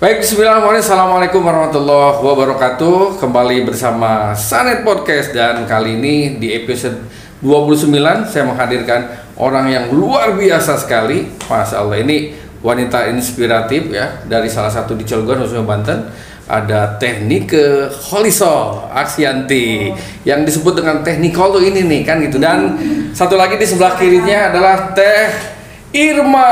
Baik, 0.00 0.24
bismillahirrahmanirrahim. 0.24 0.80
Assalamualaikum 0.80 1.44
warahmatullahi 1.44 2.24
wabarakatuh. 2.24 3.20
Kembali 3.20 3.68
bersama 3.68 4.32
Sanet 4.32 4.80
Podcast 4.80 5.36
dan 5.36 5.68
kali 5.68 6.00
ini 6.00 6.40
di 6.40 6.56
episode 6.56 7.04
29 7.44 7.92
saya 8.24 8.48
menghadirkan 8.48 9.12
orang 9.36 9.68
yang 9.68 9.92
luar 9.92 10.32
biasa 10.40 10.80
sekali. 10.80 11.28
Masya 11.44 11.84
Allah, 11.84 12.00
ini 12.00 12.32
wanita 12.64 13.12
inspiratif 13.12 13.92
ya 13.92 14.24
dari 14.24 14.48
salah 14.48 14.72
satu 14.72 14.96
di 14.96 15.04
Cilegon 15.04 15.44
khususnya 15.44 15.68
Banten. 15.68 16.08
Ada 16.48 16.96
teknik 16.96 17.52
ke 17.52 17.92
Holisol 17.92 18.88
Aksianti 18.96 19.92
yang 20.24 20.48
disebut 20.48 20.80
dengan 20.80 21.04
teknikol 21.04 21.52
tuh 21.52 21.60
ini 21.60 21.84
nih 21.84 22.08
kan 22.08 22.24
gitu 22.24 22.40
dan 22.40 22.72
satu 23.12 23.36
lagi 23.36 23.60
di 23.60 23.68
sebelah 23.68 24.00
kirinya 24.00 24.48
adalah 24.48 24.96
Teh 24.96 25.59
Irma. 25.90 26.46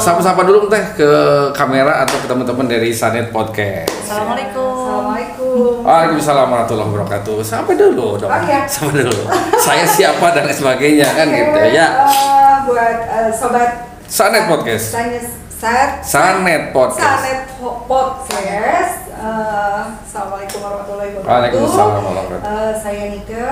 Sapa-sapa 0.00 0.40
dulu 0.42 0.72
teh 0.72 0.80
ke 0.96 1.10
kamera 1.52 2.00
atau 2.00 2.16
ke 2.16 2.26
teman-teman 2.26 2.64
dari 2.64 2.88
Sanet 2.90 3.28
Podcast. 3.28 3.92
Assalamualaikum. 4.00 4.72
Assalamualaikum. 4.72 5.84
Waalaikumsalam 5.84 6.46
warahmatullahi 6.48 6.88
wabarakatuh. 6.88 7.36
Sampai 7.44 7.76
dulu 7.76 8.16
dong. 8.16 8.32
Oke. 8.32 8.56
Sampai 8.64 9.04
dulu. 9.04 9.22
Saya 9.60 9.84
siapa 9.84 10.32
dan 10.32 10.48
lain 10.48 10.56
sebagainya 10.56 11.08
kan 11.12 11.28
gitu 11.28 11.52
Oke, 11.52 11.76
ya. 11.76 11.86
eh, 12.08 12.54
buat 12.64 12.98
eh, 13.04 13.30
sobat 13.30 13.70
Sanet 14.08 14.48
Podcast. 14.48 14.96
Sanet 14.96 15.24
Sat 15.52 16.00
Sanet 16.00 16.72
Podcast. 16.72 17.04
Sanet 17.20 17.40
Po- 17.60 17.84
Podcast. 17.84 19.12
eh, 19.12 19.80
Assalamualaikum 20.00 20.58
warahmatullahi 20.64 21.12
wabarakatuh. 21.12 21.28
Waalaikumsalam 21.28 21.84
warahmatullahi 21.92 22.26
wabarakatuh. 22.32 22.48
Eh, 22.48 22.72
saya 22.80 23.04
Nika. 23.12 23.48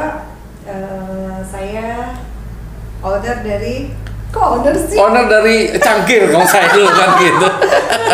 eh, 0.65 1.37
saya 1.45 1.87
owner 3.05 3.37
dari 3.45 3.93
kok 4.29 4.47
owner 4.61 4.75
sih? 4.77 4.97
Owner 4.97 5.25
dari 5.25 5.73
Cangkir 5.77 6.29
kalau 6.29 6.45
saya 6.45 6.69
dulu 6.71 6.89
kan 6.89 7.11
gitu. 7.17 7.49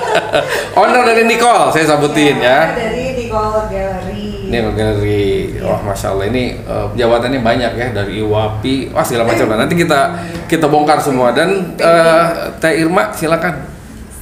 Owner 0.80 1.02
dari 1.04 1.22
Nicole 1.24 1.70
saya 1.70 1.84
sabutin 1.86 2.38
ya. 2.38 2.74
Dari 2.74 3.18
Nicole 3.18 3.66
Gallery. 3.66 4.22
Ini 4.44 4.70
galeri, 4.70 5.58
wah 5.66 5.82
masya 5.82 6.14
Allah 6.14 6.30
ini 6.30 6.62
eh, 6.62 6.86
jabatannya 6.94 7.42
banyak 7.42 7.72
ya 7.74 7.86
dari 7.90 8.22
IWAPI, 8.22 8.94
wah 8.94 9.02
segala 9.02 9.26
macam. 9.26 9.50
Nah, 9.50 9.66
Nanti 9.66 9.74
kita 9.74 10.14
kita 10.46 10.70
bongkar 10.70 11.02
semua 11.02 11.34
dan 11.34 11.74
eh, 11.74 12.24
Teh 12.62 12.78
Irma 12.78 13.10
silakan. 13.10 13.66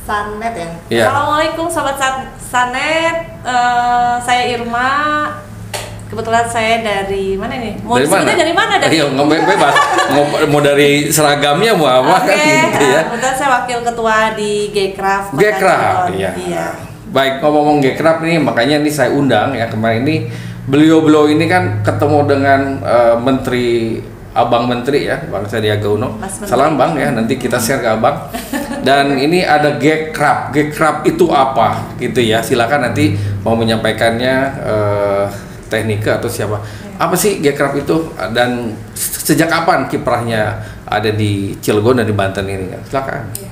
Sanet 0.03 0.55
ya. 0.57 0.69
Iya. 0.89 1.05
Assalamualaikum 1.07 1.67
sobat 1.69 2.01
San- 2.01 2.33
Sanet. 2.41 3.17
Eh, 3.45 4.15
saya 4.25 4.43
Irma. 4.49 4.91
Kebetulan 6.13 6.45
saya 6.45 6.85
dari 6.85 7.41
mana 7.41 7.57
nih? 7.57 7.81
Mau 7.81 7.97
dari 7.97 8.05
mana? 8.05 8.37
dari 8.37 8.53
mana? 8.53 8.75
Dari 8.77 8.97
nggak 9.01 9.27
be- 9.33 9.47
bebas. 9.49 9.75
mau, 10.45 10.61
dari 10.61 11.09
seragamnya 11.09 11.73
mau 11.73 11.89
apa 11.89 12.21
Oke, 12.21 12.37
kan 12.37 12.69
gitu 12.69 12.85
ya. 12.85 13.01
eh, 13.01 13.05
kebetulan 13.09 13.33
saya 13.33 13.49
wakil 13.57 13.79
ketua 13.81 14.17
di 14.37 14.53
Gekrap, 14.69 15.33
Cilegon. 15.33 16.09
iya. 16.13 16.31
Iya. 16.37 16.67
Baik 17.09 17.41
ngomong-ngomong 17.41 17.81
Gekrap 17.81 18.21
nih, 18.21 18.37
makanya 18.37 18.85
ini 18.85 18.93
saya 18.93 19.09
undang 19.09 19.57
ya 19.57 19.73
kemarin 19.73 20.05
ini 20.05 20.29
beliau-beliau 20.69 21.33
ini 21.33 21.49
kan 21.49 21.81
ketemu 21.81 22.19
dengan 22.29 22.61
eh, 22.85 23.17
Menteri 23.17 23.67
Abang 24.33 24.69
Menteri 24.69 25.09
ya, 25.09 25.17
Bang 25.33 25.49
Sandiaga 25.49 25.89
Uno. 25.89 26.21
Salam 26.45 26.77
Bang 26.77 26.93
ya, 26.93 27.09
nanti 27.09 27.37
kita 27.37 27.57
share 27.57 27.81
ke 27.81 27.89
Abang. 27.89 28.29
Dan 28.81 29.17
ini 29.17 29.41
ada 29.41 29.77
Gekrap. 29.77 30.53
Gekrap 30.53 31.05
itu 31.05 31.29
apa? 31.29 31.97
Gitu 31.97 32.21
ya. 32.21 32.41
Silakan 32.41 32.93
nanti 32.93 33.13
mau 33.41 33.53
menyampaikannya 33.53 34.35
eh, 34.61 35.25
teknika 35.73 36.21
atau 36.21 36.29
siapa. 36.29 36.61
Apa 37.01 37.17
sih 37.17 37.41
Gekrap 37.41 37.73
itu 37.75 38.13
dan 38.37 38.77
sejak 38.93 39.49
kapan 39.49 39.89
kiprahnya 39.89 40.61
ada 40.85 41.09
di 41.09 41.57
Cilegon 41.65 41.97
dan 41.97 42.07
di 42.07 42.13
Banten 42.13 42.45
ini 42.45 42.69
kan? 42.69 42.81
Silakan. 42.85 43.23
Iya. 43.33 43.51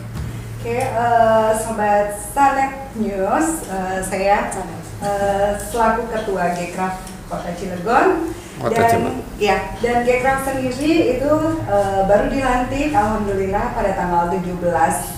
Oke, 0.60 0.76
eh, 0.76 1.50
sobat 1.56 2.12
Sanet 2.12 2.92
News, 3.00 3.64
eh, 3.64 3.98
saya 4.04 4.52
eh, 5.00 5.50
selaku 5.56 6.12
ketua 6.12 6.52
Gcraft 6.52 7.00
Kota 7.24 7.48
Cilegon 7.56 8.28
Kota 8.60 8.76
dan 8.76 8.90
Cilegon. 8.92 9.14
ya 9.40 9.56
dan 9.80 10.04
Gcraft 10.04 10.42
sendiri 10.52 11.16
itu 11.16 11.32
eh, 11.64 12.00
baru 12.04 12.28
dilantik 12.28 12.92
alhamdulillah 12.92 13.72
pada 13.72 13.96
tanggal 13.96 14.28
17 14.28 14.60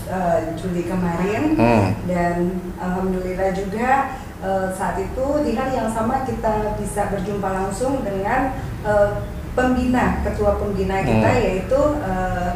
eh, 0.07 0.39
Juli 0.55 0.87
kemarin 0.87 1.59
Hmm. 1.59 1.91
dan 2.07 2.37
alhamdulillah 2.79 3.51
juga 3.51 4.15
eh, 4.43 4.67
saat 4.71 4.99
itu 4.99 5.27
di 5.41 5.55
hari 5.55 5.73
yang 5.73 5.87
sama 5.87 6.23
kita 6.23 6.75
bisa 6.77 7.09
berjumpa 7.09 7.49
langsung 7.49 8.03
dengan 8.03 8.53
eh, 8.83 9.11
pembina 9.53 10.21
ketua 10.21 10.57
pembina 10.57 11.01
kita 11.01 11.29
Hmm. 11.29 11.41
yaitu 11.41 11.81
eh, 12.03 12.51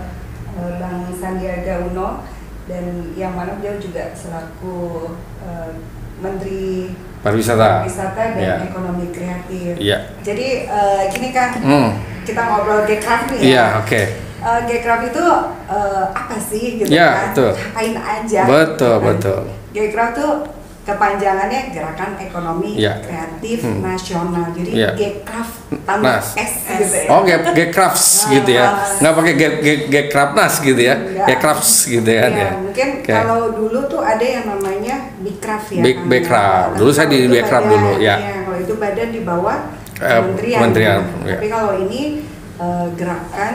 eh, 0.53 0.73
Bang 0.77 1.07
Sandiaga 1.13 1.87
Uno 1.87 2.27
dan 2.67 2.85
yang 3.15 3.33
mana 3.33 3.55
beliau 3.57 3.79
juga 3.79 4.11
selaku 4.13 5.15
eh, 5.41 5.71
Menteri 6.19 6.91
Pariwisata. 7.21 7.83
Pariwisata 7.83 8.23
dan 8.33 8.39
Iya. 8.39 8.55
Ekonomi 8.67 9.07
Kreatif. 9.11 9.73
Iya. 9.77 9.99
Jadi 10.23 10.49
eh, 10.65 11.03
gini 11.11 11.29
kan 11.31 11.51
Hmm. 11.59 11.91
kita 12.23 12.43
ngobrol 12.43 12.83
nih 12.87 12.99
Iya, 13.39 13.55
ya. 13.55 13.65
oke. 13.79 14.03
Eh, 14.37 14.61
Gcraft 14.65 15.05
itu 15.11 15.27
eh, 15.67 16.05
apa 16.11 16.37
sih 16.39 16.79
gitu 16.79 16.89
Iya, 16.89 17.09
kan? 17.11 17.23
betul. 17.31 17.51
Ngapain 17.53 17.95
aja? 17.99 18.41
Betul, 18.47 18.95
kan. 18.95 19.05
betul. 19.05 19.41
Gcraft 19.71 20.15
tuh 20.17 20.33
kepanjangannya 20.87 21.75
Gerakan 21.75 22.15
Ekonomi 22.17 22.79
Iya. 22.79 23.03
Kreatif 23.03 23.59
Hmm. 23.61 23.83
Nasional. 23.83 24.55
Jadi 24.55 24.71
Iya. 24.71 24.91
Gcraft 24.95 25.55
tambah 25.83 26.15
Nas. 26.15 26.27
S 26.39 26.53
gitu 26.63 26.95
ya. 26.95 27.09
Oh, 27.11 27.21
get 27.27 27.71
crafts 27.71 28.07
gitu 28.25 28.51
ya. 28.55 28.67
Nggak 29.03 29.13
pakai 29.13 29.33
get, 29.35 29.55
get 29.91 30.07
crafts 30.09 30.57
gitu 30.63 30.79
ya. 30.79 30.95
Get 31.27 31.39
crafts 31.43 31.73
gitu 31.85 32.07
kan 32.07 32.31
Iya, 32.31 32.39
ya. 32.39 32.51
mungkin 32.57 32.89
Oke. 33.03 33.11
kalau 33.13 33.51
dulu 33.51 33.79
tuh 33.87 34.01
ada 34.01 34.23
yang 34.23 34.47
namanya 34.47 35.11
Bigcraft 35.19 35.75
ya. 35.75 35.83
Big- 35.83 35.99
kan? 35.99 36.09
Bigcraft. 36.09 36.73
Dulu 36.79 36.91
saya 36.95 37.09
di 37.11 37.19
badan, 37.27 37.63
dulu, 37.67 37.91
ya. 37.99 38.15
iya, 38.17 38.17
kalau 38.47 38.59
itu 38.63 38.75
badan 38.79 39.09
di 39.11 39.21
bawah 39.21 39.59
Eh, 39.97 40.07
kementerian. 40.07 40.59
kementerian, 40.63 40.99
gitu. 41.03 41.19
ya. 41.27 41.37
Tapi 41.37 41.49
kalau 41.51 41.73
ini 41.77 42.01
eh, 42.57 42.87
gerakan 42.95 43.53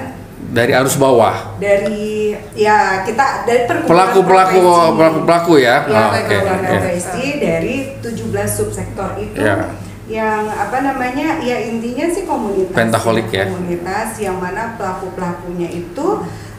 Dari 0.51 0.71
arus 0.73 0.95
bawah. 0.95 1.55
dari 1.57 2.35
ya 2.51 3.01
kita 3.01 3.47
dari 3.47 3.63
perkumpulan 3.63 3.87
Pelaku-pelaku 4.11 4.59
profesi. 4.59 4.95
pelaku-pelaku 4.97 5.53
ya. 5.57 5.75
Ya, 5.81 6.01
Oh, 6.01 6.09
oke. 6.11 6.37
profesi 6.67 7.25
dari 7.39 7.75
17 7.97 8.19
subsektor 8.51 9.15
itu 9.15 9.39
Ya. 9.39 9.71
yang 10.05 10.43
apa 10.45 10.77
namanya 10.81 11.39
ya 11.39 11.55
intinya 11.61 12.03
sih 12.05 12.23
komunitas 12.25 12.75
Pentaholik 12.75 13.31
ya. 13.31 13.47
komunitas 13.47 14.19
yang 14.19 14.35
mana 14.35 14.75
pelaku 14.75 15.07
pelakunya 15.11 15.71
itu 15.71 16.07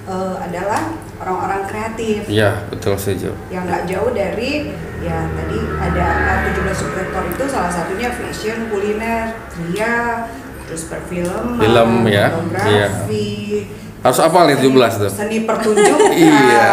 eh, 0.03 0.37
adalah 0.41 0.83
orang-orang 1.17 1.63
kreatif 1.63 2.25
Iya, 2.27 2.65
betul 2.67 2.97
setuju. 2.97 3.37
yang 3.49 3.63
nggak 3.63 3.87
jauh 3.87 4.11
dari 4.11 4.73
ya 4.99 5.19
tadi 5.29 5.59
ada 5.79 6.07
eh, 6.41 6.51
17 6.51 6.73
subsektor 6.73 7.23
itu 7.29 7.45
salah 7.47 7.69
satunya 7.69 8.09
fashion 8.09 8.67
kuliner 8.67 9.31
kria 9.47 10.27
terus 10.73 10.89
perfilman 10.89 11.61
Film, 11.61 11.91
ya. 12.09 12.33
fotografi 12.33 13.69
Harus 14.03 14.19
apa 14.19 14.39
nih 14.49 14.57
17 14.59 14.73
tuh? 14.99 15.11
seni 15.13 15.45
pertunjukan 15.45 16.11
Iya. 16.17 16.65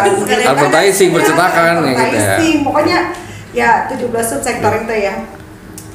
Advertising, 0.50 1.12
ada, 1.12 1.16
percetakan, 1.20 1.74
ya, 1.76 1.84
gitu 1.84 1.92
ya. 1.92 2.00
advertising, 2.00 2.56
pokoknya 2.64 2.98
ya 3.52 3.70
17 3.92 4.00
subsektor 4.24 4.72
itu 4.80 4.96
ya 4.96 5.16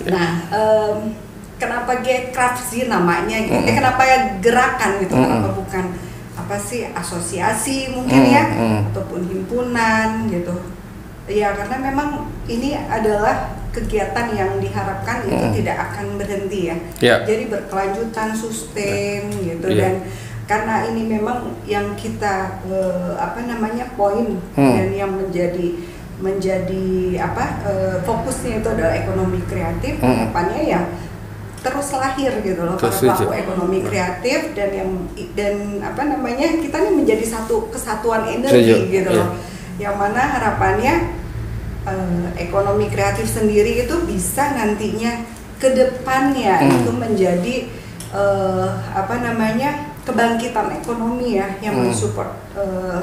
nah 0.05 0.31
em, 0.53 1.17
kenapa 1.57 2.05
Gcraft 2.05 2.61
sih 2.61 2.93
namanya 2.93 3.41
gitu 3.41 3.57
Mm-mm. 3.57 3.67
Eh, 3.67 3.75
kenapa 3.75 4.03
ya 4.05 4.19
gerakan 4.37 5.01
gitu 5.01 5.17
Mm-mm. 5.17 5.25
kenapa 5.25 5.49
bukan 5.57 5.85
apa 6.35 6.57
sih 6.61 6.93
asosiasi 6.93 7.89
mungkin 7.89 8.21
Mm, 8.21 8.29
ya 8.29 8.45
mm. 8.53 8.81
ataupun 8.93 9.25
himpunan 9.25 10.29
gitu 10.29 10.53
ya 11.25 11.57
karena 11.57 11.81
memang 11.81 12.29
ini 12.45 12.77
adalah 12.77 13.64
kegiatan 13.75 14.27
yang 14.31 14.51
diharapkan 14.57 15.27
itu 15.27 15.45
Mm. 15.45 15.55
tidak 15.59 15.77
akan 15.91 16.07
berhenti 16.15 16.61
ya 16.71 16.77
Ya. 17.03 17.17
jadi 17.27 17.51
berkelanjutan 17.51 18.31
sustain 18.33 19.27
gitu 19.35 19.67
Iya. 19.67 19.79
dan 19.83 19.95
karena 20.45 20.85
ini 20.87 21.03
memang 21.11 21.57
yang 21.65 21.97
kita 21.97 22.63
eh, 22.65 23.13
apa 23.17 23.43
namanya 23.43 23.91
poin 23.93 24.39
Hmm. 24.55 24.75
dan 24.77 24.89
yang 24.91 25.11
menjadi 25.11 25.75
menjadi 26.15 26.87
apa 27.21 27.45
eh, 27.65 27.97
fokusnya 28.01 28.63
itu 28.63 28.69
adalah 28.71 28.95
ekonomi 28.95 29.43
kreatif 29.45 29.99
Hmm. 29.99 30.31
harapannya 30.31 30.63
ya 30.65 30.81
terus 31.61 31.97
lahir 31.97 32.29
gitu 32.41 32.61
loh 32.61 32.77
para 32.77 32.93
Terus 32.93 32.97
setuju. 33.01 33.25
pelaku 33.25 33.35
ekonomi 33.41 33.79
kreatif 33.83 34.41
dan 34.53 34.69
yang 34.71 34.91
dan 35.33 35.55
apa 35.81 36.03
namanya 36.05 36.61
kita 36.61 36.77
ini 36.79 36.93
menjadi 37.01 37.25
satu 37.25 37.73
kesatuan 37.73 38.29
energi 38.29 38.93
gitu 38.93 39.09
iya. 39.09 39.17
loh 39.17 39.29
yang 39.75 39.97
mana 39.97 40.21
harapannya 40.29 41.24
eh, 41.85 42.25
ekonomi 42.39 42.87
kreatif 42.87 43.27
sendiri 43.27 43.83
itu 43.83 43.97
bisa 44.03 44.53
nantinya 44.53 45.23
ke 45.57 45.69
depannya 45.71 46.59
Hmm. 46.59 46.71
itu 46.75 46.91
menjadi 46.91 47.55
eh, 48.11 48.69
apa 48.91 49.15
namanya 49.19 49.71
kebangkitan 50.03 50.71
ekonomi 50.77 51.35
ya 51.35 51.49
yang 51.59 51.75
Hmm. 51.75 51.89
mensupport 51.89 52.31
eh, 52.55 53.01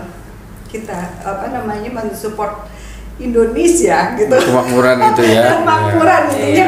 kita 0.68 0.96
apa 1.20 1.52
namanya 1.52 1.92
mensupport 1.92 2.64
Indonesia 3.18 4.16
gitu 4.16 4.34
Kemakmuran 4.34 4.98
itu 5.06 5.24
ya. 5.26 5.44
kemakmuran 5.54 6.24
Iya. 6.26 6.34
intinya 6.34 6.66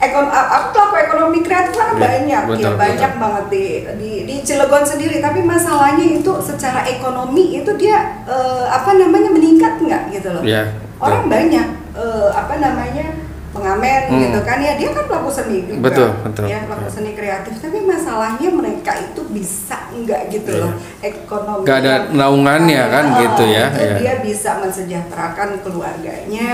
ekon 0.00 0.26
apa 0.26 0.72
pelaku 0.72 0.96
ekonomi 0.98 1.38
kreatif 1.42 1.76
kan 1.76 1.92
Iya, 1.92 2.00
banyak 2.00 2.42
betul, 2.46 2.64
ya 2.64 2.78
banyak 2.78 3.10
betul. 3.10 3.20
banget 3.20 3.44
di, 3.50 3.64
di 3.98 4.10
di 4.24 4.34
Cilegon 4.40 4.80
sendiri 4.82 5.20
tapi 5.20 5.44
masalahnya 5.44 6.06
itu 6.10 6.32
secara 6.40 6.86
ekonomi 6.86 7.58
itu 7.58 7.68
dia 7.76 7.98
eh, 8.24 8.64
apa 8.66 8.94
namanya 8.94 9.28
meningkat 9.28 9.76
nggak 9.76 10.02
gitu 10.10 10.28
loh 10.30 10.40
Iya, 10.40 10.72
orang 11.00 11.22
betul. 11.22 11.32
banyak 11.32 11.66
eh, 11.92 12.28
apa 12.30 12.54
namanya 12.56 13.06
pengamen 13.50 14.02
Hmm. 14.06 14.20
gitu 14.22 14.40
kan 14.46 14.62
ya 14.62 14.78
dia 14.78 14.94
kan 14.94 15.04
pelaku 15.04 15.26
seni 15.28 15.66
juga 15.66 15.90
Betul, 15.90 16.08
betul. 16.22 16.46
ya 16.46 16.62
pelaku 16.62 16.86
seni 16.86 17.12
kreatif 17.12 17.58
tapi 17.58 17.82
masalahnya 17.82 18.46
mereka 18.48 18.94
itu 18.96 19.26
bisa 19.26 19.90
enggak 19.90 20.30
gitu 20.30 20.54
Iya. 20.54 20.62
loh 20.62 20.72
ekonomi 21.02 21.66
Nggak 21.66 21.78
ada 21.80 21.94
naungannya 22.14 22.82
kan 22.86 23.04
Ah, 23.04 23.18
gitu 23.18 23.44
ya, 23.44 23.66
ya. 23.72 23.94
dia 23.98 24.14
bisa 24.20 24.54
mensejahterakan 24.56 25.58
keluarganya 25.60 26.52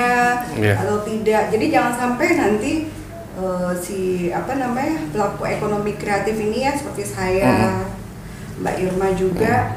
Iya. 0.57 0.75
atau 0.75 1.05
tidak 1.05 1.53
jadi 1.53 1.67
jangan 1.71 1.95
sampai 1.95 2.29
nanti 2.35 2.73
eh, 3.37 3.73
si 3.77 3.99
apa 4.33 4.57
namanya 4.57 4.97
pelaku 5.07 5.45
ekonomi 5.45 5.93
kreatif 5.95 6.33
ini 6.35 6.65
ya 6.65 6.73
seperti 6.73 7.05
saya 7.05 7.45
Hmm. 7.45 7.85
Mbak 8.57 8.77
Irma 8.81 9.09
juga 9.13 9.77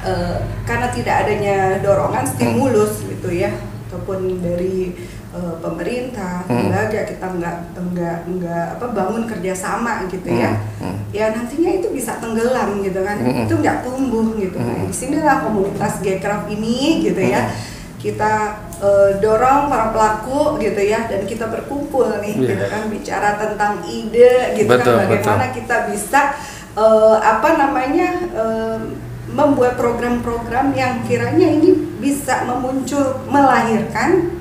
eh, 0.00 0.38
karena 0.62 0.86
tidak 0.88 1.26
adanya 1.26 1.56
dorongan 1.82 2.22
stimulus 2.22 3.02
Hmm. 3.02 3.10
gitu 3.10 3.30
ya 3.34 3.50
ataupun 3.98 4.38
dari 4.38 4.94
eh, 5.28 5.54
pemerintah 5.60 6.46
Hmm. 6.46 6.70
lembaga 6.70 7.04
kita 7.04 7.26
nggak 7.28 7.56
nggak 7.76 8.16
nggak 8.30 8.66
apa 8.78 8.86
bangun 8.94 9.26
kerjasama 9.26 10.06
gitu 10.08 10.24
ya 10.24 10.54
Hmm, 10.78 10.88
hmm. 10.88 10.98
ya 11.10 11.34
nantinya 11.34 11.70
itu 11.74 11.90
bisa 11.90 12.16
tenggelam 12.16 12.80
gitu 12.80 13.02
kan 13.02 13.18
Hmm. 13.18 13.44
itu 13.44 13.54
nggak 13.58 13.82
tumbuh 13.82 14.38
gitu 14.38 14.56
nah 14.56 14.78
Hmm. 14.78 14.86
di 14.86 14.94
sinilah 14.94 15.44
komunitas 15.44 16.00
Gcraft 16.00 16.46
ini 16.48 17.04
gitu 17.04 17.18
ya 17.20 17.44
Hmm. 17.44 17.52
kita 17.98 18.32
eh, 18.78 19.10
dorong 19.18 19.66
para 19.66 19.90
pelaku 19.90 20.56
gitu 20.56 20.78
ya 20.80 21.04
dan 21.04 21.26
kita 21.26 21.50
berkumpul 21.50 22.06
nih 22.22 22.32
Iya. 22.32 22.48
gitu 22.48 22.64
kan 22.70 22.82
bicara 22.86 23.30
tentang 23.36 23.82
ide 23.84 24.54
gitu 24.54 24.70
Betul, 24.70 24.94
kan 24.96 25.10
bagaimana 25.10 25.46
kita 25.50 25.76
bisa 25.90 26.20
eh, 26.72 27.16
apa 27.18 27.48
namanya 27.58 28.08
eh, 28.32 28.78
membuat 29.28 29.76
program-program 29.76 30.72
yang 30.72 31.04
kiranya 31.04 31.52
ini 31.52 31.87
bisa 31.98 32.46
memuncul 32.46 33.22
melahirkan 33.26 34.38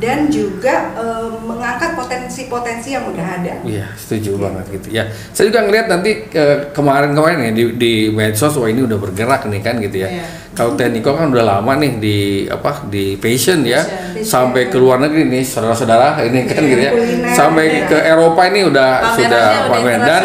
dan 0.00 0.32
juga 0.32 0.96
eh, 0.96 1.28
mengangkat 1.44 1.92
potensi-potensi 1.92 2.96
yang 2.96 3.04
udah 3.04 3.26
ada. 3.36 3.54
Iya, 3.60 3.84
setuju 4.00 4.40
banget 4.40 4.64
gitu. 4.72 4.96
Ya, 4.96 5.04
saya 5.30 5.52
juga 5.52 5.60
ngeliat 5.68 5.92
nanti 5.92 6.24
kemarin-kemarin 6.72 7.38
ya 7.44 7.52
di, 7.52 7.64
di 7.76 7.92
medsos 8.08 8.56
wah 8.56 8.64
ini 8.64 8.80
udah 8.80 8.96
bergerak 8.96 9.44
nih 9.44 9.60
kan 9.60 9.76
gitu 9.76 10.00
ya. 10.00 10.08
Iya. 10.08 10.24
Kalau 10.50 10.74
Tekniko 10.74 11.14
kan 11.14 11.28
udah 11.30 11.44
lama 11.46 11.72
nih 11.78 11.92
di 12.00 12.16
apa 12.48 12.88
di 12.88 13.14
fashion 13.20 13.60
ya, 13.62 13.84
Fashion. 13.84 14.24
sampai 14.24 14.66
ke 14.66 14.76
luar 14.80 14.98
negeri 14.98 15.28
nih 15.28 15.44
saudara-saudara 15.46 16.16
ini 16.26 16.48
kan 16.48 16.58
Iya, 16.58 16.68
gitu 16.68 16.80
ya. 16.80 16.90
kuliner, 16.96 17.32
Sampai 17.36 17.64
iya. 17.70 17.86
ke 17.86 17.96
Eropa 18.00 18.42
ini 18.48 18.60
udah 18.66 18.88
Pamerannya 18.90 19.16
sudah 19.20 19.44
udah 19.46 19.68
pamer 19.70 19.98
dan 20.00 20.22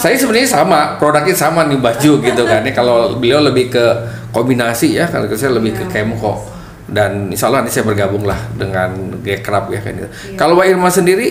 saya 0.00 0.16
sebenarnya 0.18 0.48
sama 0.50 0.80
produknya 0.96 1.36
sama 1.36 1.68
nih 1.68 1.78
baju 1.78 2.12
gitu 2.24 2.42
kan. 2.48 2.60
Ya, 2.64 2.72
kalau 2.72 2.96
beliau 3.20 3.44
lebih 3.44 3.70
ke 3.70 3.84
kombinasi 4.30 4.94
ya, 4.94 5.06
kalau 5.06 5.26
saya 5.30 5.52
lebih 5.52 5.72
ke 5.72 5.84
Iya. 5.84 6.04
Kemko 6.04 6.34
dan 6.86 7.28
insya 7.28 7.46
Allah 7.46 7.60
nanti 7.60 7.72
saya 7.72 7.84
bergabung 7.84 8.24
lah 8.24 8.38
dengan 8.52 8.90
Gekrap 9.20 9.68
ya 9.68 9.78
kan 9.78 9.92
gitu. 9.94 10.08
Iya. 10.08 10.36
Kalau 10.36 10.52
Mbak 10.54 10.66
Irma 10.68 10.88
sendiri 10.88 11.28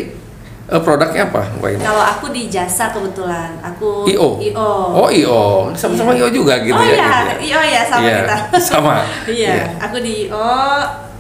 eh, 0.68 0.82
produknya 0.82 1.26
apa 1.26 1.42
Mbak 1.58 1.70
Irma? 1.72 1.84
Kalau 1.84 2.04
aku 2.06 2.26
di 2.30 2.44
jasa 2.46 2.90
kebetulan, 2.90 3.58
aku 3.60 4.06
IO. 4.06 4.38
IO. 4.40 4.72
Oh 4.94 5.08
IO, 5.08 5.74
sama-sama 5.74 6.14
IO 6.14 6.30
juga 6.30 6.60
gitu 6.60 6.74
oh 6.74 6.84
ya. 6.84 6.94
iya, 6.94 6.98
gitu 6.98 7.10
ya. 7.10 7.36
IO 7.42 7.62
ya 7.64 7.82
sama 7.84 8.04
Iya, 8.04 8.18
kita. 8.20 8.38
sama. 8.60 8.96
iya, 9.30 9.50
Iya. 9.50 9.64
aku 9.80 9.98
di 9.98 10.14
IO 10.26 10.50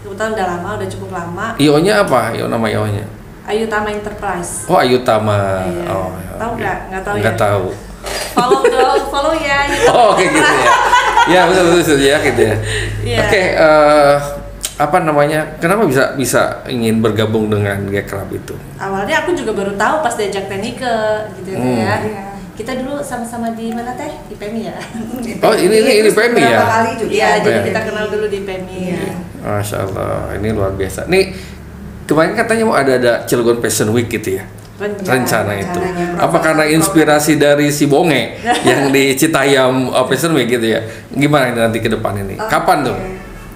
kebetulan 0.04 0.32
udah 0.34 0.46
lama, 0.48 0.70
udah 0.78 0.88
cukup 0.88 1.10
lama. 1.12 1.46
IO-nya 1.58 1.94
apa? 2.00 2.32
IO 2.32 2.46
nama 2.46 2.66
IO-nya? 2.68 3.06
Ayu 3.48 3.64
Tama 3.66 3.88
Enterprise. 3.88 4.68
Oh 4.68 4.76
Ayu 4.76 5.00
Tama. 5.02 5.64
Iya. 5.64 5.88
Oh, 5.88 6.12
Tahu 6.36 6.52
oke. 6.52 6.60
nggak? 6.60 6.78
Nggak 6.92 7.02
tahu 7.02 7.16
Nggak 7.18 7.32
ya? 7.32 7.40
tahu. 7.40 7.66
Follow 8.38 8.62
dong, 8.64 9.02
follow 9.10 9.34
ya. 9.34 9.66
Tama 9.66 9.90
Oh 9.90 10.10
kayak 10.14 10.30
gitu 10.30 10.46
ya. 10.46 10.72
ya 11.28 11.42
betul 11.44 11.64
betul 11.66 11.80
betul, 11.82 11.98
ya 12.00 12.18
gitu 12.22 12.42
ya. 12.44 12.56
Iya. 13.04 13.20
Oke, 13.24 13.42
eh, 13.52 14.16
apa 14.78 14.98
namanya? 15.00 15.40
Kenapa 15.58 15.84
bisa 15.84 16.14
bisa 16.14 16.42
ingin 16.68 17.02
bergabung 17.02 17.50
dengan 17.50 17.82
Gekrab 17.88 18.30
itu? 18.30 18.54
Awalnya 18.78 19.26
aku 19.26 19.34
juga 19.34 19.52
baru 19.52 19.74
tahu 19.74 19.96
pas 20.00 20.14
diajak 20.14 20.46
Tenike 20.46 20.96
gitu 21.36 21.50
Hmm. 21.52 21.78
ya. 21.78 21.94
Iya. 22.00 22.24
Kita 22.54 22.74
dulu 22.74 22.98
sama-sama 23.00 23.54
di 23.54 23.70
mana 23.70 23.94
teh? 23.94 24.10
Di 24.24 24.34
PMI 24.34 24.62
ya. 24.64 24.78
Oh, 25.46 25.54
ini- 25.54 25.78
ini- 25.78 25.98
ini 26.00 26.10
beberapa 26.10 26.38
ya? 26.38 26.62
kali 26.64 26.90
juga 26.96 27.12
Iya, 27.12 27.30
di 27.36 27.42
jadi 27.44 27.60
kita 27.66 27.80
kenal 27.84 28.06
dulu 28.08 28.26
di 28.26 28.40
PMI. 28.42 28.80
Iya. 28.88 29.14
Masya 29.40 29.78
Allah, 29.80 30.34
ini 30.36 30.48
luar 30.52 30.74
biasa. 30.74 31.06
Nih 31.06 31.34
kemarin 32.04 32.34
katanya 32.34 32.64
mau 32.64 32.74
ada 32.74 32.94
ada 32.94 33.14
Cilegon 33.24 33.58
Fashion 33.60 33.90
Week 33.92 34.08
gitu 34.08 34.38
ya. 34.38 34.46
Rencana. 34.78 35.10
rencana 35.12 35.52
itu. 35.56 35.80
rencananya, 35.80 36.06
Apa 36.20 36.38
karena 36.38 36.64
program- 36.64 36.76
inspirasi 36.78 37.34
dari 37.36 37.68
si 37.70 37.86
Bonge 37.86 38.38
yang 38.70 38.88
di 38.88 39.14
Citayam 39.14 39.90
uh, 39.90 40.06
Fashion 40.06 40.32
Week 40.32 40.46
gitu 40.48 40.68
ya? 40.68 40.82
Gimana 41.10 41.50
ini 41.50 41.60
nanti 41.60 41.80
ke 41.80 41.90
depan 41.90 42.14
ini? 42.16 42.38
Kapan 42.38 42.86
tuh? 42.86 42.98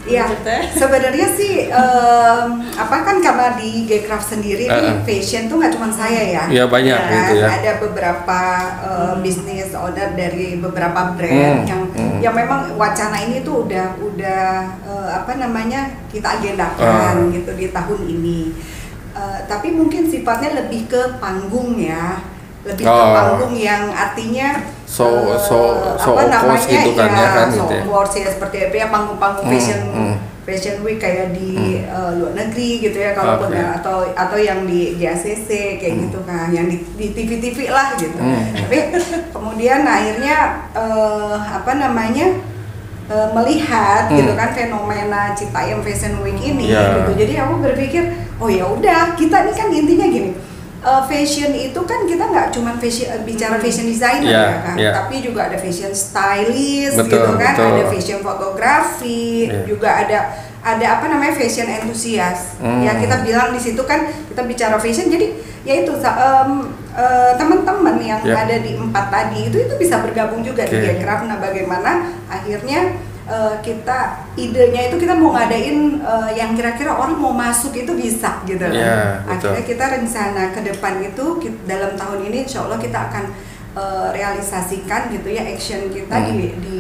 Iya, 0.02 0.26
Maksudnya? 0.26 0.66
sebenarnya 0.74 1.28
sih 1.30 1.70
em, 1.70 2.48
apa 2.74 2.98
kan 3.06 3.22
karena 3.22 3.54
di 3.54 3.86
Gcraft 3.86 4.34
sendiri 4.34 4.66
Uh-uh. 4.66 4.82
nih 4.82 4.96
fashion 5.06 5.46
tuh 5.46 5.62
nggak 5.62 5.72
cuma 5.72 5.94
saya 5.94 6.22
ya. 6.28 6.44
Iya, 6.50 6.66
banyak 6.66 6.98
Kan 6.98 7.14
gitu 7.14 7.34
ya. 7.38 7.48
Ada 7.54 7.72
beberapa 7.78 8.40
eh, 8.82 9.14
bisnis 9.22 9.70
owner 9.72 10.10
dari 10.12 10.58
beberapa 10.58 11.00
Hmm, 11.04 11.14
brand 11.14 11.58
yang 11.64 11.82
hmm. 11.88 12.18
yang 12.18 12.34
memang 12.34 12.74
wacana 12.76 13.22
ini 13.22 13.46
tuh 13.46 13.70
udah 13.70 13.94
udah 13.96 14.44
eh, 14.82 15.10
apa 15.14 15.38
namanya 15.38 15.86
kita 16.10 16.34
agendakan 16.34 16.82
Ah. 17.22 17.30
gitu 17.30 17.54
di 17.54 17.70
tahun 17.70 18.02
ini. 18.04 18.40
Eh, 19.12 19.40
tapi 19.44 19.68
mungkin 19.70 20.06
sifatnya 20.06 20.56
lebih 20.58 20.88
ke 20.88 21.18
panggung 21.18 21.76
ya, 21.76 22.24
lebih 22.62 22.82
ke 22.82 22.92
Oh. 22.94 23.12
panggung 23.12 23.54
yang 23.54 23.90
artinya 23.90 24.56
So- 24.86 25.08
eh, 25.28 25.40
so- 25.40 25.96
so 25.96 26.10
apa 26.14 26.28
namanya 26.28 26.64
gitu 26.64 26.92
kan 26.94 27.10
ya, 27.10 27.28
kan 27.30 27.48
so 27.48 27.64
gitu 27.64 27.74
ya. 27.74 27.84
course 27.84 28.16
ya 28.18 28.28
seperti 28.30 28.58
apa 28.62 28.76
ya 28.78 28.88
panggung-panggung 28.88 29.46
Hmm, 29.46 29.54
fashion 29.54 29.80
hmm. 29.86 30.16
fashion 30.42 30.76
week 30.82 30.98
kayak 30.98 31.32
di 31.32 31.80
eh, 31.82 32.12
luar 32.14 32.34
negeri 32.34 32.80
gitu 32.82 32.98
ya 32.98 33.12
kalau 33.12 33.40
Oke. 33.42 33.56
atau 33.56 34.04
atau 34.10 34.38
yang 34.38 34.64
di 34.64 34.96
GACC 34.96 35.48
kayak 35.76 35.94
Hmm. 35.94 36.04
gitu 36.06 36.20
kan 36.24 36.48
yang 36.50 36.68
di 36.68 36.80
di 36.96 37.08
TV-TV 37.10 37.68
lah 37.68 37.96
gitu 37.96 38.16
Hmm. 38.16 38.48
tapi 38.54 38.78
kemudian 39.36 39.84
akhirnya 39.84 40.38
eh, 40.72 41.36
apa 41.36 41.72
namanya 41.74 42.36
eh, 43.12 43.28
melihat 43.32 44.08
Hmm. 44.08 44.16
gitu 44.16 44.32
kan 44.34 44.50
fenomena 44.52 45.22
Citayam 45.32 45.80
Fashion 45.80 46.16
Week 46.22 46.40
ini 46.40 46.72
Ya. 46.72 46.96
gitu 46.98 47.12
jadi 47.18 47.44
aku 47.44 47.60
berpikir 47.60 48.04
oh 48.38 48.48
ya 48.48 48.64
udah 48.66 49.14
kita 49.14 49.44
ini 49.44 49.52
kan 49.52 49.68
intinya 49.70 50.08
gini 50.08 50.32
eh, 50.82 51.02
fashion 51.06 51.52
itu 51.52 51.80
kan 51.82 52.00
kita 52.06 52.24
nggak 52.24 52.48
cuma 52.50 52.72
fashion 52.76 53.08
eh, 53.10 53.22
bicara 53.22 53.60
fashion 53.60 53.86
designer 53.86 54.26
Ya, 54.26 54.42
ya 54.42 54.58
kan 54.62 54.76
ya. 54.76 54.92
tapi 54.96 55.20
juga 55.20 55.46
ada 55.46 55.56
fashion 55.56 55.92
stylist 55.92 56.96
Betul, 56.98 57.20
gitu 57.20 57.32
kan 57.36 57.54
betul. 57.54 57.68
ada 57.70 57.84
fashion 57.86 58.20
fotografi 58.22 59.46
Ya. 59.46 59.62
juga 59.68 59.90
ada 59.98 60.20
ada 60.62 60.86
apa 60.94 61.06
namanya 61.08 61.34
fashion 61.34 61.68
enthusiast 61.68 62.58
Hmm. 62.58 62.80
ya 62.80 62.96
kita 62.96 63.22
bilang 63.22 63.50
di 63.50 63.60
situ 63.60 63.82
kan 63.82 64.00
kita 64.26 64.42
bicara 64.44 64.78
fashion 64.78 65.10
jadi 65.10 65.28
ya 65.62 65.74
itu 65.82 65.94
eh, 66.94 67.32
teman-teman 67.34 67.96
yang 67.98 68.20
Ya. 68.22 68.36
ada 68.40 68.56
di 68.58 68.76
empat 68.76 69.06
tadi 69.08 69.48
itu 69.48 69.58
itu 69.60 69.74
bisa 69.76 70.00
bergabung 70.00 70.42
juga 70.42 70.64
di 70.64 70.76
Oke. 70.76 70.98
Gcraft 70.98 71.24
nah 71.26 71.38
bagaimana 71.38 71.92
akhirnya 72.28 72.80
eh, 73.24 73.56
kita 73.60 74.00
idenya 74.36 74.88
itu 74.88 74.98
kita 74.98 75.14
mau 75.14 75.32
ngadain 75.32 75.78
eh, 75.98 76.30
yang 76.36 76.52
kira-kira 76.52 76.92
orang 76.92 77.16
mau 77.16 77.32
masuk 77.32 77.72
itu 77.74 77.92
bisa 77.94 78.44
gitu 78.44 78.60
kan. 78.62 78.74
Ya, 78.74 79.22
betul. 79.22 79.52
akhirnya 79.52 79.64
kita 79.66 79.86
rencana 79.90 80.44
ke 80.50 80.60
depan 80.66 80.94
itu 81.02 81.26
ki- 81.38 81.60
dalam 81.64 81.94
tahun 81.94 82.20
ini 82.26 82.44
insya 82.44 82.64
Allah 82.64 82.78
kita 82.78 83.00
akan 83.08 83.24
eh, 83.72 84.08
realisasikan 84.12 85.08
gitu 85.10 85.28
ya 85.28 85.44
action 85.46 85.88
kita 85.88 86.12
Hmm. 86.14 86.28
di 86.30 86.40
di 86.58 86.80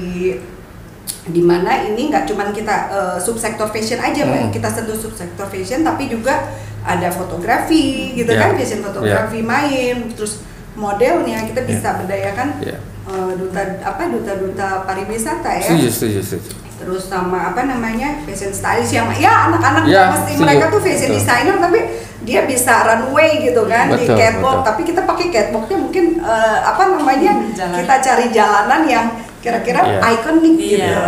di 1.24 1.39
mana 1.39 1.86
ini 1.86 2.10
nggak 2.10 2.25
cuman 2.25 2.50
kita 2.50 2.75
eh, 2.89 3.18
subsektor 3.18 3.70
fashion 3.70 3.98
aja 3.98 4.25
Hmm. 4.25 4.50
Kita 4.50 4.68
sentuh 4.68 4.98
subsektor 4.98 5.46
fashion 5.46 5.82
tapi 5.82 6.10
juga 6.10 6.50
ada 6.83 7.09
fotografi 7.09 7.83
gitu 8.15 8.29
Ya. 8.29 8.41
kan 8.41 8.50
fashion 8.55 8.81
fotografi 8.81 9.39
main 9.39 10.09
terus 10.11 10.41
modelnya 10.73 11.45
kita 11.45 11.61
bisa 11.61 11.93
berdayakan 11.95 12.57
Ya. 12.59 12.77
eh, 13.05 13.31
duta 13.35 13.61
apa 13.81 14.07
duta-duta 14.07 14.83
pariwisata 14.83 15.50
ya 15.57 15.67
Setuju, 15.67 15.88
setuju, 15.89 16.19
setuju. 16.21 16.50
terus 16.77 17.03
sama 17.05 17.51
apa 17.51 17.61
namanya 17.63 18.23
fashion 18.23 18.50
stylist 18.50 18.89
yang 18.89 19.05
ya 19.13 19.51
anak-anak 19.51 19.83
Ya, 19.85 20.09
pasti 20.09 20.33
setuju. 20.33 20.41
mereka 20.41 20.65
tuh 20.69 20.81
fashion 20.81 21.09
Betul. 21.09 21.19
designer 21.19 21.55
tapi 21.59 21.79
dia 22.21 22.41
bisa 22.45 22.73
runway 22.83 23.41
gitu 23.41 23.65
kan 23.65 23.89
di 23.89 24.05
Betul, 24.05 24.15
catwalk 24.15 24.55
betul. 24.55 24.67
tapi 24.67 24.81
kita 24.85 25.01
pakai 25.03 25.27
catwalknya 25.29 25.77
mungkin 25.77 26.05
eh, 26.17 26.59
apa 26.63 26.83
namanya 26.89 27.31
Jalan. 27.51 27.77
kita 27.77 27.95
cari 28.00 28.25
jalanan 28.31 28.81
yang 28.85 29.05
kira-kira 29.39 29.79
Iya. 29.81 30.07
ikonik 30.15 30.55
gitu 30.55 30.81
Iya. 30.81 31.05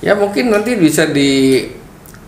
Ya 0.00 0.12
mungkin 0.14 0.50
nanti 0.50 0.74
bisa 0.74 1.06
di 1.06 1.30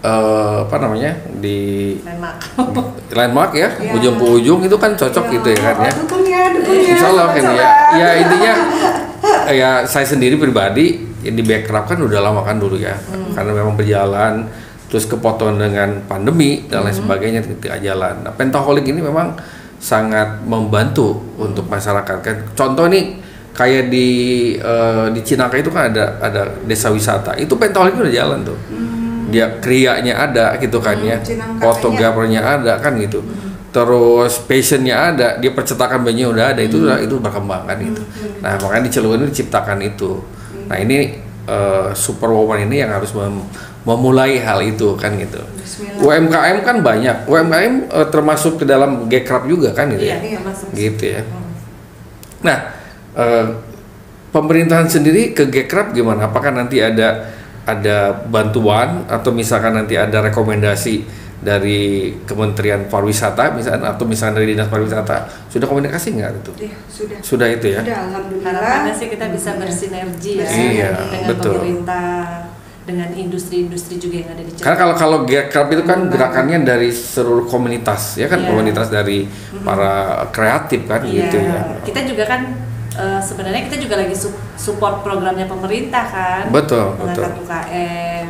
eh, 0.07 0.57
apa 0.63 0.77
namanya 0.79 1.13
di 1.43 1.59
Landmark. 2.07 2.39
landmark 3.19 3.53
ya, 3.59 3.69
Ya. 3.83 3.91
ujung 3.99 4.15
ke 4.17 4.27
ujung 4.39 4.61
itu 4.63 4.77
kan 4.79 4.95
cocok 4.95 5.25
gitu 5.35 5.49
ya 5.51 5.59
kan 5.59 5.77
ya. 5.83 5.91
oh, 5.91 5.95
dukunnya 6.07 6.41
dukunnya 6.55 6.91
Insya 6.95 7.07
Allah 7.11 7.27
kan 7.35 7.45
ya. 7.51 7.67
Ya 7.97 8.09
intinya 8.23 8.53
ya 9.51 9.71
saya 9.85 10.07
sendiri 10.07 10.39
pribadi 10.39 11.03
di 11.27 11.43
backup 11.43 11.91
kan 11.91 11.99
udah 11.99 12.23
lama 12.23 12.47
kan 12.47 12.63
dulu 12.63 12.79
ya, 12.79 12.95
karena 13.35 13.51
memang 13.51 13.75
berjalan 13.75 14.47
terus 14.87 15.11
kepotong 15.11 15.59
dengan 15.59 15.99
pandemi 16.07 16.63
dan 16.71 16.87
lain 16.87 16.95
sebagainya 16.95 17.43
tidak 17.43 17.83
jalan. 17.83 18.23
Nah, 18.23 18.31
Pentaholic 18.31 18.87
ini 18.87 19.03
memang 19.03 19.35
sangat 19.83 20.47
membantu 20.47 21.19
untuk 21.35 21.67
masyarakat 21.67 22.17
kan. 22.23 22.37
Contoh 22.55 22.87
nih 22.87 23.19
kayak 23.51 23.91
di 23.91 24.09
eh, 24.55 25.07
di 25.11 25.21
Cinaka 25.27 25.59
itu 25.59 25.75
kan 25.75 25.91
ada 25.91 26.23
ada 26.23 26.43
desa 26.63 26.95
wisata. 26.95 27.35
Itu 27.35 27.59
Pentaholic 27.59 27.99
udah 27.99 28.15
jalan 28.15 28.47
tuh. 28.47 28.59
Hmm. 28.71 29.06
Dia 29.37 29.61
krianya 29.61 30.17
ada 30.17 30.57
gitu 30.57 30.81
kan 30.81 30.97
ya. 30.97 31.21
Jenang 31.21 31.61
fotografernya 31.61 32.41
ada 32.41 32.81
kan 32.81 32.97
gitu. 32.97 33.21
Terus 33.69 34.41
passionnya 34.41 35.13
ada 35.13 35.37
dia 35.37 35.53
percetakan 35.53 36.01
bajunya 36.01 36.33
udah 36.33 36.57
ada 36.57 36.65
itu 36.65 36.81
udah 36.81 36.97
itu 36.97 37.21
berkembang 37.21 37.69
kan 37.69 37.77
gitu. 37.77 38.01
Nah 38.41 38.57
makanya 38.57 38.89
di 38.89 38.91
Cilegon 38.91 39.21
ini 39.21 39.29
diciptakan 39.29 39.79
itu. 39.85 40.25
Nah 40.65 40.81
ini 40.81 41.21
eh, 41.45 41.89
superwoman 41.93 42.65
ini 42.65 42.81
yang 42.81 42.97
harus 42.97 43.13
mem- 43.13 43.45
memulai 43.85 44.41
hal 44.41 44.65
itu 44.65 44.97
kan 44.97 45.13
gitu. 45.15 45.39
Bismillah. 45.61 46.25
UMKM 46.25 46.57
kan 46.65 46.77
banyak. 46.81 47.17
UMKM 47.29 47.75
eh, 47.93 48.09
termasuk 48.09 48.59
ke 48.59 48.65
dalam 48.65 49.07
Gekrap 49.07 49.45
juga 49.45 49.71
kan 49.71 49.93
gitu 49.93 50.09
Iya, 50.09 50.25
ya 50.25 50.41
termasuk. 50.41 50.67
gitu 50.73 51.05
ya. 51.13 51.21
Nah, 52.41 52.59
eh, 53.13 53.47
pemerintahan 54.33 54.89
sendiri 54.89 55.33
ke 55.33 55.47
Gekrap 55.47 55.93
gimana? 55.93 56.27
Apakah 56.27 56.51
nanti 56.51 56.81
ada 56.81 57.36
ada 57.67 58.15
bantuan 58.31 59.03
atau 59.11 59.35
misalkan 59.35 59.75
nanti 59.75 59.99
ada 59.99 60.23
rekomendasi 60.23 61.03
dari 61.37 62.11
Kementerian 62.25 62.89
Pariwisata 62.89 63.53
misalnya 63.53 63.93
atau 63.93 64.09
misalnya 64.09 64.41
dari 64.41 64.57
Dinas 64.57 64.71
Pariwisata 64.73 65.29
sudah 65.53 65.67
komunikasi 65.69 66.17
nggak 66.17 66.31
itu? 66.41 66.53
Iya, 66.65 66.77
sudah. 66.89 67.19
Sudah 67.21 67.49
itu 67.51 67.67
ya? 67.75 67.81
Sudah, 67.85 67.99
alhamdulillah. 68.09 68.47
Harapannya 68.55 68.93
sih 68.97 69.09
kita 69.13 69.27
bisa 69.29 69.51
bersinergi 69.59 70.33
ya 70.41 70.47
Iya, 70.49 70.89
dengan 70.97 71.29
betul. 71.29 71.53
pemerintah, 71.61 72.17
dengan 72.87 73.11
industri-industri 73.13 73.99
juga 73.99 74.17
yang 74.25 74.31
ada 74.33 74.43
di 74.43 74.51
Cirebon. 74.55 74.65
Karena 74.65 74.79
kalau 74.79 74.95
kalau 74.95 75.19
Gekrap 75.27 75.69
itu 75.75 75.83
kan 75.85 76.01
gerakannya 76.09 76.59
dari 76.65 76.89
seluruh 76.89 77.45
komunitas 77.45 78.17
ya 78.17 78.31
kan 78.31 78.41
Iya. 78.41 78.49
komunitas 78.49 78.87
dari 78.89 79.27
para 79.61 80.25
kreatif 80.33 80.87
kan 80.89 81.03
Iya, 81.05 81.27
gitu 81.27 81.37
ya. 81.37 81.61
Kita 81.85 82.01
juga 82.07 82.25
kan 82.31 82.41
eh, 82.97 83.21
sebenarnya 83.21 83.63
kita 83.65 83.77
juga 83.79 83.95
lagi 83.97 84.13
su- 84.13 84.33
support 84.57 85.01
programnya 85.01 85.45
pemerintah 85.45 86.05
kan. 86.05 86.45
Betul, 86.49 86.97
Mengangkat 86.97 87.33
betul. 87.33 87.45
UKM. 87.45 88.29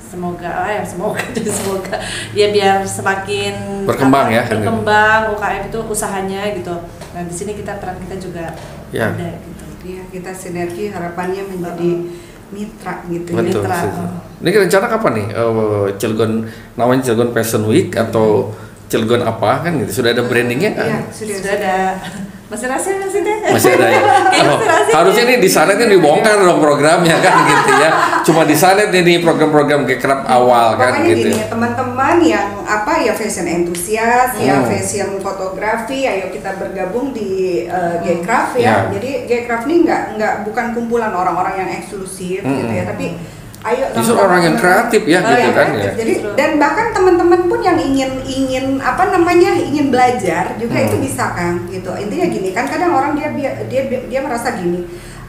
Semoga, 0.00 0.48
ah 0.48 0.72
ya 0.72 0.80
semoga, 0.80 1.20
jadi 1.36 1.50
semoga 1.52 1.96
ya 2.32 2.48
biar 2.48 2.80
semakin 2.80 3.84
Berkembang 3.84 4.26
apa, 4.26 4.34
ya, 4.34 4.42
gitu. 4.42 4.52
berkembang 4.56 5.20
UKM 5.36 5.62
itu 5.68 5.78
usahanya 5.84 6.42
gitu. 6.50 6.74
Nah 7.12 7.22
di 7.22 7.34
sini 7.34 7.52
kita 7.52 7.76
peran 7.76 8.00
kita 8.00 8.16
juga 8.16 8.56
Ya. 8.88 9.12
ada 9.12 9.36
gitu. 9.36 9.64
Iya, 9.84 10.02
kita 10.08 10.32
sinergi 10.32 10.88
harapannya 10.88 11.44
menjadi 11.44 12.08
mitra 12.48 13.04
gitu 13.04 13.28
ya. 13.30 13.36
Betul. 13.36 13.60
Mitra. 13.60 13.76
setuju. 13.78 14.04
Ini 14.38 14.48
rencana 14.58 14.86
kapan 14.88 15.12
nih? 15.12 15.26
Eh, 15.28 15.86
Cilegon 15.96 16.32
namanya 16.72 17.00
Cilegon 17.04 17.30
Fashion 17.30 17.62
Week 17.68 17.92
atau 17.92 18.48
Cilegon 18.88 19.20
apa 19.20 19.60
kan 19.60 19.76
gitu? 19.76 20.00
Sudah 20.00 20.16
ada 20.16 20.24
brandingnya 20.24 20.72
kan? 20.72 20.88
Iya, 20.88 20.98
sudah, 21.12 21.36
Sudah 21.36 21.52
ada 21.52 21.76
masih 22.48 22.66
rahasia 22.66 22.96
masih 22.98 23.20
deh. 23.20 23.36
Masih 23.46 23.70
ada 23.76 23.86
ya. 23.86 24.00
Oh, 24.48 24.56
harusnya 24.94 25.24
nih 25.26 25.38
di 25.38 25.46
sana 25.46 25.74
nih 25.74 25.84
dibongkar 25.90 26.40
dong 26.40 26.58
programnya 26.58 27.16
kan 27.18 27.34
gitu 27.50 27.72
ya. 27.74 27.90
Cuma 28.22 28.42
di 28.42 28.56
sana 28.56 28.88
nih 28.88 29.20
program-program 29.20 29.84
gekrap 29.84 30.24
awal 30.24 30.74
kan 30.74 30.96
Pokoknya 30.96 31.12
gitu. 31.12 31.28
gini 31.28 31.36
ya 31.36 31.46
teman-teman 31.48 32.16
yang 32.20 32.46
apa 32.64 32.92
ya 32.98 33.12
fashion 33.12 33.44
entusias 33.44 34.32
ya 34.34 34.54
Hmm. 34.54 34.66
fashion 34.66 35.20
fotografi 35.20 36.02
ayo 36.02 36.28
kita 36.28 36.56
bergabung 36.56 37.12
di 37.12 37.64
uh, 37.64 38.00
Hmm. 38.00 38.00
Gcraft 38.00 38.56
ya. 38.56 38.64
Ya. 38.64 38.76
Jadi 38.90 39.10
Gcraft 39.24 39.64
ini 39.66 39.76
nggak 39.84 40.02
nggak 40.16 40.34
bukan 40.44 40.66
kumpulan 40.72 41.12
orang-orang 41.12 41.54
yang 41.58 41.70
eksklusif 41.74 42.40
gitu 42.40 42.64
Hmm. 42.64 42.72
ya 42.74 42.84
tapi 42.84 43.12
ayo 43.60 43.84
Justru 43.92 44.14
orang 44.14 44.40
yang 44.40 44.56
kreatif 44.56 45.02
ya 45.02 45.18
Oh, 45.18 45.28
gitu 45.28 45.50
kan 45.50 45.66
kreatif. 45.68 45.82
ya. 45.82 45.92
Jadi 45.96 46.12
dan 46.34 46.50
bahkan 46.56 46.86
teman-teman 46.90 47.40
pun 47.44 47.58
yang 47.58 47.74
ingin 47.76 48.10
ingin 48.22 48.64
apa 48.78 49.08
namanya 49.08 49.50
ingin 49.52 49.88
belajar 49.88 50.54
juga 50.56 50.76
Hmm. 50.76 50.86
itu 50.86 50.96
bisa 51.00 51.24
kan 51.30 51.66
gitu. 51.66 51.90
Intinya 51.92 52.26
gini 52.28 52.48
kan 52.50 52.64
kadang 52.64 52.92
orang 52.92 53.12
dia 53.12 53.28
dia 53.30 53.50
dia, 53.64 53.82
dia 54.00 54.20
merasa 54.20 54.54
gini 54.54 54.86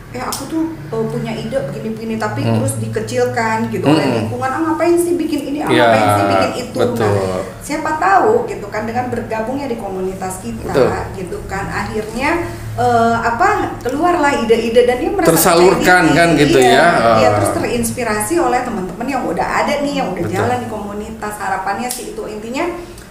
eh 0.10 0.18
aku 0.18 0.42
tuh 0.48 0.64
uh, 0.90 1.06
punya 1.06 1.30
ide 1.32 1.54
begini-begini 1.54 2.18
tapi 2.18 2.42
Hmm. 2.42 2.58
terus 2.58 2.82
dikecilkan 2.82 3.70
gitu 3.70 3.86
oleh 3.86 4.02
Hmm. 4.02 4.16
lingkungan 4.20 4.50
ah 4.50 4.62
ngapain 4.64 4.98
sih 4.98 5.14
bikin 5.14 5.42
ini 5.48 5.60
ah 5.60 5.70
Iya, 5.70 5.86
ngapain 5.86 6.08
sih 6.10 6.26
bikin 6.26 6.52
itu 6.60 6.78
betul. 6.80 7.06
nah 7.06 7.42
siapa 7.60 7.92
tahu 7.96 8.32
gitu 8.46 8.66
kan 8.68 8.84
dengan 8.84 9.06
bergabungnya 9.08 9.66
di 9.66 9.78
komunitas 9.78 10.42
kita 10.42 10.66
Betul. 10.66 10.90
gitu 11.14 11.38
kan 11.46 11.70
akhirnya 11.70 12.42
eh, 12.80 13.16
apa 13.20 13.76
keluarlah 13.84 14.32
ide-ide 14.40 14.88
dan 14.88 14.98
dia 15.04 15.12
merasa 15.12 15.30
Tersalurkan 15.36 16.04
kan 16.16 16.30
gitu 16.40 16.58
Iya, 16.64 16.72
ya. 16.72 16.88
iya, 17.20 17.30
terus 17.36 17.52
terinspirasi 17.60 18.40
oleh 18.40 18.64
teman-teman 18.64 19.04
yang 19.04 19.24
udah 19.28 19.48
ada 19.64 19.84
nih 19.84 20.00
yang 20.00 20.16
udah 20.16 20.24
Betul. 20.24 20.36
jalan 20.40 20.58
di 20.64 20.68
komunitas 20.72 21.36
harapannya 21.36 21.92
sih 21.92 22.16
itu 22.16 22.24
intinya 22.24 22.64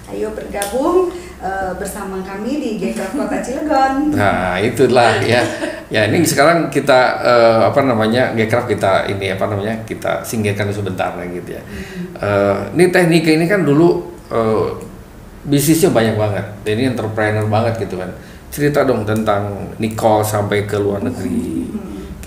ayo 0.08 0.32
bergabung 0.32 1.12
eh, 1.36 1.72
bersama 1.76 2.24
kami 2.24 2.56
di 2.56 2.70
Gekraf 2.80 3.12
Kota 3.12 3.44
Cilegon 3.44 4.08
Nah 4.16 4.56
itulah 4.56 5.20
ya. 5.20 5.44
Ya 5.88 6.04
ini 6.08 6.24
sekarang 6.24 6.72
kita 6.72 7.20
eh, 7.20 7.60
apa 7.68 7.84
namanya 7.84 8.32
Gekraf 8.32 8.64
kita 8.64 9.04
ini 9.04 9.36
apa 9.36 9.44
namanya 9.52 9.84
kita 9.84 10.24
singkirkan 10.24 10.72
sebentar 10.72 11.12
ya 11.20 11.28
gitu 11.28 11.50
ya. 11.56 11.62
Eh, 12.16 12.56
ini 12.72 12.88
teknik 12.88 13.24
ini 13.28 13.44
kan 13.44 13.68
dulu 13.68 14.08
eh, 14.32 14.68
bisnisnya 15.44 15.92
banyak 15.92 16.16
banget. 16.16 16.44
Ini 16.64 16.92
entrepreneur 16.92 17.44
banget 17.44 17.84
gitu 17.84 18.00
kan. 18.00 18.08
Cerita 18.48 18.82
dong 18.82 19.04
tentang 19.04 19.72
Nicole 19.78 20.24
sampai 20.24 20.64
ke 20.64 20.76
luar 20.80 21.04
negeri. 21.04 21.68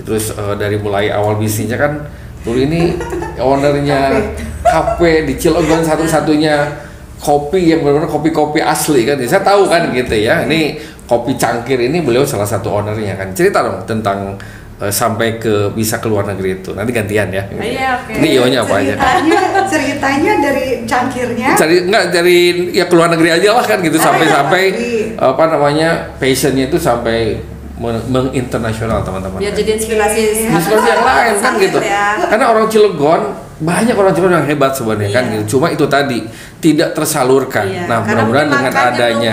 Terus 0.01 0.33
eh, 0.33 0.55
dari 0.57 0.77
mulai 0.77 1.09
awal 1.13 1.37
bisnisnya 1.37 1.77
kan 1.77 2.05
dulu 2.41 2.57
ini 2.57 2.97
ownernya 3.37 4.17
kafe 4.65 5.29
di 5.29 5.37
Cilegon 5.37 5.85
satu-satunya 5.85 6.89
kopi 7.21 7.69
yang 7.69 7.85
benar-benar 7.85 8.09
kopi-kopi 8.09 8.61
asli 8.61 9.05
kan. 9.05 9.21
Saya 9.21 9.45
tahu 9.45 9.69
kan 9.69 9.93
gitu 9.93 10.15
ya. 10.17 10.45
Ini 10.45 10.81
kopi 11.05 11.37
cangkir 11.37 11.77
ini 11.77 12.01
beliau 12.01 12.25
salah 12.25 12.49
satu 12.49 12.81
ownernya 12.81 13.13
kan. 13.13 13.29
Cerita 13.37 13.61
dong 13.61 13.85
tentang 13.85 14.37
eh, 14.81 14.89
sampai 14.91 15.37
ke 15.37 15.69
bisa 15.71 15.97
ke 15.97 16.07
luar 16.07 16.25
negeri 16.25 16.57
itu. 16.57 16.73
Nanti 16.73 16.89
gantian 16.89 17.29
ya. 17.29 17.43
Iya, 17.47 18.01
oke. 18.01 18.11
Ini 18.11 18.27
ionya 18.35 18.59
apa 18.61 18.75
aja? 18.77 18.93
ceritanya 18.97 19.39
ceritanya 19.63 20.33
dari 20.41 20.65
cangkirnya 20.83 21.49
Cari 21.53 21.75
enggak 21.85 22.03
dari 22.11 22.37
ya 22.71 22.85
ke 22.85 22.93
luar 22.93 23.09
negeri 23.09 23.29
aja 23.31 23.49
lah 23.53 23.63
kan 23.63 23.79
gitu 23.79 23.95
sampai-sampai 23.95 24.63
Iya. 24.73 25.05
apa 25.15 25.43
namanya 25.47 25.89
passionnya 26.17 26.67
itu 26.67 26.75
sampai 26.75 27.39
men- 27.77 28.05
menginternasional 28.07 29.01
teman-teman. 29.01 29.37
Biar 29.37 29.53
jadi 29.53 29.77
inspirasi 29.77 30.19
Iya. 30.19 30.49
Inspirasi 30.51 30.87
yang 30.87 31.03
lain 31.03 31.33
kan 31.37 31.53
gitu. 31.57 31.77
ya. 31.79 32.07
Karena 32.25 32.45
orang 32.49 32.65
Cilegon 32.67 33.21
banyak 33.61 33.93
orang 33.93 34.09
Cilegon 34.11 34.33
yang 34.35 34.47
hebat 34.47 34.73
sebenarnya 34.73 35.09
kan 35.11 35.23
Iya. 35.23 35.33
gitu. 35.37 35.43
Cuma 35.55 35.69
itu 35.69 35.85
tadi 35.85 36.25
tidak 36.57 36.91
tersalurkan. 36.91 37.63
Iya, 37.63 37.85
Nah, 37.85 38.01
mudah-mudahan 38.01 38.49
dengan 38.49 38.71
belum 38.71 38.89
adanya 38.91 39.31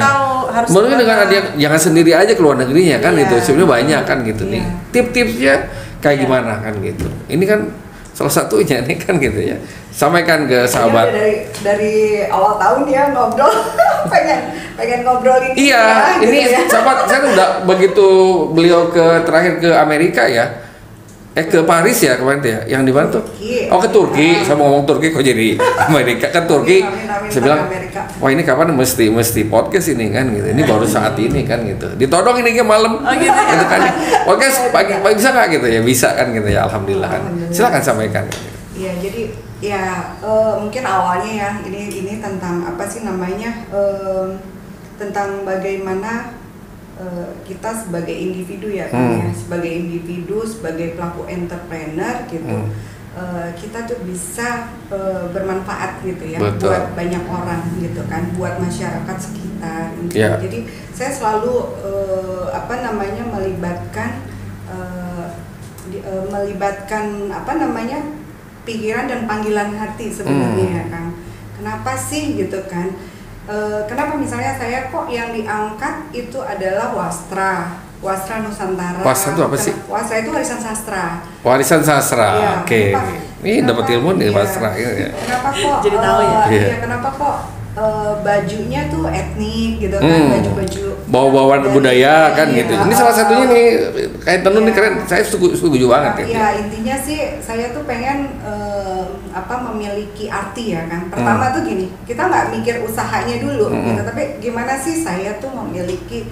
Mungkin 0.69 0.97
dengan 0.97 1.17
ke 1.17 1.25
mana. 1.25 1.25
ada 1.25 1.57
jangan 1.57 1.81
sendiri 1.81 2.11
aja 2.13 2.33
ke 2.33 2.41
luar 2.41 2.57
negerinya 2.57 2.99
kan 2.99 3.13
Iya. 3.13 3.25
gitu. 3.25 3.35
Sebenarnya 3.43 3.71
banyak 3.71 4.03
kan 4.05 4.19
gitu 4.23 4.43
nih. 4.45 4.61
Iya. 4.61 4.73
Tip-tipsnya 4.91 5.55
kayak 5.99 6.15
Iya. 6.15 6.23
gimana 6.23 6.53
kan 6.61 6.75
gitu. 6.79 7.07
Ini 7.27 7.45
kan 7.45 7.61
salah 8.11 8.33
satunya 8.35 8.77
nih 8.81 8.97
kan 8.97 9.17
gitu 9.17 9.41
ya. 9.41 9.57
Sampaikan 9.89 10.45
ke 10.45 10.63
sahabat. 10.63 11.09
dari 11.09 11.35
dari 11.59 11.95
awal 12.25 12.55
tahun 12.55 12.85
dia 12.85 13.11
ngobrol 13.11 13.51
pengen 14.13 14.41
pengen 14.75 15.03
ngobrolin 15.03 15.51
ini 15.53 15.67
Iya, 15.67 15.83
ya, 15.83 15.99
gitu 16.15 16.29
ini 16.29 16.39
ya. 16.45 16.61
sahabat 16.67 16.97
saya 17.03 17.19
tuh 17.19 17.31
udah 17.33 17.49
begitu 17.65 18.07
beliau 18.53 18.87
ke 18.89 19.25
terakhir 19.25 19.57
ke 19.57 19.71
Amerika 19.73 20.23
ya. 20.23 20.68
Eh 21.39 21.47
ke 21.47 21.63
Paris 21.63 21.95
ya 22.03 22.19
kemarin 22.19 22.43
tuh 22.43 22.51
ya, 22.51 22.61
yang 22.67 22.83
di 22.83 22.91
mana 22.91 23.07
tuh? 23.15 23.23
Turki. 23.23 23.71
Oh 23.71 23.79
ke 23.79 23.87
Turki, 23.95 24.43
saya 24.43 24.59
mau 24.59 24.75
ngomong 24.75 24.91
Turki 24.91 25.15
kok 25.15 25.23
jadi 25.23 25.55
Amerika 25.87 26.35
kan 26.35 26.51
Turki. 26.51 26.83
Amin, 26.83 27.07
amin, 27.07 27.11
amin, 27.15 27.31
Saya 27.31 27.43
bilang, 27.47 27.61
Amerika. 27.71 28.01
wah 28.19 28.31
ini 28.35 28.43
kapan 28.43 28.75
mesti 28.75 29.07
mesti 29.07 29.47
podcast 29.47 29.87
ini 29.95 30.11
kan 30.11 30.35
gitu. 30.35 30.51
Ini 30.51 30.63
baru 30.67 30.83
saat 30.83 31.15
ini 31.15 31.47
kan 31.47 31.63
gitu. 31.63 31.95
Ditodong 31.95 32.43
ini 32.43 32.59
ke 32.59 32.67
malam. 32.67 33.07
Oh, 33.07 33.15
gitu 33.15 33.31
ya? 33.31 33.65
kan. 33.71 33.81
Podcast 34.27 34.67
pagi, 34.75 34.99
pagi 34.99 35.15
bisa 35.15 35.31
nggak 35.31 35.47
gitu 35.55 35.67
ya? 35.71 35.81
Bisa 35.87 36.09
kan 36.19 36.27
gitu 36.35 36.49
ya. 36.51 36.61
Alhamdulillah 36.67 37.07
kan. 37.07 37.23
Silakan 37.55 37.83
sampaikan. 37.87 38.25
Iya, 38.75 38.99
jadi 38.99 39.23
ya 39.63 39.83
eh, 40.19 40.53
mungkin 40.59 40.83
awalnya 40.83 41.31
ya 41.31 41.51
ini 41.63 41.87
ini 42.03 42.13
tentang 42.19 42.67
apa 42.67 42.83
sih 42.83 43.07
namanya 43.07 43.63
em, 43.71 44.39
tentang 44.99 45.47
bagaimana 45.47 46.35
eh, 46.99 47.29
kita 47.43 47.71
sebagai 47.73 48.13
individu 48.13 48.69
ya 48.69 48.87
kan 48.87 48.99
Hmm. 49.09 49.21
ya 49.21 49.31
sebagai 49.33 49.71
individu 49.71 50.43
sebagai 50.43 50.93
pelaku 50.93 51.25
entrepreneur 51.27 52.27
gitu 52.27 52.47
Hmm. 52.51 52.71
eh, 53.15 53.49
kita 53.55 53.83
tuh 53.85 53.99
bisa 54.03 54.67
eh, 54.89 55.25
bermanfaat 55.31 56.03
gitu 56.03 56.25
ya 56.27 56.39
Betul. 56.39 56.69
buat 56.69 56.85
banyak 56.93 57.25
orang 57.25 57.63
gitu 57.79 58.03
kan 58.05 58.23
buat 58.35 58.59
masyarakat 58.59 59.17
sekitar 59.17 59.95
gitu. 59.97 60.15
Ya. 60.17 60.39
jadi 60.39 60.59
saya 60.91 61.11
selalu 61.11 61.55
eh, 61.81 62.47
apa 62.51 62.75
namanya 62.81 63.23
melibatkan 63.25 64.11
eh, 64.67 65.27
di- 65.89 66.01
eh, 66.01 66.25
melibatkan 66.29 67.05
apa 67.29 67.53
namanya 67.55 67.99
pikiran 68.63 69.07
dan 69.07 69.25
panggilan 69.25 69.73
hati 69.75 70.09
sebenarnya 70.09 70.67
Hmm. 70.67 70.77
ya 70.77 70.85
kan 70.89 71.07
kenapa 71.55 71.97
sih 71.97 72.37
gitu 72.37 72.61
kan 72.67 72.93
Eh, 73.49 73.81
kenapa 73.89 74.13
misalnya 74.15 74.53
saya 74.55 74.93
kok 74.93 75.09
yang 75.09 75.33
diangkat 75.33 75.95
itu 76.13 76.37
adalah 76.37 76.93
wastra 76.93 77.81
wastra 77.99 78.45
nusantara 78.45 79.01
Wastra 79.01 79.33
itu 79.33 79.43
apa 79.43 79.57
sih? 79.57 79.75
Wastra 79.89 80.21
itu 80.21 80.31
warisan 80.31 80.61
sastra 80.61 81.25
Warisan 81.41 81.81
sastra. 81.81 82.29
Iya, 82.37 82.51
Oke. 82.63 82.83
kenapa- 82.93 83.27
Ini 83.39 83.59
dapat 83.65 83.85
ilmu 83.89 84.11
nih 84.15 84.29
iya. 84.29 84.37
Wastra 84.37 84.71
ya. 84.75 84.91
Kenapa 85.17 85.49
kok? 85.51 85.79
Jadi 85.81 85.97
tahu 85.97 86.19
ya? 86.21 86.41
Iya. 86.47 86.67
Iya, 86.69 86.77
kenapa 86.79 87.09
kok 87.11 87.37
eh, 87.79 88.13
bajunya 88.21 88.81
tuh 88.89 89.07
etnik 89.07 89.79
gitu 89.79 89.95
kan 89.95 90.11
Hmm. 90.11 90.31
baju-baju 90.35 90.85
bawa-bawa 91.09 91.55
budaya 91.71 92.35
kan 92.35 92.51
iya, 92.51 92.61
gitu. 92.61 92.73
Ini 92.75 92.93
salah 92.93 93.15
satunya 93.15 93.47
nih 93.47 93.67
kayak 94.21 94.41
tenun 94.43 94.61
nih 94.61 94.75
Iya. 94.75 94.77
keren. 94.77 94.95
Saya 95.05 95.23
setuju, 95.23 95.57
setuju 95.57 95.87
banget 95.87 96.13
gitu. 96.21 96.37
ya 96.37 96.47
intinya 96.59 96.97
sih 96.99 97.19
saya 97.39 97.73
tuh 97.73 97.87
pengen 97.87 98.29
eh, 98.43 99.05
apa 99.33 99.55
memiliki 99.65 100.29
arti 100.29 100.75
ya 100.75 100.85
kan. 100.85 101.09
Pertama 101.09 101.49
Hmm. 101.49 101.55
tuh 101.55 101.63
gini, 101.65 101.87
kita 102.05 102.27
nggak 102.27 102.45
mikir 102.53 102.75
usahanya 102.83 103.37
dulu 103.39 103.71
Hmm. 103.71 103.87
gitu, 103.89 104.03
tapi 104.05 104.23
gimana 104.39 104.77
sih 104.77 104.99
saya 104.99 105.39
tuh 105.39 105.49
memiliki 105.49 106.29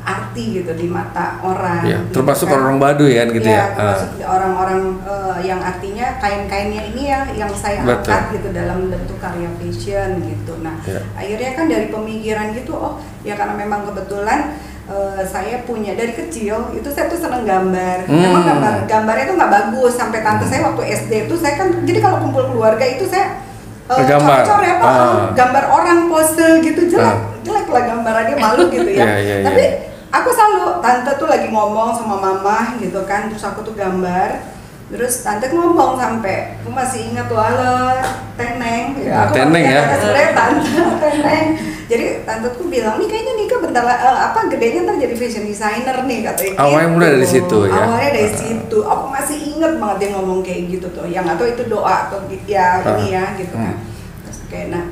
arti 0.00 0.44
gitu 0.58 0.72
di 0.72 0.86
mata 0.86 1.36
orang. 1.40 1.84
Ya, 1.84 1.98
gitu 2.00 2.14
termasuk 2.16 2.48
kan. 2.48 2.56
orang 2.58 2.76
Baduy 2.76 3.12
kan 3.14 3.28
gitu 3.28 3.44
ya. 3.44 3.52
Iya, 3.52 3.64
termasuk 3.74 4.08
orang-orang 4.22 4.80
eh, 5.02 5.36
yang 5.44 5.60
artinya 5.60 6.06
kain-kainnya 6.16 6.82
ini 6.88 7.02
ya 7.06 7.20
yang 7.30 7.52
saya 7.52 7.84
Betul. 7.84 8.08
angkat 8.08 8.22
gitu 8.34 8.48
dalam 8.50 8.78
bentuk 8.88 9.18
karya 9.18 9.48
fashion 9.56 10.10
gitu. 10.22 10.52
Nah, 10.60 10.76
Ya. 10.82 11.00
akhirnya 11.14 11.50
kan 11.52 11.64
dari 11.66 11.86
pemikiran 11.88 12.52
gitu, 12.52 12.72
oh 12.72 12.94
ya 13.20 13.34
karena 13.34 13.54
memang 13.54 13.84
kebetulan 13.84 14.56
eh, 14.86 15.22
saya 15.22 15.62
punya 15.62 15.94
dari 15.94 16.10
kecil 16.10 16.72
itu 16.72 16.88
saya 16.88 17.06
tuh 17.06 17.20
seneng 17.20 17.44
gambar. 17.44 18.08
Hmm. 18.08 18.20
Memang 18.20 18.42
gambar 18.42 18.74
gambarnya 18.84 19.24
tuh 19.26 19.36
nggak 19.36 19.52
bagus 19.52 19.92
sampai 19.94 20.20
tante 20.20 20.44
saya 20.44 20.64
waktu 20.64 20.82
SD 20.88 21.12
itu 21.24 21.34
saya 21.36 21.54
kan 21.54 21.68
jadi 21.84 21.98
kalau 22.00 22.18
kumpul 22.20 22.48
keluarga 22.48 22.82
itu 22.82 23.04
saya 23.04 23.38
eh, 23.86 23.96
Bergambar. 23.96 24.42
coret-coret, 24.42 24.78
oh, 24.80 24.86
Ah. 24.86 25.22
gambar 25.34 25.64
orang 25.68 25.98
pose 26.06 26.46
gitu 26.60 26.86
jelek 26.86 27.10
Ah. 27.10 27.18
jelek 27.42 27.66
lah 27.66 27.82
gambarannya 27.86 28.36
malu 28.36 28.64
gitu 28.66 28.86
ya. 28.88 29.02
Iya, 29.04 29.16
iya, 29.18 29.34
iya. 29.36 29.46
Tapi 29.46 29.64
aku 30.10 30.28
selalu 30.28 30.82
tante 30.82 31.10
tuh 31.16 31.26
lagi 31.26 31.48
ngomong 31.48 31.94
sama 31.94 32.16
mama 32.18 32.74
gitu 32.78 33.02
kan 33.04 33.30
terus 33.30 33.42
aku 33.42 33.62
tuh 33.62 33.74
gambar. 33.74 34.58
Terus 34.90 35.22
tante 35.22 35.46
ngomong 35.54 35.94
sampai 35.94 36.58
aku 36.58 36.74
masih 36.74 37.14
ingat 37.14 37.30
loh 37.30 37.38
halo 37.38 37.94
teneng. 38.34 38.98
Ah, 39.06 39.30
aku 39.30 39.38
Teneng 39.38 39.62
ya. 39.62 39.86
sebenarnya 39.94 40.30
tante 40.34 40.66
teneng. 41.06 41.46
Jadi 41.86 42.06
tante 42.26 42.48
tuh 42.58 42.66
bilang 42.66 42.98
nih 42.98 43.06
kayaknya 43.06 43.32
Nika 43.38 43.56
bentar 43.62 43.86
eh, 43.86 44.18
apa 44.26 44.50
gedenya 44.50 44.82
ntar 44.82 44.98
jadi 44.98 45.14
fashion 45.14 45.46
designer 45.46 45.94
nih 46.02 46.26
katanya 46.26 46.58
Awalnya 46.58 46.82
gitu. 46.82 46.94
mulai 46.98 47.08
dari 47.14 47.28
situ 47.30 47.58
ya? 47.70 47.82
awalnya 47.86 48.10
dari 48.18 48.30
situ. 48.34 48.78
Aku 48.82 49.04
masih 49.08 49.38
inget 49.46 49.72
banget 49.78 49.96
dia 50.02 50.08
ngomong 50.18 50.38
kayak 50.42 50.60
gitu 50.68 50.86
tuh. 50.90 51.06
Yang 51.06 51.26
atau 51.38 51.46
itu 51.46 51.62
doa 51.70 51.94
atau 52.10 52.18
ya 52.50 52.66
ini 52.82 53.06
ya 53.14 53.24
gitu 53.38 53.54
kan. 53.54 53.70
Hmm. 53.70 53.86
terus 54.26 54.38
kayak 54.50 54.66
nah 54.74 54.84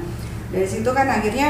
dari 0.48 0.68
situ 0.70 0.88
kan 0.88 1.06
akhirnya 1.10 1.48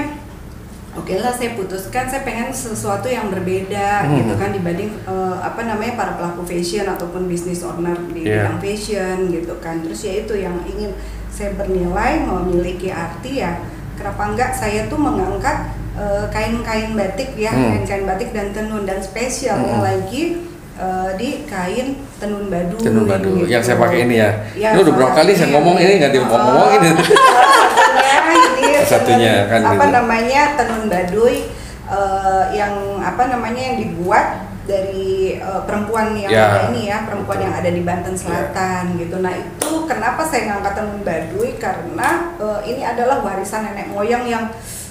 oke 0.99 1.15
lah 1.15 1.31
saya 1.31 1.55
putuskan 1.55 2.05
saya 2.05 2.23
pengen 2.23 2.51
sesuatu 2.51 3.07
yang 3.07 3.29
berbeda 3.29 4.03
Hmm. 4.03 4.19
gitu 4.19 4.35
kan 4.35 4.51
dibanding 4.51 4.91
eh, 5.01 5.37
apa 5.41 5.61
namanya 5.63 5.95
para 5.95 6.13
pelaku 6.13 6.43
fashion 6.45 6.85
ataupun 6.85 7.25
bisnis 7.25 7.63
owner 7.63 7.95
di 8.09 8.25
Iya. 8.25 8.51
bidang 8.51 8.59
fashion 8.59 9.17
gitu 9.31 9.55
kan 9.59 9.79
terus 9.81 10.01
ya 10.01 10.19
itu 10.19 10.35
yang 10.35 10.59
ingin 10.65 10.91
saya 11.29 11.55
bernilai 11.55 12.19
memiliki 12.21 12.91
arti 12.91 13.39
ya 13.39 13.63
kenapa 13.95 14.23
enggak 14.29 14.51
saya 14.53 14.87
tuh 14.87 14.99
mengangkat 14.99 15.71
eh, 15.95 16.25
kain-kain 16.29 16.93
batik 16.93 17.35
ya 17.35 17.51
Hmm. 17.51 17.75
kain-kain 17.77 18.05
batik 18.05 18.31
dan 18.31 18.51
tenun 18.51 18.83
dan 18.83 18.99
spesialnya 18.99 19.77
Hmm. 19.77 19.85
lagi 19.85 20.43
eh, 20.77 21.11
di 21.15 21.43
kain 21.45 21.95
tenun 22.17 22.47
baduy 22.47 22.79
Tenun 22.81 23.03
Baduy 23.05 23.35
gitu. 23.41 23.51
yang 23.51 23.59
saya 23.61 23.75
pakai 23.77 24.03
ini 24.05 24.15
ya. 24.17 24.31
Ya, 24.53 24.75
ini 24.75 24.79
udah 24.81 24.95
berapa 24.95 25.11
kali 25.13 25.31
saya 25.33 25.51
ngomong 25.53 25.75
ini 25.75 25.93
nggak 25.97 26.11
Oh, 26.13 26.23
ngomong-ngomongin 26.25 26.81
ini. 26.85 27.03
salah 27.03 27.67
satunya 27.69 28.15
ini 28.31 28.63
Salah 28.89 29.05
satunya, 29.05 29.35
kan 29.47 29.61
apa 29.63 29.85
gitu. 29.85 29.95
namanya 29.95 30.43
tenun 30.57 30.83
baduy 30.87 31.37
eh, 31.87 32.45
yang 32.53 32.73
apa 32.99 33.23
namanya 33.29 33.63
yang 33.63 33.77
dibuat 33.79 34.27
dari 34.65 35.37
eh, 35.37 35.61
perempuan 35.65 36.13
yang 36.13 36.29
Ya, 36.29 36.45
ada 36.47 36.61
ini 36.69 36.89
ya 36.89 37.05
perempuan 37.05 37.37
betul. 37.37 37.47
yang 37.49 37.55
ada 37.57 37.71
di 37.71 37.83
Banten 37.83 38.15
Selatan 38.15 38.83
gitu 38.97 39.17
nah 39.19 39.33
itu 39.33 39.71
kenapa 39.85 40.21
saya 40.23 40.43
ngangkat 40.49 40.73
tenun 40.75 41.01
baduy 41.01 41.51
karena 41.57 42.09
eh, 42.37 42.61
ini 42.67 42.83
adalah 42.83 43.21
warisan 43.21 43.65
nenek 43.65 43.89
moyang 43.89 44.25
yang 44.25 44.45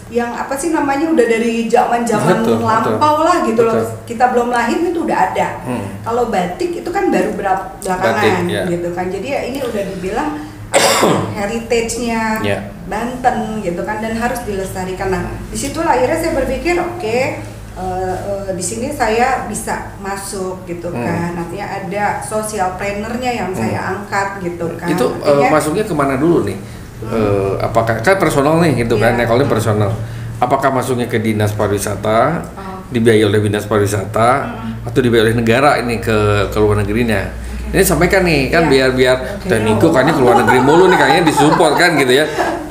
yang 0.07 0.31
apa 0.31 0.55
sih 0.55 0.71
namanya 0.71 1.11
udah 1.11 1.27
dari 1.27 1.67
zaman 1.67 2.07
zaman 2.07 2.39
lampau 2.39 3.27
lah 3.27 3.43
gitu 3.43 3.59
loh 3.59 3.75
betul. 3.75 4.07
kita 4.07 4.31
belum 4.31 4.49
lahir 4.49 4.79
itu 4.79 5.03
udah 5.03 5.19
ada 5.29 5.47
Hmm. 5.67 5.83
kalau 5.99 6.31
batik 6.31 6.79
itu 6.79 6.89
kan 6.89 7.11
baru 7.11 7.35
berapa 7.35 7.75
belakangan 7.77 8.23
Batik, 8.23 8.47
ya. 8.47 8.63
gitu 8.71 8.89
kan 8.95 9.05
jadi 9.11 9.27
ya 9.27 9.39
ini 9.51 9.59
udah 9.59 9.83
dibilang 9.83 10.29
heritage-nya 11.35 12.39
Ya. 12.41 12.59
Banten 12.87 13.59
gitu 13.59 13.83
kan 13.83 13.99
dan 13.99 14.15
harus 14.15 14.39
dilestarikan. 14.43 15.11
Nah, 15.11 15.23
di 15.47 15.55
situlah 15.55 15.93
akhirnya 15.93 16.17
saya 16.17 16.31
berpikir 16.33 16.75
oke 16.79 17.03
eh, 17.03 17.35
eh, 17.77 18.49
di 18.55 18.63
sini 18.63 18.89
saya 18.89 19.45
bisa 19.45 19.93
masuk 19.99 20.63
gitu 20.65 20.89
Hmm. 20.89 21.03
kan. 21.03 21.29
Nantinya 21.35 21.67
ada 21.67 22.05
social 22.19 22.73
plannernya 22.75 23.31
yang 23.35 23.51
saya 23.51 23.93
angkat 23.93 24.41
gitu 24.41 24.65
kan. 24.75 24.87
Itu 24.87 25.19
eh, 25.19 25.29
Artinya- 25.29 25.51
masuknya 25.51 25.83
ke 25.83 25.93
mana 25.93 26.15
dulu 26.15 26.47
nih? 26.47 26.57
Eh, 26.97 27.53
apakah 27.61 28.01
kan 28.01 28.17
personal 28.17 28.57
nih 28.57 28.81
gitu 28.81 28.97
kan? 28.97 29.13
Iya. 29.13 29.21
Ya 29.21 29.25
kalau 29.27 29.43
ini 29.43 29.51
personal. 29.51 29.91
Apakah 30.37 30.69
masuknya 30.69 31.05
ke 31.05 31.17
dinas 31.17 31.49
pariwisata, 31.53 32.45
Oh. 32.57 32.81
dibiayai 32.89 33.25
oleh 33.25 33.41
dinas 33.41 33.65
pariwisata, 33.65 34.29
atau 34.81 34.99
dibiayai 35.01 35.29
oleh 35.29 35.35
negara 35.35 35.77
ini 35.77 35.97
ke 35.97 36.17
ke 36.49 36.57
luar 36.57 36.81
negerinya? 36.81 37.25
Ini 37.67 37.83
sampaikan 37.83 38.23
nih 38.23 38.47
kan 38.47 38.63
Iya. 38.63 38.69
biar 38.69 38.89
biar 38.91 39.15
dan 39.43 39.59
Niko 39.63 39.87
kayaknya 39.89 40.13
ke 40.13 40.21
luar 40.21 40.35
negeri 40.39 40.59
mulu 40.59 40.87
nih 40.87 40.97
kayaknya 40.97 41.23
disupport 41.25 41.73
kan 41.75 41.95
gitu 41.95 42.13
ya. 42.13 42.25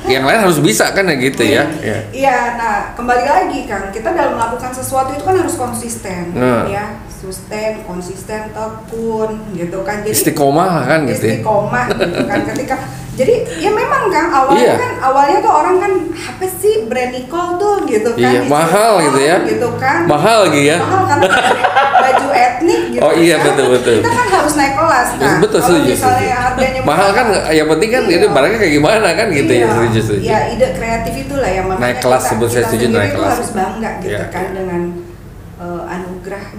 Yang 0.07 0.23
lain 0.23 0.39
harus 0.39 0.59
bisa 0.63 0.85
kan 0.91 1.03
ya 1.03 1.15
gitu 1.15 1.43
ya. 1.43 1.63
ya. 1.83 1.97
Iya, 2.09 2.37
nah 2.55 2.75
kembali 2.95 3.23
lagi 3.23 3.59
kan 3.65 3.91
kita 3.91 4.09
dalam 4.09 4.35
melakukan 4.35 4.71
sesuatu 4.71 5.11
itu 5.11 5.21
kan 5.21 5.35
harus 5.35 5.53
konsisten, 5.53 6.31
Nah. 6.31 6.63
ya, 6.63 6.95
sustain, 7.27 7.83
konsisten, 7.83 8.49
tekun, 8.49 9.29
gitu 9.51 9.83
kan. 9.83 9.99
Jadi 9.99 10.15
Istiqomah 10.15 10.71
kan 10.81 10.99
gitu 11.05 11.23
ya. 11.25 11.35
istiqomah 11.37 11.85
gitu 11.91 12.21
kan 12.23 12.39
ketika 12.49 12.75
jadi 13.13 13.33
ya 13.57 13.73
memang 13.73 14.07
kan 14.07 14.29
awalnya 14.29 14.61
Iya. 14.63 14.75
kan 14.77 14.91
awalnya 15.03 15.37
tuh 15.41 15.49
orang 15.51 15.75
kan 15.79 15.91
apa 16.13 16.45
sih 16.53 16.85
brand 16.85 17.09
Nicole 17.09 17.57
tuh 17.57 17.75
gitu 17.83 18.13
kan 18.13 18.29
Iya, 18.29 18.41
mahal 18.45 18.91
gitu 19.01 19.19
ya. 19.19 19.35
gitu 19.43 19.69
kan 19.75 20.05
Mahal 20.05 20.39
gitu 20.47 20.69
ya. 20.69 20.77
mahal 20.77 21.01
karena 21.03 21.25
baju 22.05 22.27
etnik 22.29 22.81
gitu 22.93 23.01
Oh, 23.01 23.11
iya, 23.11 23.35
kan. 23.35 23.45
betul, 23.49 23.65
betul. 23.73 23.95
kita 23.99 24.11
kan 24.13 24.27
harus 24.31 24.53
naik 24.53 24.73
kelas 24.77 25.09
kan 25.17 25.35
Betul, 25.41 25.59
kalau 25.59 25.69
setuju, 25.73 25.89
misalnya 25.89 26.13
setuju. 26.21 26.45
harganya 26.45 26.79
Mahal 26.85 27.09
kan 27.11 27.25
yang 27.49 27.67
penting 27.67 27.89
kan 27.89 28.01
Iya. 28.05 28.15
itu 28.15 28.27
barangnya 28.29 28.57
kayak 28.61 28.73
gimana 28.77 29.07
kan 29.11 29.27
gitu 29.33 29.49
ya 29.51 29.57
Iya, 29.57 29.67
setuju 29.67 29.99
setuju. 29.99 30.21
Iya, 30.23 30.39
ide 30.53 30.67
kreatif 30.77 31.13
itulah 31.17 31.49
yang 31.49 31.65
makanya 31.65 31.83
Naik 31.83 31.97
kelas, 31.99 32.21
kita, 32.21 32.29
sebut 32.29 32.47
saya 32.47 32.55
kita 32.55 32.69
setuju, 32.69 32.85
naik 32.93 33.11
kelas. 33.11 33.33
harus 33.33 33.49
bangga 33.51 33.91
gitu 33.97 34.13
Iya, 34.13 34.23
kan 34.29 34.45
iya. 34.45 34.53
dengan 34.53 34.81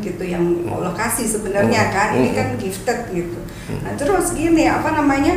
gitu 0.09 0.23
yang 0.25 0.45
Allah 0.67 0.93
kasih 0.93 1.27
sebenarnya 1.27 1.83
Hmm, 1.85 1.95
kan 1.95 2.09
ini 2.15 2.31
hmm. 2.31 2.39
kan 2.39 2.49
gifted 2.57 2.99
gitu. 3.13 3.39
Nah 3.85 3.93
terus 3.95 4.33
gini 4.33 4.65
apa 4.65 4.89
namanya 4.91 5.37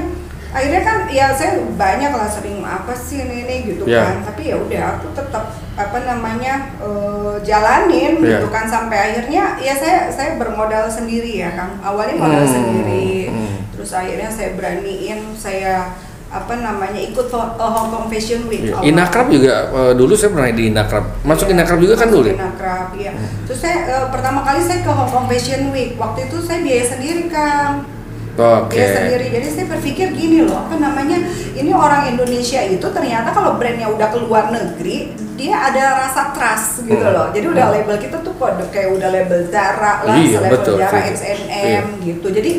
akhirnya 0.52 0.84
kan 0.84 0.98
ya 1.08 1.32
saya 1.32 1.64
banyak 1.80 2.12
lah 2.12 2.28
sering 2.28 2.60
apa 2.60 2.92
sih 2.92 3.24
ini 3.24 3.48
ini 3.48 3.56
gitu 3.72 3.88
Iya. 3.88 4.04
kan 4.04 4.16
tapi 4.28 4.52
ya 4.52 4.60
udah 4.60 4.84
aku 5.00 5.08
tetap 5.16 5.48
apa 5.80 5.98
namanya 6.04 6.76
eh, 6.78 7.36
jalanin 7.42 8.20
Iya. 8.20 8.44
gitu 8.44 8.48
kan 8.52 8.68
sampai 8.68 8.98
akhirnya 9.00 9.56
ya 9.58 9.74
saya 9.74 10.12
saya 10.12 10.36
bermodal 10.36 10.92
sendiri 10.92 11.40
ya 11.40 11.56
kan 11.56 11.80
awalnya 11.80 12.20
modal 12.20 12.44
Hmm, 12.44 12.52
sendiri 12.52 13.32
hmm. 13.32 13.56
terus 13.72 13.96
akhirnya 13.96 14.28
saya 14.28 14.52
beraniin 14.54 15.20
saya 15.40 15.96
apa 16.32 16.54
namanya 16.56 16.96
ikut 16.98 17.28
eh, 17.28 17.40
Hong 17.60 17.88
Kong 17.90 18.06
Fashion 18.08 18.48
Week 18.48 18.64
Iya. 18.64 18.74
awal. 18.74 18.88
Inakrab 18.88 19.28
juga 19.28 19.54
eh, 19.68 19.94
dulu 19.94 20.14
saya 20.14 20.32
pernah 20.32 20.50
di 20.50 20.64
Inakrab. 20.66 21.04
Masuk 21.22 21.46
Iya, 21.46 21.54
Inakrab 21.54 21.80
juga 21.80 21.96
kan 21.96 22.08
dulu. 22.08 22.26
ya? 22.26 22.36
Inakrab, 22.38 22.88
iya. 22.96 23.12
Terus 23.44 23.60
saya 23.60 23.78
eh, 23.86 24.06
pertama 24.08 24.40
kali 24.42 24.60
saya 24.60 24.80
ke 24.80 24.90
Hong 24.90 25.08
Kong 25.08 25.26
Fashion 25.28 25.70
Week. 25.70 25.96
Waktu 25.96 26.20
itu 26.26 26.38
saya 26.40 26.60
biaya 26.60 26.84
sendiri, 26.86 27.28
Kang. 27.28 27.84
Oke. 28.32 28.74
Biaya 28.74 28.90
sendiri. 28.98 29.26
Jadi 29.30 29.48
saya 29.50 29.66
berpikir 29.68 30.08
gini 30.12 30.40
loh, 30.42 30.56
apa 30.58 30.76
namanya? 30.76 31.20
Ini 31.52 31.68
orang 31.70 32.08
Indonesia 32.10 32.64
itu 32.64 32.88
ternyata 32.88 33.30
kalau 33.30 33.60
brandnya 33.60 33.86
udah 33.86 34.08
keluar 34.08 34.48
negeri, 34.50 35.12
dia 35.36 35.52
ada 35.62 36.00
rasa 36.00 36.32
trust 36.32 36.88
gitu 36.88 36.96
Hmm. 36.98 37.12
loh. 37.12 37.28
Jadi 37.30 37.46
udah 37.46 37.66
label 37.70 38.00
kita 38.00 38.18
tuh 38.18 38.32
udah 38.34 38.72
kayak 38.72 38.96
udah 38.96 39.10
label 39.12 39.52
Zara 39.52 40.02
lah, 40.02 40.16
Iya, 40.16 40.40
label 40.40 40.52
betul, 40.58 40.76
Zara. 40.80 41.00
H&M 41.04 41.86
gitu. 42.02 42.28
Jadi 42.32 42.52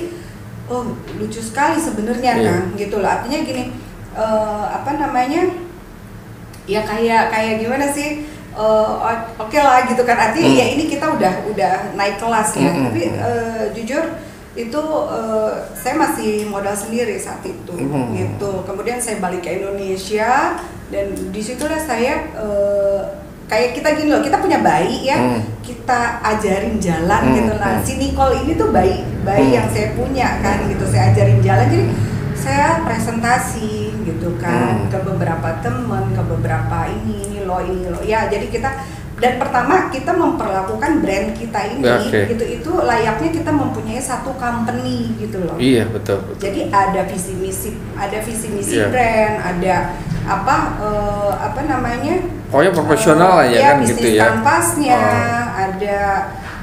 oh 0.72 0.88
lucu 1.14 1.38
sekali 1.38 1.76
sebenarnya 1.76 2.32
Iya. 2.32 2.44
kan, 2.48 2.62
gitu 2.74 2.96
loh. 2.96 3.10
Artinya 3.10 3.38
gini, 3.42 3.64
eh, 4.14 4.64
apa 4.72 4.96
namanya? 4.96 5.44
ya 6.62 6.78
kayak 6.80 7.26
kayak 7.28 7.58
gimana 7.58 7.90
sih 7.90 8.22
o- 8.54 9.02
oke 9.36 9.58
lah 9.58 9.82
gitu 9.82 10.06
kan 10.06 10.14
artinya 10.14 10.46
Hmm. 10.46 10.60
ya 10.62 10.66
ini 10.70 10.86
kita 10.86 11.10
udah 11.10 11.42
udah 11.44 11.74
naik 11.92 12.22
kelas 12.22 12.54
ya 12.54 12.70
Hmm, 12.70 12.86
tapi 12.86 13.02
eh, 13.10 13.64
jujur 13.74 14.04
itu 14.54 14.82
eh, 15.10 15.52
saya 15.74 15.94
masih 15.98 16.46
modal 16.46 16.70
sendiri 16.72 17.18
saat 17.18 17.42
itu 17.42 17.74
Hmm. 17.74 18.14
gitu 18.14 18.62
kemudian 18.62 18.94
saya 18.96 19.18
balik 19.18 19.42
ke 19.42 19.58
Indonesia 19.58 20.54
dan 20.86 21.06
di 21.10 21.40
situlah 21.42 21.82
saya 21.82 22.30
eh, 22.30 23.00
kayak 23.44 23.70
kita 23.72 23.88
gini 23.92 24.08
loh 24.08 24.20
kita 24.20 24.36
punya 24.36 24.58
bayi 24.58 25.04
ya 25.04 25.16
Hmm. 25.16 25.40
kita 25.60 26.00
ajarin 26.24 26.76
jalan 26.76 27.22
Hmm, 27.22 27.34
gitu 27.34 27.52
nah 27.54 27.72
hmm. 27.74 27.84
si 27.84 27.92
Nicole 27.96 28.34
ini 28.38 28.52
tuh 28.54 28.68
bayi 28.68 29.02
bayi 29.22 29.46
Hmm. 29.46 29.56
yang 29.56 29.66
saya 29.68 29.88
punya 29.92 30.28
kan 30.38 30.56
gitu 30.64 30.84
saya 30.84 31.10
ajarin 31.10 31.38
jalan 31.38 31.66
jadi 31.66 31.86
saya 32.34 32.66
presentasi 32.82 33.72
gitu 34.02 34.34
kan 34.36 34.82
Hmm. 34.82 34.88
ke 34.88 34.98
beberapa 35.00 35.48
teman 35.60 36.10
ke 36.10 36.22
beberapa 36.22 36.78
ini 36.86 37.16
ini 37.24 37.38
loh 37.42 37.60
ini 37.60 37.86
loh 37.86 38.02
ya 38.02 38.26
jadi 38.26 38.46
kita 38.46 38.70
dan 39.14 39.38
pertama 39.38 39.86
kita 39.86 40.10
memperlakukan 40.10 40.98
brand 40.98 41.30
kita 41.32 41.60
ini 41.68 41.86
Oke. 41.86 42.26
gitu 42.26 42.42
itu 42.42 42.70
layaknya 42.74 43.30
kita 43.30 43.50
mempunyai 43.50 44.02
satu 44.02 44.34
company 44.34 45.14
gitu 45.16 45.38
loh 45.40 45.54
Iya 45.54 45.86
betul 45.86 46.18
betul. 46.24 46.42
jadi 46.42 46.60
ada 46.68 47.06
visi 47.06 47.36
misi 47.36 47.70
ada 47.94 48.18
visi 48.18 48.50
misi 48.50 48.74
Iya. 48.74 48.90
brand 48.90 49.34
ada 49.38 49.76
apa 50.22 50.56
eh, 50.78 51.32
apa 51.34 51.60
namanya 51.62 52.14
Pokoknya 52.46 52.72
profesional 52.72 53.30
lah 53.40 53.46
ya 53.48 53.58
Iya, 53.58 53.66
kan 53.66 53.76
bisnis 53.80 53.96
gitu 53.96 54.08
ya. 54.12 54.22
kanvasnya, 54.28 55.00
Oh. 55.00 55.64
ada 55.64 55.98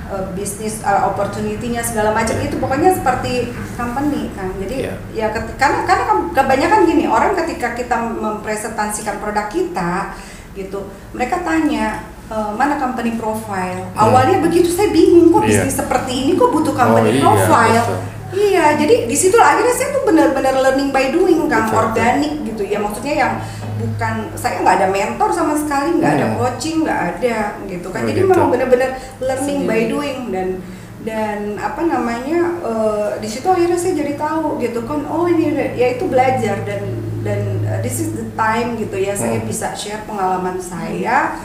uh, 0.08 0.26
bisnis 0.32 0.82
uh, 0.82 1.10
opportunity-nya 1.10 1.82
segala 1.82 2.14
macam 2.14 2.38
itu 2.38 2.56
pokoknya 2.56 2.94
seperti 2.94 3.50
company 3.74 4.30
kan. 4.34 4.54
Jadi 4.56 4.76
Iya. 4.86 4.94
ya 5.12 5.26
karena 5.34 5.82
karena 5.84 6.04
kan 6.06 6.18
kebanyakan 6.30 6.80
gini 6.86 7.10
orang 7.10 7.34
ketika 7.36 7.74
kita 7.74 7.98
mempresentasikan 7.98 9.18
produk 9.18 9.50
kita 9.50 10.14
gitu, 10.54 10.86
mereka 11.12 11.42
tanya 11.42 12.06
"E, 12.26 12.36
mana 12.54 12.78
company 12.78 13.18
profile. 13.18 13.90
Hmm. 13.90 13.98
Awalnya 14.00 14.38
begitu 14.40 14.70
saya 14.70 14.90
bingung 14.90 15.30
kok 15.30 15.42
Iya. 15.42 15.66
bisnis 15.66 15.78
seperti 15.78 16.14
ini 16.14 16.32
kok 16.36 16.54
butuh 16.54 16.70
Oh, 16.70 16.78
company 16.78 17.18
iya, 17.18 17.22
profile. 17.24 17.82
betul. 17.82 18.00
Iya, 18.30 18.78
jadi 18.78 19.10
di 19.10 19.18
situ 19.18 19.34
akhirnya 19.36 19.74
saya 19.74 19.90
tuh 19.92 20.04
benar-benar 20.06 20.54
learning 20.56 20.90
by 20.90 21.10
doing 21.10 21.50
kan, 21.50 21.66
organik 21.70 22.46
gitu 22.46 22.62
ya. 22.62 22.78
Maksudnya 22.78 23.16
yang 23.18 23.34
bukan 23.76 24.16
saya 24.36 24.62
nggak 24.62 24.76
ada 24.78 24.88
mentor 24.88 25.30
sama 25.32 25.58
sekali, 25.58 25.98
nggak 25.98 26.14
ada 26.14 26.28
Hmm. 26.30 26.38
coaching, 26.38 26.86
nggak 26.86 27.02
ada 27.16 27.38
gitu 27.66 27.88
kan. 27.90 28.02
Oh, 28.04 28.08
Jadi 28.08 28.22
gitu. 28.22 28.30
memang 28.30 28.48
benar-benar 28.50 28.90
learning 29.18 29.60
by 29.66 29.82
Sendiri. 29.82 29.90
doing 29.90 30.20
dan 30.30 30.50
dan 31.00 31.40
apa 31.56 31.82
namanya 31.82 32.40
eh, 32.60 33.10
di 33.18 33.26
situ 33.26 33.48
akhirnya 33.48 33.80
saya 33.80 33.96
jadi 33.96 34.14
tahu 34.14 34.60
gitu 34.60 34.84
kan 34.84 35.08
oh 35.08 35.26
ini 35.26 35.56
ya 35.74 35.96
itu 35.96 36.04
belajar 36.06 36.60
dan 36.68 36.84
dan 37.24 37.40
eh, 37.64 37.80
this 37.80 38.04
is 38.04 38.12
the 38.14 38.28
time 38.36 38.76
gitu 38.76 39.00
ya 39.00 39.16
saya 39.16 39.40
Hmm. 39.40 39.48
bisa 39.48 39.72
share 39.74 40.04
pengalaman 40.04 40.60
saya 40.60 41.40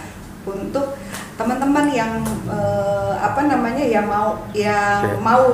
untuk 0.45 0.97
teman-teman 1.35 1.91
yang 1.91 2.23
eh, 2.47 3.13
apa 3.19 3.51
namanya 3.51 3.83
ya 3.83 4.05
mau 4.05 4.39
yang 4.55 5.03
Oke. 5.03 5.19
mau 5.19 5.45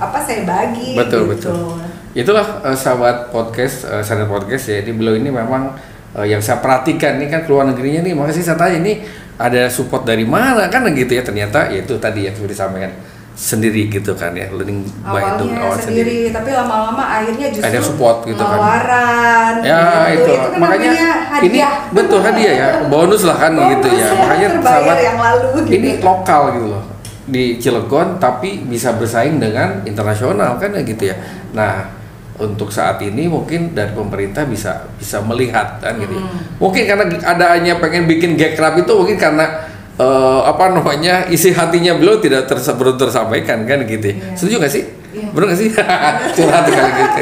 apa 0.00 0.18
saya 0.18 0.42
bagi 0.42 0.98
Betul, 0.98 1.30
gitu. 1.36 1.52
betul. 1.54 1.78
Itulah 2.16 2.64
eh, 2.66 2.74
sahabat 2.74 3.30
podcast, 3.30 3.86
uh, 3.86 4.02
Sanet 4.02 4.26
podcast 4.26 4.66
ya. 4.66 4.82
Di 4.82 4.90
beliau 4.90 5.14
ini 5.14 5.30
memang 5.30 5.76
eh, 6.18 6.26
yang 6.26 6.42
saya 6.42 6.58
perhatikan 6.58 7.20
ini 7.20 7.30
kan 7.30 7.46
keluar 7.46 7.68
negerinya 7.68 8.02
nih. 8.02 8.14
Makanya 8.16 8.42
saya 8.42 8.58
tanya 8.58 8.82
ini 8.82 9.06
ada 9.38 9.70
support 9.70 10.02
dari 10.02 10.26
mana 10.26 10.66
kan 10.66 10.82
gitu 10.90 11.14
ya. 11.14 11.22
Ternyata 11.22 11.70
ya 11.70 11.84
itu 11.86 11.94
tadi 12.02 12.26
yang 12.26 12.34
sudah 12.34 12.50
disampaikan 12.50 12.92
sendiri 13.38 13.86
gitu 13.86 14.18
kan 14.18 14.34
ya. 14.34 14.50
Learning 14.50 14.82
by 15.06 15.38
doing 15.38 15.54
awalnya 15.54 15.62
awal 15.62 15.78
sendiri, 15.78 16.34
tapi 16.34 16.50
lama-lama 16.50 17.04
akhirnya 17.06 17.54
justru 17.54 17.70
Ada 17.70 17.78
support 17.78 18.26
gitu 18.26 18.42
kan. 18.42 18.58
tawaran 18.58 19.54
Ya 19.62 19.78
gitu. 20.10 20.26
itu, 20.26 20.32
kan 20.34 20.58
makanya 20.58 20.90
namanya 20.90 21.06
ini 21.38 21.58
hadiah. 21.62 21.72
betul 21.94 22.18
hadiah 22.18 22.54
ya 22.58 22.68
bonus 22.90 23.22
lah 23.22 23.38
kan 23.38 23.54
Bonus 23.54 23.70
gitu 23.78 23.88
ya 23.94 24.06
ya, 24.10 24.10
makanya 24.18 24.48
sahabat 24.58 24.98
yang 24.98 25.18
lalu 25.22 25.46
gitu. 25.54 25.70
ini 25.70 25.88
lokal 26.02 26.42
gitu 26.58 26.66
loh 26.74 26.84
di 27.28 27.44
Cilegon 27.62 28.18
tapi 28.18 28.64
bisa 28.66 28.96
bersaing 28.98 29.38
dengan 29.38 29.84
internasional 29.86 30.58
kan 30.58 30.74
ya 30.74 30.82
gitu 30.82 31.12
ya 31.12 31.16
nah 31.54 31.94
untuk 32.38 32.70
saat 32.70 33.02
ini 33.02 33.26
mungkin 33.26 33.74
dari 33.74 33.90
pemerintah 33.94 34.46
bisa 34.46 34.86
bisa 34.98 35.18
melihat 35.22 35.78
kan 35.78 35.94
gitu 35.98 36.14
ya. 36.16 36.22
Hmm. 36.26 36.38
mungkin 36.58 36.82
karena 36.86 37.04
adanya 37.22 37.74
pengen 37.78 38.06
bikin 38.10 38.34
gekrap 38.34 38.74
itu 38.80 38.90
mungkin 38.96 39.14
karena 39.14 39.67
eh, 39.98 40.06
apa 40.44 40.64
namanya 40.70 41.26
isi 41.26 41.50
hatinya 41.50 41.92
beliau 41.92 42.16
tidak 42.16 42.46
tersa- 42.46 42.72
belum 42.72 42.94
tersampaikan 42.96 43.62
kan 43.62 43.82
gitu 43.82 44.06
ya. 44.08 44.16
Iya. 44.16 44.34
setuju 44.34 44.54
nggak 44.58 44.72
sih 44.72 44.84
Iya. 45.08 45.28
benar 45.28 45.44
nggak 45.48 45.58
sih 45.58 45.68
curhat 46.36 46.64
kali 46.64 46.90
gitu 46.92 47.20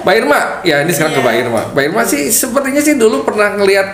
Mbak 0.00 0.14
Irma 0.16 0.40
ya 0.62 0.76
ini 0.80 0.90
sekarang 0.90 1.12
ke 1.12 1.20
Mbak 1.20 1.34
Iya. 1.34 1.42
Irma 1.42 1.62
Mbak 1.68 1.82
Irma 1.84 2.02
sih 2.02 2.22
sepertinya 2.26 2.80
sih 2.80 2.94
dulu 2.94 3.16
pernah 3.22 3.52
ngelihat 3.52 3.88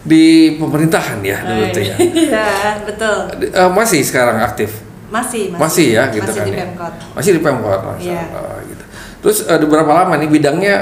di 0.00 0.24
pemerintahan 0.56 1.20
ya 1.20 1.38
dulu 1.40 1.62
tuh 1.70 1.82
ya 1.84 1.94
Iya, 2.24 2.48
betul. 2.82 3.16
Eh, 3.44 3.70
masih 3.70 4.00
sekarang 4.00 4.40
aktif 4.40 4.80
Masih, 5.06 5.50
masih 5.52 5.86
ya 5.92 6.06
gitu 6.08 6.22
masih 6.22 6.38
kan 6.38 6.46
di 6.46 6.54
ya? 6.54 6.66
Masih 7.12 7.30
di 7.34 7.40
Pemkot 7.40 7.80
Masya 7.84 7.98
Iya. 8.08 8.22
Allah, 8.30 8.58
gitu. 8.64 8.84
terus 9.20 9.38
eh, 9.42 9.54
udah 9.54 9.68
berapa 9.68 9.92
lama 9.92 10.14
nih 10.16 10.28
bidangnya 10.28 10.74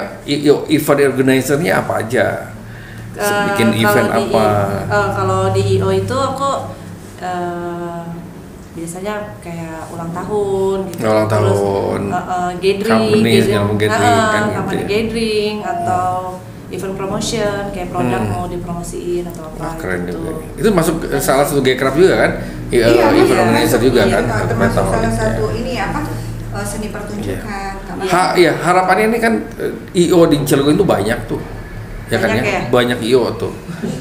event 0.69 1.01
organizer-nya 1.11 1.73
apa 1.79 1.93
aja 2.01 2.27
Eh, 3.11 3.27
bikin 3.51 3.75
event 3.75 4.07
di- 4.07 4.31
apa 4.31 4.47
eh, 4.87 5.09
kalau 5.11 5.51
di 5.51 5.63
IO 5.75 5.91
itu 5.91 6.15
aku 6.15 6.51
eh, 7.21 8.03
biasanya 8.71 9.15
kayak 9.39 9.91
ulang 9.91 10.11
tahun 10.13 10.77
gitu. 10.87 11.03
Ulang 11.03 11.27
Terus, 11.27 11.59
tahun. 11.59 12.01
eh, 12.07 12.15
eh, 12.15 12.51
gathering, 12.57 13.11
Company, 13.11 13.33
yang 13.45 13.67
gathering 13.75 14.17
eh, 14.17 14.29
kan 14.29 14.43
gitu 14.45 14.55
company 14.55 14.79
ya. 14.79 14.87
gathering 14.87 15.55
atau 15.61 16.07
event 16.69 16.95
promotion 16.95 17.61
kayak 17.73 17.89
produk 17.89 18.21
Hmm. 18.21 18.31
mau 18.31 18.45
dipromosiin 18.45 19.25
atau 19.27 19.49
apa 19.49 19.57
Wah, 19.59 19.75
keren 19.75 20.01
gitu. 20.05 20.21
juga 20.21 20.31
itu 20.55 20.69
masuk 20.69 20.95
ke 21.01 21.17
salah 21.19 21.43
satu 21.43 21.61
Gekraf 21.61 21.97
juga 21.97 22.15
kan 22.19 22.33
Iya, 22.69 22.85
event 22.93 23.17
iya, 23.17 23.41
organizer 23.41 23.81
juga 23.81 24.01
iya, 24.05 24.15
kan 24.15 24.25
termasuk 24.45 24.77
Atau 24.77 24.93
salah 24.93 25.01
gitu 25.01 25.09
ya. 25.09 25.17
satu 25.17 25.45
ini 25.51 25.73
apa 25.75 26.01
seni 26.61 26.89
pertunjukan 26.89 27.73
sama 27.83 28.01
Ha, 28.05 28.23
iya 28.35 28.53
harapannya 28.53 29.05
ini 29.09 29.19
kan 29.19 29.35
IO 29.93 30.21
di 30.27 30.37
Cilegon 30.43 30.75
itu 30.75 30.83
banyak 30.83 31.19
tuh, 31.25 31.41
ya 32.09 32.19
kan 32.19 32.29
Banyak 32.31 32.45
ya, 32.45 32.53
ya? 32.53 32.63
banyak 32.69 32.99
IO 33.01 33.23
tuh. 33.33 33.53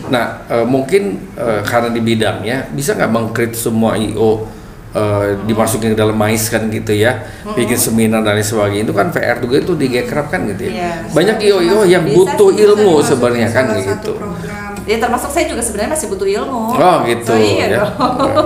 Nah 0.07 0.25
eh, 0.47 0.65
mungkin 0.65 1.03
eh, 1.35 1.61
karena 1.61 1.89
di 1.89 1.99
bidangnya 1.99 2.71
bisa 2.71 2.93
nggak 2.93 3.11
mengkrit 3.11 3.53
semua 3.53 3.95
IO 3.95 4.47
eh, 4.91 5.35
dimasukin 5.43 5.93
ke 5.93 5.97
dalam 5.97 6.15
mais 6.15 6.47
kan 6.47 6.65
gitu 6.67 6.91
ya, 6.91 7.21
bikin 7.53 7.77
seminar 7.77 8.23
dan 8.23 8.33
lain 8.33 8.45
sebagainya 8.45 8.83
itu 8.87 8.95
kan 8.95 9.11
PR 9.11 9.37
juga 9.37 9.55
itu 9.61 9.73
di 9.75 9.87
Gekraf 9.91 10.27
kan 10.27 10.47
gitu 10.47 10.67
ya. 10.67 10.71
Iya. 10.71 10.91
Banyak 11.11 11.37
IO-IO 11.43 11.79
yang 11.85 12.03
Bisa 12.07 12.15
butuh 12.15 12.49
bisa 12.49 12.63
ilmu 12.65 12.93
sebenarnya 13.03 13.49
kan 13.51 13.65
gitu. 13.75 14.15
program. 14.15 14.65
Ya 14.87 14.95
termasuk 15.03 15.27
saya 15.27 15.51
juga 15.51 15.59
sebenarnya 15.59 15.99
masih 15.99 16.07
butuh 16.07 16.23
ilmu. 16.23 16.63
Oh, 16.71 16.97
gitu, 17.03 17.27
So, 17.27 17.35
iya 17.35 17.67
ya. 17.67 17.83
dong. 17.83 17.91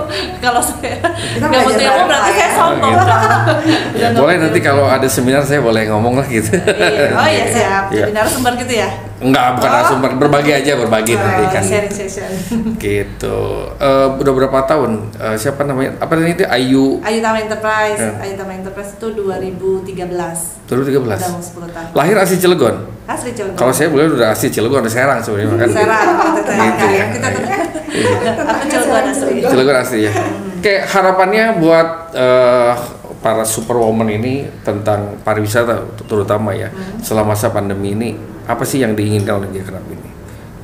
Kalau 0.44 0.58
saya 0.58 0.98
nggak 1.38 1.60
butuh 1.62 1.84
ilmu 1.86 2.02
berarti 2.10 2.30
saya 2.34 2.42
ya. 2.42 2.56
sombong. 2.58 2.94
Oh, 2.98 3.06
gitu. 3.06 3.54
Ya, 4.02 4.06
boleh 4.26 4.34
nanti 4.42 4.58
kalau 4.58 4.84
ada 4.90 5.06
seminar 5.06 5.46
saya 5.46 5.62
boleh 5.62 5.86
ngomong 5.86 6.18
lah 6.18 6.26
gitu. 6.26 6.58
Iya. 6.58 7.14
Oh 7.14 7.28
iya 7.30 7.46
siap. 7.46 7.84
Iya. 7.94 8.10
Jadi 8.10 8.12
narasumber 8.18 8.58
gitu 8.58 8.74
ya. 8.74 8.90
Enggak, 9.22 9.46
bukan 9.54 9.66
Oh. 9.66 9.76
langsung 9.76 9.98
ber- 9.98 10.18
berbagi 10.18 10.52
aja 10.52 10.72
berbagi 10.76 11.14
nanti 11.14 11.42
Oh, 11.42 11.48
kan. 11.48 11.62
sharing 11.62 11.94
session. 12.00 12.30
gitu 12.76 13.38
eh 13.72 14.06
udah 14.12 14.32
berapa 14.34 14.58
tahun 14.64 14.90
Eh, 15.14 15.36
siapa 15.36 15.62
namanya 15.62 15.94
apa 15.96 16.12
namanya 16.12 16.34
itu 16.34 16.44
Ayu 16.44 16.84
Ayu 17.00 17.18
Tama 17.20 17.38
Enterprise, 17.38 17.96
Ya. 17.96 18.10
Ayu 18.20 18.34
Tama 18.34 18.52
Enterprise 18.52 18.90
itu 18.92 19.06
2013. 19.08 20.66
2013 20.66 20.98
Udah 21.16 21.30
mau 21.30 21.40
10 21.40 21.68
tahun. 21.68 21.88
lahir 21.92 22.16
asli 22.16 22.36
Cilegon 22.36 22.76
Asli 23.04 23.30
Cilegon. 23.32 23.56
kalau 23.56 23.72
saya 23.72 23.88
boleh 23.88 24.10
udah 24.10 24.30
asli 24.30 24.48
Cilegon 24.48 24.80
dari 24.80 24.92
Serang 24.92 25.18
sebenarnya 25.18 25.56
kan 25.56 25.68
Serang, 25.70 26.06
gitu 26.32 26.52
Gitu 26.52 26.86
ya. 26.88 27.04
Kita 27.08 27.26
tuh. 27.28 27.44
Iya. 27.92 28.10
Aku 28.42 28.64
Cilegon 28.68 29.04
asli. 29.06 29.32
Cilegon 29.42 29.76
asli 29.76 30.00
ya 30.02 30.12
kayak 30.58 30.82
harapannya 30.88 31.44
buat 31.56 31.88
eh, 32.12 32.72
para 33.18 33.42
superwoman 33.44 34.08
ini 34.08 34.34
tentang 34.60 35.14
pariwisata 35.20 35.78
terutama 36.02 36.50
ya 36.50 36.66
Hmm. 36.66 36.98
selama 36.98 37.32
masa 37.32 37.48
pandemi 37.48 37.92
ini 37.92 38.10
apa 38.48 38.64
sih 38.66 38.82
yang 38.82 38.98
diinginkan 38.98 39.42
oleh 39.42 39.48
Gekraf 39.54 39.84
ini 39.86 40.10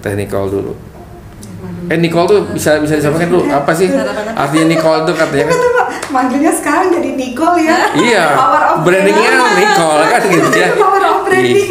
teknikal 0.02 0.50
dulu 0.50 0.74
eh 1.88 1.98
Nicole 1.98 2.26
tuh 2.28 2.40
bisa 2.52 2.78
bisa 2.82 2.98
disampaikan 2.98 3.30
dulu 3.32 3.44
apa 3.50 3.72
sih 3.74 3.88
artinya 4.36 4.66
Nicole 4.66 5.02
tuh 5.08 5.14
katanya 5.14 5.46
kan 5.50 5.58
manggilnya 6.08 6.52
sekarang 6.52 6.88
jadi 6.92 7.10
Nicole 7.14 7.58
ya. 7.62 7.78
Iya, 7.94 8.24
Power 8.34 8.62
of 8.72 8.76
brandingnya 8.84 9.30
brand. 9.32 9.56
Nicole 9.60 10.04
kan 10.08 10.22
gitu 10.24 10.48
ya. 10.56 10.68
Power 10.82 11.02
of 11.04 11.18
branding. 11.28 11.68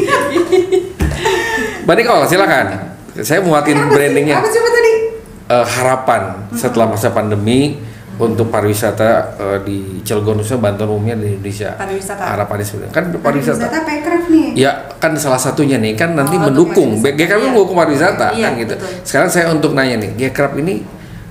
Mbak 1.86 1.96
Nicole, 2.04 2.24
silakan. 2.30 2.65
Saya 3.24 3.39
muatin 3.41 3.78
brandingnya. 3.89 4.38
Apa 4.43 4.50
sih 4.52 4.62
tadi? 4.62 4.93
Eh, 5.48 5.65
harapan 5.80 6.52
setelah 6.54 6.91
masa 6.91 7.10
pandemi 7.10 7.80
untuk 8.18 8.50
pariwisata 8.50 9.10
eh, 9.38 9.60
di 9.62 9.78
Cilegon 10.02 10.42
khususnya 10.42 10.58
bantuan 10.60 10.90
umumnya 10.90 11.16
di 11.16 11.34
Indonesia. 11.34 11.74
Pariwisata. 11.74 12.24
Harapannya 12.26 12.66
sebenarnya 12.66 12.94
kan 12.94 13.06
pariwisata. 13.14 13.58
Pariwisata 13.62 13.80
Pekraf 13.84 14.24
nih. 14.28 14.48
Ya 14.54 14.72
kan 14.98 15.14
salah 15.14 15.38
satunya 15.38 15.78
nih 15.78 15.94
kan 15.94 16.14
nanti 16.14 16.36
Oh, 16.36 16.46
mendukung. 16.46 16.98
GKRAP 16.98 17.38
iya. 17.40 17.48
mendukung 17.48 17.78
pariwisata 17.78 18.34
Iya, 18.34 18.44
kan 18.44 18.52
gitu. 18.58 18.74
betul. 18.76 18.90
Sekarang 19.02 19.30
saya 19.30 19.46
untuk 19.50 19.72
nanya 19.72 19.96
nih, 20.00 20.12
GKRAP 20.18 20.54
ini 20.60 20.82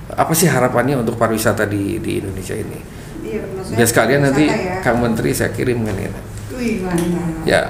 apa 0.09 0.31
sih 0.31 0.47
harapannya 0.47 0.95
untuk 0.97 1.15
pariwisata 1.15 1.67
di 1.67 1.99
di 1.99 2.19
Indonesia 2.19 2.55
ini? 2.55 2.79
Iya, 3.21 3.43
Biar 3.67 3.85
sekalian 3.85 4.21
nanti 4.23 4.47
ya. 4.47 4.79
Kang 4.79 4.97
Menteri 4.97 5.35
saya 5.35 5.51
kirim 5.51 5.83
kan 5.83 5.93
ya. 5.93 6.11
Wih, 6.49 6.79
mantap. 6.81 7.43
Ya. 7.43 7.61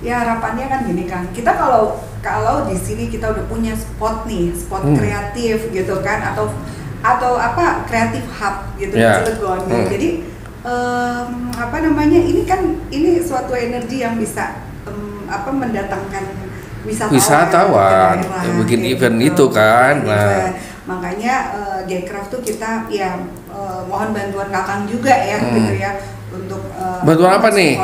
Ya 0.00 0.18
harapannya 0.18 0.66
kan 0.66 0.82
gini 0.82 1.06
kan, 1.06 1.22
kita 1.30 1.54
kalau 1.54 1.94
kalau 2.18 2.66
di 2.66 2.74
sini 2.74 3.06
kita 3.06 3.30
udah 3.30 3.46
punya 3.46 3.70
spot 3.70 4.26
nih, 4.26 4.50
spot 4.50 4.82
Hmm. 4.82 4.98
kreatif 4.98 5.70
gitu 5.70 5.94
kan, 6.02 6.18
atau 6.26 6.50
atau 7.02 7.34
apa 7.34 7.82
kreatif 7.84 8.22
hub 8.30 8.56
gitu 8.78 8.94
Ya. 8.94 9.18
di 9.20 9.34
Cilegon. 9.34 9.60
Hmm. 9.66 9.86
Jadi 9.90 10.08
em, 10.62 11.28
apa 11.52 11.76
namanya 11.82 12.18
ini 12.18 12.42
kan 12.42 12.62
ini 12.88 13.18
suatu 13.18 13.52
energi 13.52 14.00
yang 14.00 14.14
bisa 14.16 14.62
em, 14.86 15.26
apa 15.26 15.50
mendatangkan 15.50 16.24
wisatawan, 16.82 17.14
Wisatawan, 17.14 18.16
daerah, 18.22 18.42
ya, 18.42 18.52
bikin 18.58 18.80
event 18.86 19.16
gitu. 19.22 19.46
itu 19.50 19.54
kan, 19.54 19.94
nah. 20.02 20.18
event. 20.18 20.54
makanya 20.82 21.34
uh, 21.54 21.78
Gcraft 21.86 22.34
tuh 22.34 22.42
kita 22.42 22.90
ya 22.90 23.14
eh, 23.46 23.80
mohon 23.86 24.10
bantuan 24.10 24.50
kakang 24.50 24.90
juga 24.90 25.14
ya 25.14 25.38
Hmm. 25.38 25.54
gitu 25.54 25.78
ya 25.78 25.94
untuk 26.34 26.58
eh, 26.74 27.00
Bantuan 27.06 27.38
apa 27.38 27.48
nih? 27.54 27.78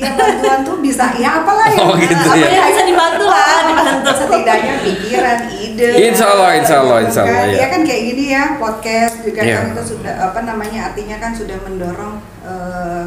Ya 0.00 0.10
bantuan 0.10 0.60
tuh 0.64 0.80
bisa 0.80 1.12
ya 1.14 1.30
apalah 1.38 1.68
ya. 1.68 1.78
Oh, 1.78 1.92
gitu 1.94 2.16
Apa 2.16 2.34
ya. 2.34 2.48
yang 2.48 2.66
bisa 2.66 2.82
dibantu 2.82 3.24
lah, 3.26 3.60
dibantu. 3.62 4.10
Setidaknya 4.16 4.74
pikiran, 4.80 5.38
ide. 5.52 5.86
Insya 6.02 6.26
Allah, 6.30 6.50
insya 6.56 6.76
Allah, 6.80 6.96
gitu 6.98 7.06
insya 7.06 7.22
Allah, 7.22 7.36
kan. 7.36 7.46
ya. 7.46 7.56
Ya 7.56 7.66
kan 7.68 7.80
kayak 7.84 8.02
gini 8.06 8.24
ya 8.30 8.44
podcast 8.56 9.14
juga 9.20 9.40
Iya. 9.40 9.56
kan 9.56 9.64
itu 9.70 9.82
sudah 9.86 10.14
apa 10.22 10.40
namanya 10.42 10.80
artinya 10.88 11.16
kan 11.16 11.30
sudah 11.30 11.56
mendorong 11.60 12.14
eh, 12.40 13.04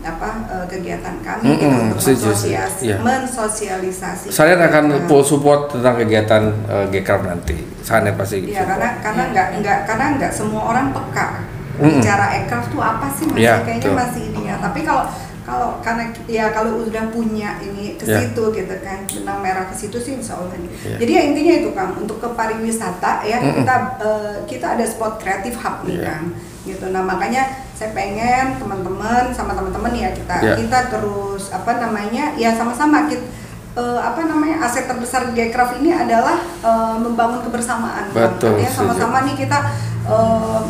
apa 0.00 0.28
eh, 0.48 0.66
kegiatan 0.66 1.20
kami 1.20 1.44
Mm-mm, 1.44 1.60
gitu 1.60 1.66
untuk 1.68 1.98
mensosias- 2.00 2.80
iya. 2.80 2.96
mensosialisasi. 2.96 4.32
Saya 4.32 4.56
akan 4.56 5.04
full 5.04 5.20
support 5.20 5.68
tentang 5.70 5.96
kegiatan 5.96 6.42
uh, 6.66 6.86
Gekraf 6.88 7.20
nanti. 7.22 7.56
Sanet 7.80 8.14
pasti 8.14 8.44
Iya 8.44 8.64
support. 8.64 8.68
karena 8.70 8.88
karena 9.00 9.22
nggak 9.28 9.46
nggak 9.60 9.78
karena 9.84 10.04
nggak 10.16 10.32
semua 10.32 10.62
orang 10.66 10.88
peka 10.90 11.44
Mm-mm. 11.76 11.96
bicara 11.96 12.26
aircraft 12.32 12.68
tuh 12.70 12.80
apa 12.80 13.06
sih 13.10 13.24
masih 13.24 13.40
Iya, 13.40 13.54
kayaknya 13.60 13.80
betul. 13.82 13.96
masih 13.96 14.22
ininya 14.26 14.54
tapi 14.58 14.80
kalau 14.82 15.04
kalau 15.50 15.82
karena 15.82 16.04
ya 16.24 16.44
kalau 16.50 16.80
udah 16.80 17.10
punya 17.10 17.58
ini 17.58 17.98
ke 17.98 18.06
Iya. 18.06 18.30
situ 18.30 18.42
gitu 18.50 18.74
kan 18.78 19.02
benang 19.04 19.38
merah 19.40 19.66
ke 19.66 19.74
situ 19.74 19.98
sih 19.98 20.14
insya 20.14 20.38
Allah 20.38 20.54
nih. 20.54 20.70
Iya. 20.70 20.96
Jadi 20.96 21.10
ya 21.10 21.22
intinya 21.26 21.54
itu 21.58 21.68
Kang 21.72 21.92
untuk 21.98 22.16
ke 22.16 22.28
pariwisata 22.30 23.26
ya 23.26 23.36
Mm-mm. 23.36 23.58
kita 23.58 23.74
eh, 23.98 24.34
kita 24.46 24.66
ada 24.78 24.84
spot 24.84 25.18
kreatif 25.18 25.58
hub 25.58 25.82
nih 25.82 25.98
Iya. 25.98 26.06
Kang 26.06 26.24
gitu. 26.62 26.84
Nah 26.88 27.02
makanya 27.02 27.42
saya 27.74 27.90
pengen 27.90 28.54
teman-teman 28.56 29.32
sama 29.32 29.52
teman-teman 29.52 29.90
ya 29.90 30.12
kita 30.12 30.36
Iya. 30.38 30.54
kita 30.56 30.78
terus 30.88 31.50
apa 31.50 31.72
namanya 31.76 32.36
ya 32.36 32.54
sama-sama 32.54 33.04
kita 33.04 33.26
eh, 33.72 34.00
apa 34.00 34.20
namanya 34.22 34.62
aset 34.62 34.86
terbesar 34.86 35.30
Gcraft 35.30 35.78
ini 35.78 35.90
adalah 35.90 36.38
eh, 36.62 36.94
membangun 36.96 37.42
kebersamaan. 37.42 38.12
Betul, 38.12 38.62
setuju. 38.62 38.70
sama-sama 38.70 39.26
nih 39.26 39.34
kita 39.34 39.58
eh, 40.06 40.62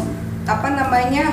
apa 0.46 0.68
namanya 0.70 1.24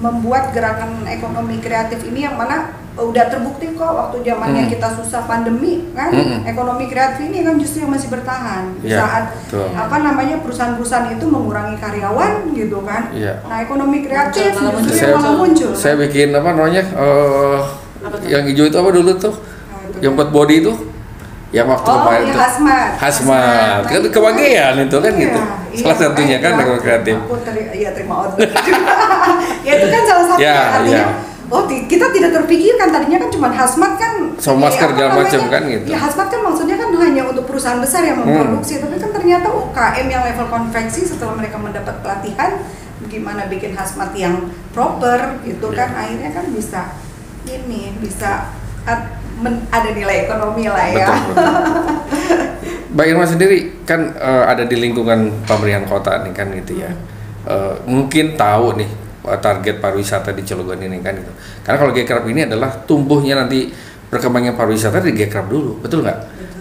membuat 0.00 0.50
gerakan 0.50 1.04
ekonomi 1.04 1.60
kreatif 1.60 2.00
ini 2.02 2.24
yang 2.24 2.32
mana 2.32 2.72
udah 3.02 3.24
terbukti 3.26 3.66
kok 3.70 3.90
waktu 3.90 4.16
zamannya 4.22 4.62
Hmm. 4.62 4.70
kita 4.70 4.88
susah 4.94 5.24
pandemi 5.24 5.88
kan 5.90 6.08
Mm-mm. 6.08 6.44
ekonomi 6.44 6.84
kreatif 6.86 7.22
ini 7.22 7.40
kan 7.40 7.54
justru 7.54 7.78
yang 7.80 7.90
masih 7.90 8.08
bertahan 8.08 8.64
Iya, 8.78 8.98
saat 8.98 9.24
betul. 9.34 9.66
apa 9.70 9.96
namanya 9.98 10.36
perusahaan-perusahaan 10.38 11.08
itu 11.10 11.24
mengurangi 11.24 11.76
karyawan 11.76 12.32
gitu 12.50 12.78
kan 12.80 13.08
Iya. 13.10 13.40
nah 13.42 13.58
ekonomi 13.58 14.00
kreatif 14.00 14.52
Muncul, 14.52 14.66
malah 14.66 14.82
justru 14.82 14.92
muncul. 14.92 15.06
yang 15.06 15.16
malah 15.16 15.34
muncul 15.34 15.70
Saya 15.72 15.94
bikin 15.96 16.28
apa 16.30 16.48
namanya? 16.50 16.82
Apa 16.82 18.14
tuh? 18.14 18.26
yang 18.26 18.42
hijau 18.44 18.64
itu 18.64 18.76
apa 18.76 18.90
dulu 18.90 19.12
tuh? 19.14 19.34
Nah, 19.34 19.80
itu. 19.86 19.98
Yang 20.00 20.12
buat 20.14 20.30
body 20.30 20.56
itu? 20.58 20.72
Yang 21.50 21.66
waktu 21.68 21.82
oh 21.84 21.96
kemarin 21.96 22.20
iya 22.20 22.30
tuh. 22.30 22.40
hazmat 22.40 22.90
Hazmat. 22.96 23.42
Nah, 23.42 23.78
Kan 23.84 23.98
itu 23.98 24.10
kebagian 24.10 24.72
itu 24.78 24.96
kan 24.96 25.10
Iya, 25.10 25.20
gitu. 25.20 25.40
iya, 25.68 25.80
Salah 25.80 25.96
satunya 25.98 26.36
kan 26.38 26.52
ekonomi 26.54 26.80
kreatif. 26.80 27.14
aku 27.18 27.36
teri- 27.40 27.70
iya 27.74 27.90
terima 27.90 28.14
order 28.20 28.38
ya 29.66 29.72
itu 29.74 29.86
kan 29.88 30.02
salah 30.04 30.24
satu 30.26 30.38
Ya, 30.38 30.56
artinya 30.74 30.96
ya. 30.96 31.08
Oh 31.50 31.62
kita 31.66 32.06
tidak 32.08 32.30
terpikirkan 32.32 32.88
tadinya 32.88 33.18
kan 33.18 33.30
cuma 33.30 33.48
hazmat 33.50 33.92
kan 33.94 34.14
So, 34.38 34.54
masker 34.54 34.88
segala 34.88 35.12
namanya, 35.12 35.26
macam 35.26 35.42
kan 35.48 35.62
gitu. 35.66 35.86
ya 35.86 35.98
hazmat 35.98 36.26
kan 36.26 36.40
maksudnya 36.40 36.76
kan 36.76 36.88
hanya 36.96 37.22
untuk 37.26 37.44
perusahaan 37.44 37.76
besar 37.76 38.02
yang 38.02 38.16
Hmm. 38.16 38.30
memproduksi 38.30 38.78
tapi 38.78 38.96
kan 38.96 39.10
ternyata 39.10 39.48
UKM 39.48 40.06
yang 40.08 40.22
level 40.24 40.46
konveksi 40.46 41.04
setelah 41.04 41.34
mereka 41.34 41.56
mendapat 41.56 42.00
pelatihan 42.00 42.62
gimana 43.02 43.44
bikin 43.46 43.72
hazmat 43.72 44.14
yang 44.14 44.34
proper 44.70 45.42
gitu 45.42 45.68
Ya. 45.68 45.84
kan 45.84 45.90
akhirnya 45.98 46.30
kan 46.30 46.46
bisa 46.48 46.94
ini 47.44 47.96
bisa 47.96 48.46
at- 48.82 49.10
men- 49.36 49.66
ada 49.68 49.90
nilai 49.90 50.24
ekonomi 50.24 50.64
lah 50.64 50.86
ya 50.86 51.08
Betul, 51.26 51.34
betul. 51.34 51.52
Mbak 52.92 53.06
Irma 53.06 53.24
sendiri 53.24 53.58
kan 53.82 54.00
eh, 54.12 54.44
ada 54.44 54.62
di 54.62 54.74
lingkungan 54.74 55.44
pemerintahan 55.44 55.86
kota 55.86 56.12
nih 56.20 56.32
kan 56.32 56.50
gitu 56.52 56.78
ya. 56.78 56.90
Eh, 57.42 57.74
mungkin 57.84 58.34
tahu 58.36 58.76
nih 58.76 58.90
target 59.22 59.78
pariwisata 59.78 60.32
di 60.32 60.42
Cilegon 60.42 60.78
ini 60.78 60.98
kan 60.98 61.12
gitu. 61.12 61.32
Karena 61.60 61.76
kalau 61.76 61.92
Gekrab 61.92 62.24
ini 62.24 62.44
adalah 62.44 62.72
tumbuhnya 62.84 63.36
nanti 63.36 63.68
perkembangan 64.06 64.54
pariwisata 64.54 65.00
di 65.00 65.12
Gekrab 65.12 65.46
dulu, 65.46 65.78
betul 65.78 66.00
nggak? 66.00 66.18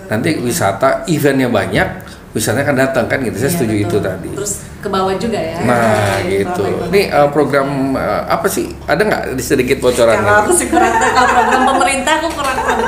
Nanti 0.07 0.37
wisata 0.37 1.05
eventnya 1.05 1.47
banyak, 1.47 1.87
wisatanya 2.31 2.65
akan 2.65 2.77
datang 2.77 3.05
kan 3.05 3.21
gitu. 3.21 3.37
Saya 3.37 3.45
Iya, 3.45 3.55
setuju 3.55 3.73
betul. 3.73 3.85
itu 3.85 3.97
tadi. 4.01 4.29
Terus 4.33 4.53
ke 4.79 4.87
bawah 4.87 5.13
juga 5.15 5.37
ya. 5.37 5.57
Nah 5.61 6.17
Iya, 6.19 6.49
gitu. 6.49 6.63
Ini 6.89 7.01
eh, 7.09 7.29
program 7.29 7.67
eh, 7.93 8.21
apa 8.25 8.47
sih? 8.47 8.73
Ada 8.83 9.01
nggak 9.01 9.21
sedikit 9.37 9.77
bocoran? 9.79 10.15
Kalau 10.15 10.35
aku 10.43 10.51
sih 10.51 10.67
kurang 10.67 10.91
tahu 10.91 11.11
kalau 11.13 11.29
program 11.29 11.61
pemerintah 11.69 12.13
aku 12.17 12.27
kurang 12.33 12.57
tahu. 12.57 12.83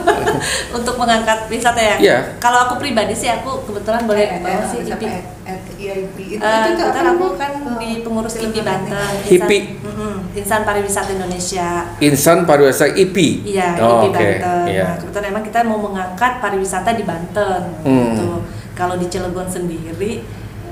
Untuk 0.76 0.94
mengangkat 0.96 1.48
wisata 1.48 1.80
ya. 1.80 1.96
Iya. 1.98 2.18
Kalau 2.38 2.68
aku 2.68 2.74
pribadi 2.78 3.12
sih 3.12 3.28
aku 3.28 3.64
kebetulan 3.64 4.04
boleh 4.04 4.26
Eh, 4.26 4.40
bawa 4.40 4.62
eh, 4.62 4.68
sih? 4.68 4.80
IP. 4.84 5.02
IIP. 5.80 6.16
itu, 6.30 6.38
Eh, 6.38 6.64
itu 6.68 6.82
apa 6.82 6.92
aku 6.92 7.02
namanya? 7.02 7.28
kan 7.34 7.52
di 7.78 7.90
pengurus 8.00 8.34
IPI. 8.36 8.60
Banten. 8.60 9.12
HIPI? 9.22 9.58
Insan- 9.58 9.78
Mm-mm, 9.82 10.14
Insan 10.32 10.60
Pariwisata 10.62 11.10
Indonesia. 11.10 11.68
Insan 11.98 12.38
Pariwisata 12.44 12.92
IP. 12.94 13.16
Iya, 13.42 13.74
Oh, 13.78 14.04
IPI 14.04 14.08
Oke. 14.10 14.26
Banten. 14.36 14.64
Iya. 14.66 14.84
Nah, 14.84 14.96
kebetulan 14.98 15.26
emang 15.30 15.42
kita 15.42 15.58
mau 15.62 15.78
mengangkat 15.78 16.32
pariwisata 16.38 16.90
di 16.92 17.02
Banten. 17.02 17.62
Hmm. 17.80 17.96
Gitu. 18.12 18.28
Kalau 18.72 18.94
di 18.94 19.06
Cilegon 19.06 19.44
sendiri, 19.46 20.12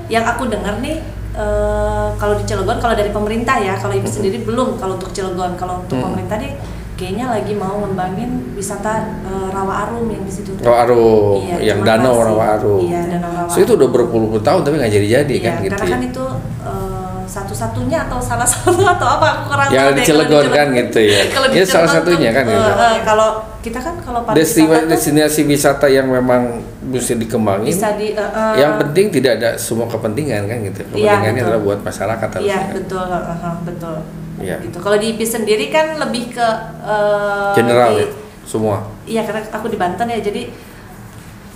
yang 0.07 0.25
aku 0.25 0.47
dengar 0.47 0.79
nih, 0.79 1.01
eh, 1.35 2.09
kalau 2.15 2.35
di 2.35 2.45
Cilegon, 2.45 2.77
kalau 2.77 2.93
dari 2.93 3.09
pemerintah 3.09 3.57
ya, 3.57 3.75
kalau 3.75 3.93
IPI 3.93 4.09
sendiri 4.11 4.39
belum. 4.43 4.77
Kalau 4.77 4.95
untuk 4.95 5.11
Cilegon, 5.11 5.53
kalau 5.55 5.81
untuk 5.83 5.97
Hmm. 5.97 6.05
pemerintah 6.07 6.37
nih, 6.37 6.53
kayaknya 6.99 7.31
lagi 7.31 7.55
mau 7.55 7.79
ngembangin 7.79 8.31
wisata 8.53 8.93
eh, 9.23 9.49
Rawa 9.49 9.87
Arum 9.87 10.11
yang 10.11 10.21
di 10.21 10.33
situ. 10.33 10.51
tuh. 10.53 10.67
Rawa 10.67 10.79
Arum, 10.83 11.39
Iya, 11.41 11.57
yang 11.65 11.79
danau 11.81 12.11
masih- 12.13 12.27
Rawa 12.29 12.45
Arum. 12.53 12.81
Iya, 12.85 13.01
danau 13.09 13.31
Rawa 13.33 13.49
So 13.49 13.59
itu 13.61 13.73
udah 13.73 13.89
berpuluh-puluh 13.89 14.43
tahun 14.43 14.61
tapi 14.61 14.75
nggak 14.77 14.93
jadi-jadi 14.93 15.31
Iya, 15.33 15.45
kan 15.45 15.55
gitu 15.61 15.73
karena 15.73 15.87
ya. 15.87 15.93
kan 15.95 16.01
itu 16.05 16.25
eh, 16.61 16.97
satu-satunya 17.29 17.99
atau 18.05 18.19
salah 18.19 18.43
satu 18.45 18.73
atau 18.83 19.05
apa 19.07 19.27
aku 19.31 19.43
kurang 19.47 19.69
Yang 19.69 19.85
tahu 19.85 19.95
di 19.95 20.03
Cilegon 20.03 20.47
kan 20.51 20.67
gitu 20.75 20.99
ya. 21.07 21.21
kalau 21.35 21.47
di 21.47 21.55
Ya, 21.55 21.65
salah 21.65 21.91
satunya 21.93 22.31
kan 22.33 22.45
gitu. 22.45 22.71
eh, 22.75 22.99
kalau 23.05 23.29
kita 23.59 23.79
kan 23.79 23.95
kalau 24.01 24.21
Destinasi, 24.29 24.87
destinasi 24.89 25.41
wisata 25.45 25.87
yang 25.87 26.09
memang 26.09 26.59
mesti 26.83 27.15
dikembangin. 27.15 27.69
bisa 27.69 27.95
di 27.95 28.11
eh, 28.11 28.19
eh, 28.19 28.55
yang 28.59 28.75
penting 28.77 29.13
tidak 29.13 29.33
ada 29.39 29.51
semua 29.55 29.87
kepentingan 29.87 30.43
kan 30.45 30.59
gitu. 30.67 30.81
Iya, 30.91 31.15
Kepentingannya 31.15 31.31
betul. 31.37 31.47
adalah 31.47 31.61
buat 31.63 31.79
masyarakat. 31.81 32.29
Iya 32.41 32.59
kan. 32.59 32.69
betul, 32.75 33.07
eh, 33.07 33.57
betul. 33.63 33.97
Iya. 34.39 34.57
Gitu. 34.61 34.79
Kalau 34.79 34.97
di 34.97 35.07
IP 35.13 35.21
sendiri 35.23 35.69
kan 35.69 35.99
lebih 35.99 36.31
ke 36.31 36.49
eh, 36.81 37.53
General 37.55 37.91
di- 37.93 38.01
ya, 38.01 38.07
semua. 38.43 38.77
Iya 39.05 39.23
karena 39.23 39.43
aku 39.49 39.67
di 39.67 39.77
Banten 39.77 40.07
ya 40.07 40.19
jadi 40.19 40.43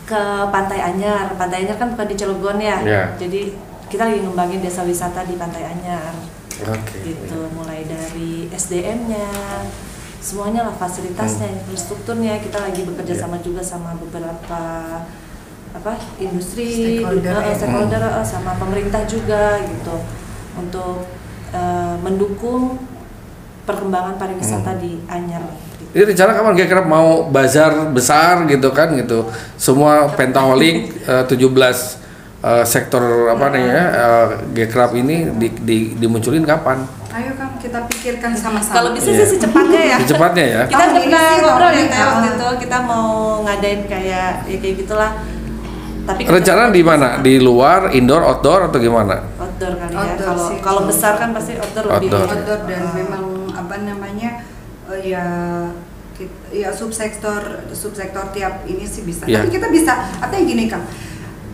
ke 0.03 0.23
Pantai 0.49 0.81
Anyar. 0.83 1.33
Pantai 1.35 1.62
Anyar 1.62 1.77
kan 1.77 1.90
bukan 1.90 2.07
di 2.07 2.16
Cilegon 2.16 2.59
ya. 2.59 2.79
Iya. 2.83 3.03
Jadi 3.16 3.55
kita 3.87 4.03
lagi 4.05 4.21
ngembangin 4.21 4.61
desa 4.61 4.83
wisata 4.83 5.23
di 5.23 5.35
Pantai 5.35 5.64
Anyar. 5.64 6.14
Oke. 6.62 7.03
gitu 7.03 7.51
mulai 7.53 7.83
dari 7.83 8.47
SDM-nya 8.47 9.27
semuanya 10.23 10.62
lah 10.62 10.71
fasilitasnya 10.71 11.51
infrastrukturnya 11.59 12.38
kita 12.38 12.62
lagi 12.62 12.87
bekerja 12.87 13.18
Iya. 13.18 13.21
sama 13.21 13.42
juga 13.42 13.59
sama 13.59 13.90
beberapa 13.99 14.62
apa 15.73 15.92
industri 16.21 17.03
Stakeholder 17.03 17.35
eh, 17.35 17.42
ya. 17.42 17.55
stakeholder, 17.57 18.03
eh, 18.05 18.23
sama 18.23 18.55
pemerintah 18.55 19.03
juga 19.05 19.59
gitu 19.59 19.97
untuk 20.55 21.03
eh, 21.52 21.94
mendukung 21.98 22.80
perkembangan 23.62 24.16
pariwisata 24.16 24.72
Hmm. 24.72 24.80
di 24.80 24.92
Anyar 25.06 25.42
gitu. 25.70 25.84
Ini 25.92 26.02
rencana 26.04 26.30
kapan 26.32 26.52
kira-kira 26.54 26.82
mau 26.82 27.08
bazar 27.26 27.72
besar 27.88 28.42
gitu 28.46 28.68
kan 28.70 28.90
gitu. 28.92 29.28
Semua 29.54 30.10
Pentaholik 30.10 30.90
eh, 31.02 31.24
17 31.24 32.00
eh, 32.42 32.64
sektor 32.64 33.02
apa 33.28 33.46
namanya 33.48 33.84
uh, 33.92 34.26
Gekrab 34.50 34.90
ini 34.92 35.30
di, 35.32 35.48
di- 35.54 35.92
dimunculin 35.94 36.42
kapan? 36.42 36.82
Ayo 37.08 37.36
Kang 37.36 37.54
kita 37.54 37.86
pikirkan 37.86 38.32
sama-sama. 38.32 38.72
kalau 38.72 38.90
bisa 38.90 39.08
Iya. 39.08 39.20
sih 39.20 39.36
secepatnya 39.36 39.82
ya 39.84 39.96
Secepatnya 40.02 40.44
ya. 40.44 40.62
kita 40.66 40.82
ini 40.82 40.98
pernah 41.06 41.22
sih, 41.22 41.38
ngobrol 41.38 41.70
ya 41.70 41.84
Teh, 41.86 42.02
waktu 42.02 42.28
itu 42.32 42.48
kita 42.58 42.76
mau 42.82 43.06
ngadain 43.44 43.80
kayak 43.86 44.26
ya 44.42 44.56
kayak 44.58 44.76
gitulah 44.80 45.10
tapi 46.02 46.20
Rencana 46.26 46.62
di 46.68 46.82
mana? 46.82 47.22
Di 47.22 47.38
luar, 47.38 47.94
indoor, 47.94 48.26
outdoor 48.26 48.66
atau 48.66 48.78
gimana? 48.80 49.22
Outdoor 49.64 49.75
kali 49.79 49.94
ya 49.94 50.03
Outdoor 50.03 50.27
kalau 50.27 50.44
sih. 50.44 50.59
kalau 50.61 50.83
besar 50.85 51.12
kan 51.16 51.31
pasti 51.31 51.53
outdoor, 51.55 51.85
lebih 51.88 52.09
Outdoor. 52.11 52.29
outdoor 52.33 52.61
dan 52.66 52.83
Ah. 52.83 52.92
memang 52.92 53.25
apa 53.53 53.75
namanya 53.81 54.31
eh, 54.88 55.01
ya 55.07 55.25
kit- 56.12 56.42
ya 56.51 56.68
subsektor 56.70 57.40
subsektor 57.72 58.29
tiap 58.31 58.62
ini 58.64 58.83
sih 58.85 59.03
bisa. 59.03 59.25
Iya. 59.25 59.40
Tapi 59.40 59.48
kita 59.51 59.68
bisa 59.68 59.92
artinya 60.18 60.44
gini 60.44 60.66
Kang. 60.66 60.85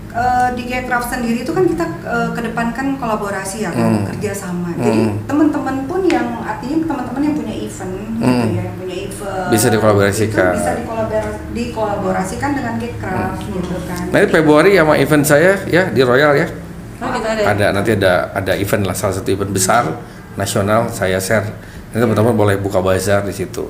Eh, 0.09 0.49
di 0.57 0.65
Gcraft 0.65 1.13
sendiri 1.13 1.45
itu 1.45 1.53
kan 1.53 1.65
kita 1.65 1.85
eh, 2.03 2.29
kedepankan 2.33 2.97
kolaborasi 2.97 3.61
ya 3.61 3.71
kan, 3.71 3.93
Hmm. 3.95 4.07
kerjasama. 4.09 4.73
Hmm. 4.73 4.81
Jadi 4.81 5.01
teman-teman 5.23 5.77
pun 5.85 6.01
yang 6.03 6.41
artinya 6.41 6.81
teman-teman 6.83 7.23
yang 7.23 7.35
punya 7.37 7.55
event 7.55 7.93
gitu 8.17 8.25
Hmm. 8.25 8.49
ya, 8.51 8.63
yang 8.65 8.75
punya 8.75 8.97
event 9.05 9.47
Bisa 9.49 9.67
dikolaborasikan. 9.69 10.49
itu 10.49 10.59
bisa 10.59 10.73
dikolabor- 10.75 11.39
dikolaborasikan 11.53 12.51
dengan 12.53 12.75
Gcraft 12.79 13.41
gitu 13.45 13.77
kan. 13.85 14.03
Nanti 14.09 14.27
Februari 14.33 14.71
sama 14.75 14.95
event 14.97 15.25
saya 15.25 15.53
ya 15.67 15.85
di 15.87 16.01
Royal 16.01 16.33
ya. 16.35 16.49
Oh, 16.99 17.07
ada. 17.07 17.43
Ada 17.55 17.67
nanti 17.71 17.95
ada 17.95 18.35
ada 18.35 18.53
event 18.55 18.83
lah 18.83 18.93
salah 18.93 19.15
satu 19.15 19.31
event 19.31 19.51
besar 19.51 19.87
nasional 20.35 20.91
saya 20.91 21.19
share. 21.19 21.47
Nanti 21.89 22.03
teman-teman 22.03 22.35
boleh 22.35 22.57
buka 22.59 22.83
bazar 22.83 23.23
di 23.23 23.33
situ. 23.33 23.65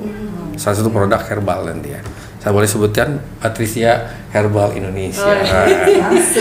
Salah 0.56 0.74
satu 0.74 0.88
produk 0.88 1.20
herbal 1.22 1.68
nanti 1.68 1.92
ya. 1.92 2.00
Saya 2.38 2.54
boleh 2.54 2.70
sebutkan 2.70 3.18
Patricia 3.42 3.98
Herbal 4.30 4.72
Indonesia. 4.72 5.26
Oh, 5.26 5.34
iya. 5.34 5.66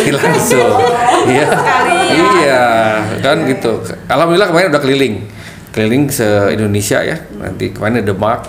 Nah, 0.05 0.13
langsung. 0.21 0.69
Iya. 1.25 1.45
Ya. 1.45 1.47
Iya, 2.07 2.63
kan 3.19 3.37
gitu. 3.43 3.81
Alhamdulillah 4.05 4.47
kemarin 4.47 4.67
udah 4.71 4.79
keliling. 4.79 5.15
Keliling 5.73 6.07
se-Indonesia 6.07 7.01
ya. 7.01 7.17
Nanti 7.35 7.73
kemarin 7.73 8.01
ada 8.01 8.13
Demak, 8.13 8.39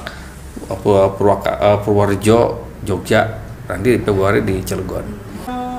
Pur- 0.80 1.16
Purwaka, 1.16 1.56
eh, 1.56 1.76
Purworejo, 1.80 2.40
Jogja. 2.84 3.24
Nanti 3.66 3.96
Februari 3.96 4.44
di 4.44 4.60
Cilegon. 4.62 5.04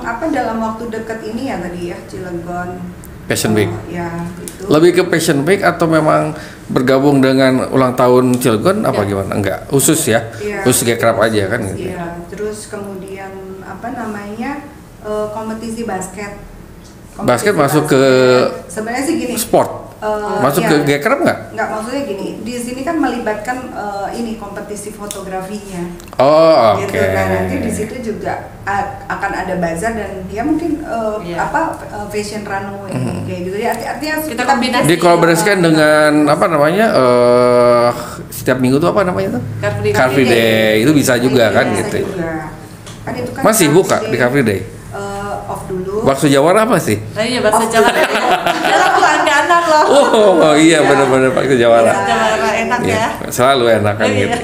Apa 0.00 0.24
dalam 0.28 0.58
waktu 0.58 0.88
dekat 0.88 1.20
ini 1.24 1.48
ya 1.48 1.56
tadi 1.60 1.92
ya 1.92 1.98
Cilegon 2.08 2.80
Fashion 3.30 3.54
Week. 3.54 3.70
Eh, 3.86 3.94
ya, 3.94 4.10
gitu. 4.42 4.66
Lebih 4.66 4.90
ke 4.90 5.02
Fashion 5.06 5.46
Week 5.46 5.62
atau 5.62 5.86
memang 5.86 6.34
bergabung 6.66 7.22
dengan 7.22 7.70
ulang 7.70 7.94
tahun 7.94 8.34
Cilegon 8.42 8.82
apa 8.82 9.06
Ya. 9.06 9.14
gimana? 9.14 9.32
Enggak, 9.38 9.70
khusus 9.70 10.02
ya. 10.10 10.34
Iya. 10.42 10.66
Khusus 10.66 10.82
Gekrap 10.82 11.14
aja 11.22 11.46
kan 11.46 11.62
gitu. 11.70 11.94
Iya, 11.94 12.18
terus 12.26 12.66
kemudian 12.66 13.30
apa 13.62 13.94
namanya 13.94 14.66
eh, 15.06 15.26
kompetisi 15.30 15.86
basket. 15.86 16.42
Basket 17.20 17.54
masuk 17.54 17.86
ke 17.86 18.02
sebenarnya 18.66 19.04
sih 19.06 19.14
gini. 19.20 19.34
Sport. 19.38 19.89
Eh, 20.00 20.38
Masuk 20.40 20.62
iya. 20.62 20.70
ke 20.70 20.76
Gekrap 20.86 21.18
nggak? 21.20 21.38
Nggak 21.52 21.68
maksudnya 21.68 22.02
gini, 22.04 22.28
di 22.40 22.54
sini 22.56 22.80
kan 22.80 22.96
melibatkan 22.96 23.56
eh, 23.68 24.08
ini 24.14 24.34
kompetisi 24.34 24.90
fotografinya. 24.90 25.92
Oh, 26.16 26.74
oke. 26.74 26.84
gitu 26.84 26.96
nah 26.96 27.24
nanti 27.26 27.54
di 27.58 27.70
situ 27.70 27.94
juga 28.02 28.52
akan 29.06 29.32
ada 29.34 29.54
bazar 29.56 29.92
dan 29.92 30.24
ya 30.26 30.42
mungkin 30.42 30.80
eh, 30.80 31.16
Iya. 31.26 31.36
apa 31.42 31.60
eh, 31.82 32.06
fashion 32.08 32.42
runway 32.42 32.92
Mhm. 32.92 33.24
kayak 33.24 33.40
gitu 33.42 33.56
ya 33.56 33.68
arti- 33.70 33.88
artinya 33.88 34.14
Kita 34.22 34.44
kombinasi. 34.44 34.86
Dikolaborasikan 34.86 35.56
Iya. 35.56 35.64
dengan 35.64 36.10
apa 36.26 36.44
namanya? 36.46 36.86
eh 36.90 37.90
setiap 38.30 38.56
minggu 38.58 38.76
tuh 38.76 38.88
apa 38.88 39.02
namanya 39.02 39.36
tuh? 39.36 39.42
Car 39.58 39.72
Free 39.74 39.92
Car 39.92 40.08
Free 40.08 40.24
Day. 40.24 40.80
Itu 40.80 40.92
bisa 40.92 41.16
juga 41.16 41.50
kan 41.50 41.66
Iya, 41.66 41.72
bisa 41.76 41.82
gitu. 41.90 41.96
juga. 42.06 42.32
Kan 43.00 43.12
itu 43.14 43.30
kan 43.32 43.42
Masih 43.42 43.66
buka 43.70 43.96
di 44.02 44.08
Day, 44.08 44.18
Car 44.18 44.30
Free 44.30 44.46
Day. 44.46 44.60
eh, 44.90 45.34
off 45.46 45.62
dulu 45.66 46.02
Bakso 46.02 46.26
Jawara 46.26 46.64
apa 46.64 46.76
sih? 46.76 46.98
Nah, 47.10 47.22
iya 47.22 47.40
bahasa. 47.40 47.64
Jawa. 47.66 47.90
Langganan 49.50 49.62
loh. 49.66 49.84
Oh, 49.90 50.30
oh 50.40 50.54
iya 50.54 50.78
Iya. 50.78 50.86
benar-benar 50.86 51.30
Bakso 51.34 51.54
Jawara. 51.54 51.90
Bahasa 51.90 52.06
Jawa 52.06 52.50
enak 52.56 52.78
Iya, 52.80 52.94
ya. 52.94 53.06
Selalu 53.28 53.64
enak 53.76 53.94
kan 53.96 54.06
iya. 54.06 54.14
gitu. 54.14 54.38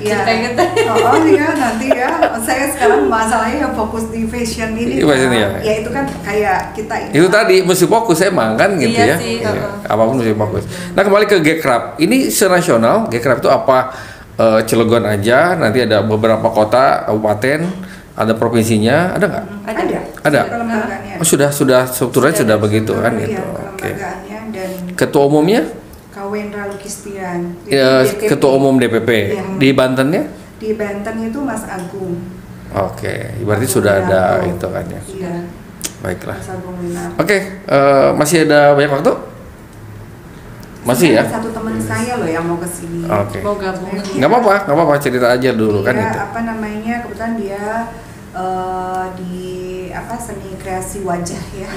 iya. 0.00 0.16
Iya. 0.24 0.48
Deh. 0.56 0.68
Oh, 0.86 0.96
oh 1.12 1.16
iya 1.22 1.48
nanti 1.52 1.86
ya. 1.88 2.08
Saya 2.40 2.64
sekarang 2.70 3.00
masalahnya 3.06 3.58
yang 3.62 3.74
fokus 3.74 4.08
di 4.08 4.24
fashion 4.24 4.72
ini. 4.72 4.98
Iya, 4.98 5.04
fashion, 5.04 5.30
iya. 5.30 5.48
Ya 5.60 5.74
itu 5.76 5.90
kan 5.90 6.04
kayak 6.22 6.58
kita 6.72 6.94
Itu 7.12 7.26
tadi 7.28 7.56
mesti 7.60 7.84
fokus 7.86 8.18
emang 8.22 8.56
kan 8.56 8.74
gitu 8.76 8.96
Iya 8.96 9.06
ya. 9.06 9.16
sih, 9.18 9.32
Iya, 9.40 9.50
heeh. 9.52 9.74
Apa 9.86 10.02
pun 10.02 10.14
mesti 10.16 10.32
fokus. 10.32 10.64
Nah 10.92 11.02
kembali 11.02 11.24
ke 11.26 11.36
Gekrap. 11.38 11.82
Ini 11.96 12.30
senasional. 12.30 13.08
Gekrap 13.08 13.38
itu 13.38 13.50
apa? 13.50 13.92
Eh, 14.36 14.60
Cilegon 14.64 15.04
aja. 15.04 15.52
Nanti 15.54 15.80
ada 15.80 16.00
beberapa 16.00 16.44
kota, 16.46 17.04
kabupaten, 17.04 17.60
ada 18.14 18.32
provinsinya. 18.32 19.12
Ada 19.12 19.24
nggak? 19.26 19.44
ada. 19.64 19.80
Ada. 19.80 19.98
Ada. 20.22 20.40
Kelembagaannya. 20.44 21.14
Oh 21.16 21.24
sudah 21.24 21.48
sudah 21.48 21.88
strukturnya 21.88 22.36
Sudah 22.36 22.56
begitu 22.56 22.92
kan 22.94 23.16
Iya, 23.16 23.24
gitu. 23.32 23.42
Oke. 23.72 23.90
Ketua 24.96 25.28
umumnya? 25.28 25.62
Kawendra 26.10 26.72
Lukistian. 26.72 27.52
Ya, 27.68 28.00
DPP. 28.00 28.32
Ketua 28.32 28.56
umum 28.56 28.80
DPP. 28.80 29.10
Iya. 29.36 29.44
Di 29.60 29.68
Bantennya? 29.76 30.24
Di 30.56 30.72
Banten 30.72 31.14
itu 31.20 31.38
Mas 31.44 31.62
Agung. 31.68 32.16
Oke. 32.72 33.36
Berarti 33.44 33.66
sudah 33.68 34.00
ada 34.00 34.40
itu 34.42 34.64
kan 34.64 34.84
ya. 34.88 35.02
Iya. 35.04 35.34
Baiklah. 36.00 36.40
Mas 36.40 36.48
Agung. 36.48 36.76
Oke. 37.20 37.36
eh, 37.68 38.08
masih 38.16 38.48
ada 38.48 38.72
banyak 38.72 38.92
waktu? 38.96 39.12
Masih 40.86 41.18
ya? 41.18 41.26
Satu 41.26 41.50
teman 41.50 41.76
saya 41.82 42.14
loh 42.16 42.30
yang 42.30 42.46
mau 42.46 42.56
ke 42.56 42.68
sini. 42.70 43.04
Oke. 43.04 43.42
Mau 43.42 43.58
gabung. 43.58 43.90
Nggak 43.92 44.30
apa-apa, 44.30 44.54
nggak 44.64 44.76
apa-apa 44.78 44.94
cerita 45.02 45.26
aja 45.28 45.50
dulu 45.52 45.82
kan 45.82 45.98
Dia, 45.98 46.06
itu. 46.08 46.18
apa 46.22 46.40
namanya 46.46 46.94
kebetulan 47.04 47.32
dia 47.36 47.64
eh, 48.32 49.04
di 49.18 49.36
apa 49.96 50.14
seni 50.14 50.52
kreasi 50.56 51.00
wajah 51.00 51.42
ya 51.50 51.68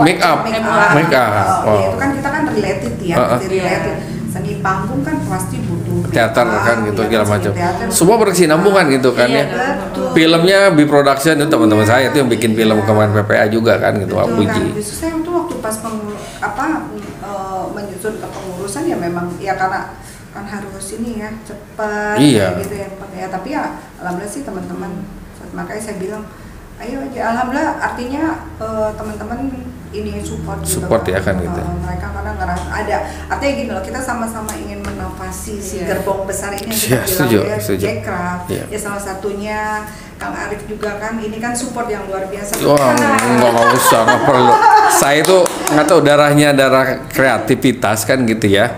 Make 0.00 0.20
up. 0.20 0.46
make 0.46 0.62
Make 0.94 1.10
up. 1.12 1.30
Oh, 1.62 1.68
Oh. 1.68 1.80
itu 1.84 1.96
kan 1.96 2.10
kita 2.14 2.28
kan 2.30 2.42
related 2.48 2.94
ya 2.98 3.14
Uh-uh. 3.16 3.30
masih 3.34 3.48
related 3.50 3.96
seni 4.30 4.52
panggung 4.58 5.00
kan 5.00 5.14
pasti 5.24 5.62
butuh 5.62 6.10
Teater 6.10 6.42
up, 6.44 6.62
kan 6.64 6.76
gitu 6.84 7.00
ya 7.00 7.06
segala 7.06 7.24
macam. 7.28 7.50
Semua 7.88 8.16
berkesinambungan 8.18 8.84
gitu 8.90 9.10
kan 9.10 9.26
Iya, 9.26 9.44
ya. 9.44 9.66
betul 9.80 10.10
Filmnya 10.10 10.58
B 10.70 10.78
Production 10.84 11.34
itu 11.36 11.48
teman-teman 11.48 11.82
saya 11.82 12.08
itu 12.08 12.16
yang 12.16 12.26
bikin 12.26 12.52
film 12.52 12.78
kemarin 12.82 13.10
PPA 13.12 13.46
juga 13.46 13.78
kan 13.78 13.94
gitu, 13.96 14.12
Pak 14.12 14.26
Betul, 14.26 14.38
Puji. 14.40 14.62
Kan. 14.64 14.74
Justru 14.74 14.94
saya 14.96 15.12
tuh 15.18 15.32
waktu 15.34 15.54
pas 15.56 15.76
pengur, 15.78 16.14
apa 16.40 16.66
eh, 17.20 17.64
menyusun 17.70 18.14
ke 18.16 18.26
pengurusan 18.26 18.82
ya 18.84 18.96
memang 18.96 19.26
ya 19.38 19.54
karena 19.54 19.94
kan 20.30 20.44
harus 20.44 20.86
ini 20.92 21.10
ya 21.16 21.30
cepat 21.40 22.18
Iya. 22.18 22.58
gitu 22.58 22.74
ya 22.74 22.88
ya 23.14 23.26
tapi 23.28 23.48
ya 23.50 23.70
alhamdulillah 23.98 24.26
sih 24.28 24.42
teman-teman 24.42 24.90
makanya 25.52 25.78
saya 25.80 25.96
bilang 25.96 26.26
ayo 26.84 26.98
aja 27.02 27.20
alhamdulillah 27.32 27.70
artinya 27.80 28.24
eh, 28.56 28.88
teman-teman 28.94 29.38
ini 29.90 30.18
support 30.20 30.58
gitu 30.60 30.82
Support 30.82 31.06
ya 31.06 31.22
kan 31.22 31.38
gitu. 31.38 31.54
Eh, 31.54 31.78
mereka 31.78 32.10
karena 32.10 32.34
ngerasa 32.34 32.66
ada 32.68 32.96
artinya 33.30 33.52
gini 33.54 33.70
loh 33.70 33.78
kita 33.80 34.00
sama-sama 34.02 34.50
ingin 34.52 34.82
menafasi 34.82 35.54
si 35.56 35.78
Iya. 35.78 35.94
gerbong 35.94 36.26
besar 36.26 36.50
ini 36.50 36.66
yang 36.66 36.74
Iya, 36.74 36.98
kita 36.98 37.06
setuju, 37.06 37.36
bilang 37.38 37.46
ya 37.46 37.58
setuju. 37.62 37.82
Jackcraft 37.86 38.44
Iya. 38.50 38.64
ya 38.68 38.78
salah 38.80 38.98
satunya 38.98 39.58
Kang 40.14 40.34
Arif 40.34 40.66
juga 40.66 40.98
kan 40.98 41.14
ini 41.16 41.38
kan 41.38 41.54
support 41.54 41.86
yang 41.86 42.02
luar 42.06 42.26
biasa 42.26 42.58
Wah, 42.64 42.90
nggak 42.90 43.50
nggak 43.50 43.68
usah, 43.72 44.00
nggak 44.02 44.22
perlu. 44.24 44.52
Saya 44.92 45.16
itu 45.20 45.36
nggak 45.70 45.86
tahu 45.86 46.00
darahnya 46.00 46.48
darah 46.50 46.86
kreativitas 47.08 48.02
kan 48.02 48.22
gitu 48.22 48.46
ya. 48.46 48.74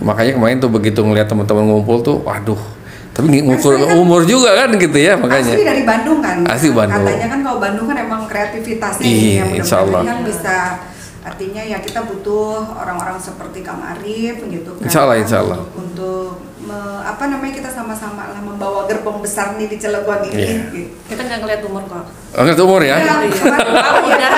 Makanya 0.00 0.34
kemarin 0.34 0.58
tuh 0.58 0.66
begitu 0.68 1.02
ngeliat 1.02 1.26
teman-teman 1.26 1.66
ngumpul 1.66 1.98
tuh, 2.00 2.16
waduh. 2.22 2.58
Tapi 3.20 3.36
ngukur 3.42 3.74
kan- 3.76 3.92
umur 3.94 4.20
juga 4.24 4.56
kan 4.56 4.72
gitu 4.74 4.96
ya 4.96 5.14
makanya. 5.14 5.52
Asli 5.52 5.62
dari 5.62 5.82
Bandung 5.84 6.18
kan. 6.18 6.36
Asli 6.44 6.70
Bandung. 6.70 7.04
Katanya 7.04 7.26
kan 7.28 7.40
kalau 7.44 7.58
Bandung 7.60 7.86
kan 7.86 7.96
emang 7.96 8.22
kreativitasnya 8.24 9.04
Iya, 9.04 9.36
yang 9.36 9.50
insya 9.60 9.76
Allah. 9.80 10.00
kan 10.02 10.18
bisa 10.24 10.56
artinya 11.20 11.60
ya 11.60 11.78
kita 11.78 12.00
butuh 12.02 12.64
orang-orang 12.74 13.20
seperti 13.20 13.60
Kang 13.60 13.84
Arif 13.84 14.40
gitu 14.40 14.70
kan. 14.74 14.84
Insya 14.84 15.00
Allah, 15.04 15.16
insya 15.20 15.36
Allah. 15.38 15.58
Untuk 15.74 16.40
me- 16.70 17.02
apa 17.02 17.26
namanya 17.26 17.52
kita 17.58 17.66
sama-sama 17.66 18.30
lah 18.30 18.38
membawa 18.38 18.86
gerbong 18.86 19.18
besar 19.18 19.58
nih 19.58 19.66
di 19.66 19.76
Cilegon 19.76 20.22
ini. 20.30 20.38
Iya. 20.38 20.54
gitu. 20.70 20.94
Kita 21.10 21.20
nggak 21.26 21.38
ngeliat 21.42 21.62
umur 21.66 21.82
kok. 21.90 22.06
Oh, 22.30 22.42
ngerti 22.46 22.62
umur 22.62 22.80
ya? 22.86 23.02
Ya, 23.02 23.26
kemarin, 23.26 23.30
Udah. 24.06 24.30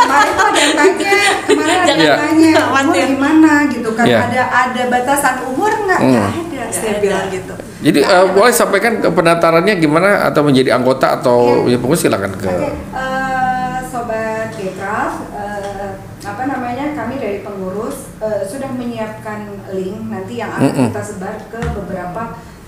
kemarin 0.00 0.32
tuh 0.32 0.46
ada 0.48 0.60
yang 0.64 0.74
tanya, 0.80 1.12
kemarin 1.44 1.76
ada 1.76 1.84
Jangan 1.84 2.00
yang 2.00 2.20
tanya, 2.24 2.52
umur 2.72 3.04
gimana 3.04 3.52
gitu 3.68 3.90
kan? 3.92 4.04
Iya. 4.08 4.18
Ada 4.24 4.42
ada 4.48 4.82
batasan 4.88 5.34
umur 5.52 5.72
nggak? 5.84 6.00
Hmm. 6.00 6.12
Nggak 6.48 6.64
ada, 6.64 6.72
saya 6.72 6.92
ada. 6.96 7.02
bilang 7.04 7.26
gitu. 7.28 7.54
Jadi 7.84 8.00
eh, 8.00 8.26
boleh 8.32 8.54
sampaikan 8.56 8.92
ke 9.04 9.08
pendaftarannya 9.12 9.74
gimana 9.76 10.08
atau 10.32 10.40
menjadi 10.40 10.72
anggota 10.72 11.20
atau 11.20 11.68
ya 11.68 11.76
pokoknya 11.76 12.00
silakan 12.00 12.32
ke. 12.32 12.48
Oke, 12.48 12.72
eh, 12.96 13.76
sobat 13.92 14.48
Gekraf, 14.56 15.12
eh, 15.36 15.92
apa 16.24 16.42
namanya? 16.48 16.96
Kami 16.96 17.20
dari 17.20 17.44
pengurus 17.44 18.08
eh, 18.24 18.40
sudah 18.48 18.72
menyiapkan 18.72 19.68
yang 20.56 20.70
akan 20.70 20.74
Mm-mm. 20.76 20.88
kita 20.88 21.02
sebar 21.02 21.34
ke 21.44 21.60
beberapa 21.74 22.22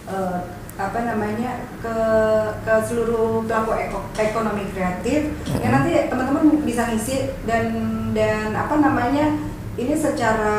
eh, 0.07 0.39
apa 0.77 0.99
namanya 1.01 1.51
ke 1.81 1.97
ke 2.61 2.75
seluruh 2.85 3.41
pelaku 3.43 3.73
eko- 3.75 4.09
ekonomi 4.15 4.69
kreatif. 4.69 5.33
Ya 5.57 5.69
nanti 5.71 5.97
teman-teman 6.07 6.61
bisa 6.63 6.91
ngisi 6.91 7.17
dan 7.45 7.65
dan 8.13 8.53
apa 8.53 8.77
namanya? 8.77 9.39
Ini 9.77 9.93
secara 9.93 10.57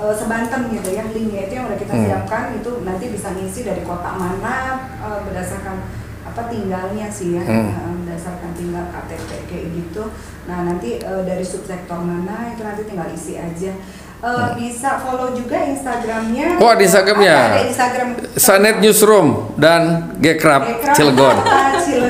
eh, 0.00 0.14
sebanten 0.14 0.70
gitu 0.70 0.90
ya 0.90 1.06
linknya 1.06 1.46
itu 1.46 1.54
yang 1.54 1.66
udah 1.66 1.78
kita 1.78 1.94
Hmm. 1.94 2.04
siapkan 2.04 2.44
itu 2.52 2.82
nanti 2.82 3.04
bisa 3.08 3.30
ngisi 3.30 3.62
dari 3.62 3.82
kota 3.82 4.10
mana 4.12 4.54
eh, 4.98 5.18
berdasarkan 5.24 5.76
apa 6.20 6.46
tinggalnya 6.46 7.06
sih 7.08 7.34
ya 7.34 7.42
Hmm. 7.42 8.02
berdasarkan 8.02 8.54
tinggal 8.54 8.86
KTP 8.86 9.30
kayak 9.46 9.66
gitu. 9.72 10.02
Nah 10.46 10.62
nanti 10.62 10.98
eh, 10.98 11.22
dari 11.22 11.42
subsektor 11.42 11.98
mana 11.98 12.50
itu 12.50 12.62
nanti 12.62 12.82
tinggal 12.84 13.06
isi 13.08 13.34
aja. 13.34 13.74
Eh, 14.20 14.48
Bisa 14.60 15.00
follow 15.00 15.32
juga 15.32 15.64
Instagramnya. 15.64 16.60
Oh, 16.60 16.68
ada 16.68 16.82
Instagramnya. 16.84 17.36
Ada, 17.40 17.56
ada 17.56 17.64
Instagram. 17.72 18.08
Sanet 18.36 18.76
Newsroom 18.84 19.56
dan 19.56 20.12
Gekrap 20.20 20.68
Cilegon. 20.96 21.40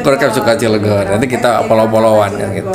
Gekrap 0.02 0.32
suka 0.34 0.58
Cilegon. 0.58 1.06
Nanti 1.06 1.30
kita 1.30 1.70
follow-followan 1.70 2.34
kan 2.34 2.50
gitu. 2.50 2.70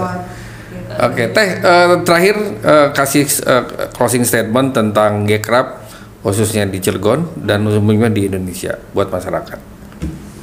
Oke, 0.95 1.36
Teh 1.36 1.60
eh, 1.60 1.95
terakhir 2.08 2.36
eh, 2.63 2.88
kasih 2.95 3.28
eh, 3.28 3.63
closing 3.91 4.24
statement 4.24 4.71
tentang 4.71 5.28
Gekrap 5.28 5.84
khususnya 6.24 6.63
di 6.63 6.80
Cilegon 6.80 7.28
dan 7.36 7.67
umumnya 7.67 8.08
di 8.08 8.32
Indonesia 8.32 8.80
buat 8.95 9.12
masyarakat. 9.12 9.60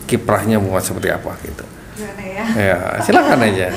Kiprahnya 0.05 0.61
mau 0.61 0.77
seperti 0.77 1.09
apa 1.09 1.33
gitu. 1.49 1.65
Ya? 1.97 2.45
Ya, 2.53 2.77
silakan 3.01 3.41
aja. 3.41 3.73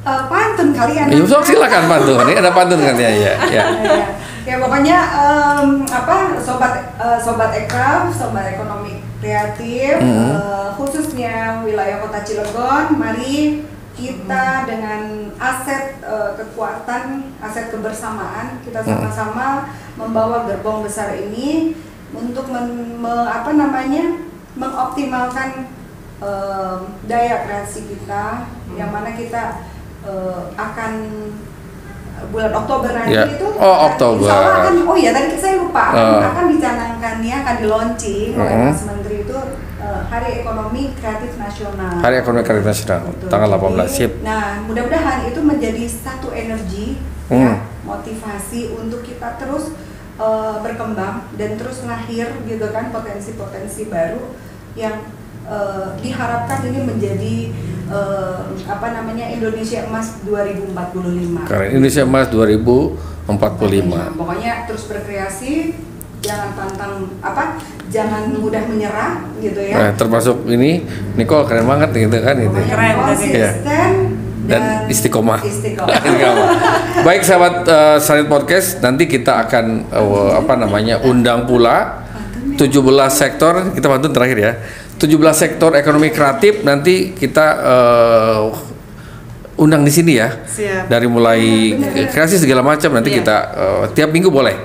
Eh, 0.00 0.22
pantun 0.32 0.72
kalian. 0.72 1.12
Ya, 1.12 1.40
silakan 1.44 1.84
pantun. 1.92 2.16
Ini 2.24 2.40
ada 2.40 2.52
pantun 2.56 2.80
kan 2.80 2.96
ya, 2.96 3.10
ya. 3.12 3.32
ya. 3.52 3.64
Ya, 4.50 4.56
ya 4.56 4.56
pokoknya 4.58 4.98
em, 4.98 5.68
apa 5.86 6.16
sobat 6.42 6.74
eh, 6.98 7.18
sobat 7.22 7.54
ekraf 7.54 8.10
sobat 8.10 8.50
ekonomi 8.50 8.98
kreatif 9.22 10.02
Mhm. 10.02 10.30
eh, 10.34 10.68
khususnya 10.74 11.62
wilayah 11.62 12.00
kota 12.00 12.20
Cilegon 12.20 12.98
mari 12.98 13.62
kita 13.94 14.64
dengan 14.64 15.30
aset 15.36 16.02
eh, 16.02 16.30
kekuatan 16.34 17.30
aset 17.38 17.70
kebersamaan 17.70 18.58
kita 18.64 18.82
sama-sama 18.82 19.70
membawa 19.94 20.48
gerbong 20.48 20.82
besar 20.82 21.14
ini 21.14 21.76
untuk 22.10 22.50
men- 22.50 22.98
me- 22.98 23.28
apa 23.30 23.54
namanya 23.54 24.18
mengoptimalkan 24.56 25.70
em, 26.18 26.78
daya 27.06 27.46
kreasi 27.46 27.86
kita 27.86 28.50
yang 28.74 28.90
mana 28.90 29.14
kita 29.14 29.62
eh, 30.02 30.42
akan 30.56 30.92
bulan 32.28 32.52
Oktober 32.52 32.90
nanti 32.90 33.12
Ya. 33.12 33.24
itu 33.26 33.46
Oh, 33.50 33.76
Oktober. 33.86 34.24
insya 34.24 34.36
Allah 34.36 34.56
akan 34.62 34.74
oh 34.84 34.96
ya 34.96 35.10
tadi 35.10 35.26
saya 35.34 35.54
lupa 35.56 35.82
akan, 35.88 36.04
Oh. 36.12 36.20
akan 36.26 36.44
dicanangkannya 36.50 37.34
akan 37.36 37.54
di 37.56 37.66
launching 37.66 38.30
oleh. 38.34 38.54
Mas 38.66 38.82
Menteri 38.84 39.16
itu 39.22 39.36
eh, 39.78 40.00
Hari 40.06 40.28
Ekonomi 40.38 40.82
Kreatif 40.94 41.32
Nasional. 41.34 41.94
Hari 41.98 42.16
Ekonomi 42.18 42.42
Kreatif 42.42 42.66
Nasional 42.66 43.00
Betul. 43.08 43.28
tanggal 43.28 43.48
Jadi, 43.50 43.58
18 43.58 43.88
sip. 43.88 44.10
Nah 44.20 44.44
mudah-mudahan 44.62 45.18
itu 45.24 45.40
menjadi 45.40 45.84
satu 45.86 46.28
energi 46.30 47.00
Hmm. 47.26 47.46
ya, 47.46 47.54
motivasi 47.84 48.74
untuk 48.74 49.00
kita 49.00 49.36
terus 49.36 49.72
eh, 50.16 50.56
berkembang 50.60 51.32
dan 51.34 51.56
terus 51.56 51.80
lahir 51.82 52.28
gitu 52.42 52.66
kan 52.68 52.90
potensi-potensi 52.90 53.86
baru 53.86 54.20
yang 54.74 54.92
eh, 55.48 55.86
diharapkan 56.02 56.60
ini 56.68 56.80
menjadi 56.84 57.34
eh, 57.88 58.38
apa 58.66 58.86
namanya 58.92 59.30
Indonesia 59.30 59.86
Emas 59.86 60.20
2045. 60.26 61.48
Keren. 61.48 61.68
Indonesia 61.72 62.02
Emas 62.04 62.26
2045. 62.28 64.18
Pokoknya 64.18 64.52
terus 64.66 64.84
berkreasi, 64.90 65.74
jangan 66.20 66.52
pantang 66.52 67.08
apa, 67.24 67.58
jangan 67.88 68.30
mudah 68.36 68.62
menyerah 68.68 69.24
gitu 69.40 69.60
ya. 69.60 69.76
Nah, 69.76 69.90
termasuk 69.96 70.46
ini 70.46 70.84
Nicole 71.16 71.48
keren 71.48 71.66
banget 71.66 71.90
gitu 71.96 72.16
kan 72.20 72.36
itu. 72.38 72.60
Keren, 72.68 72.92
konsisten 73.00 73.52
Dan 74.50 74.90
istiqomah. 74.90 75.38
istiqomah. 75.46 75.94
Istiqomah. 76.00 76.48
Baik 77.06 77.22
sahabat 77.22 77.54
uh, 77.70 77.98
Sanit 78.02 78.26
Podcast, 78.26 78.82
nanti 78.82 79.06
kita 79.06 79.46
akan 79.46 79.86
uh, 79.94 80.42
apa 80.42 80.58
namanya 80.58 80.98
undang 81.06 81.46
pula 81.46 82.02
17 82.58 82.66
sektor 83.14 83.72
kita 83.72 83.86
pantun 83.86 84.10
terakhir 84.10 84.38
ya. 84.42 84.52
17 85.00 85.08
sektor 85.32 85.72
ekonomi 85.72 86.12
kreatif 86.12 86.60
nanti 86.60 87.16
kita 87.16 87.46
uh, 87.56 88.52
undang 89.56 89.80
di 89.80 89.88
sini 89.88 90.12
ya. 90.14 90.28
Siap. 90.44 90.88
Dari 90.88 91.08
mulai 91.08 91.40
kreasi 92.06 92.36
segala 92.36 92.60
macam 92.60 92.92
nanti 92.92 93.08
Iya. 93.08 93.18
kita 93.18 93.36
uh, 93.50 93.84
tiap 93.90 94.12
minggu 94.12 94.28
boleh. 94.28 94.56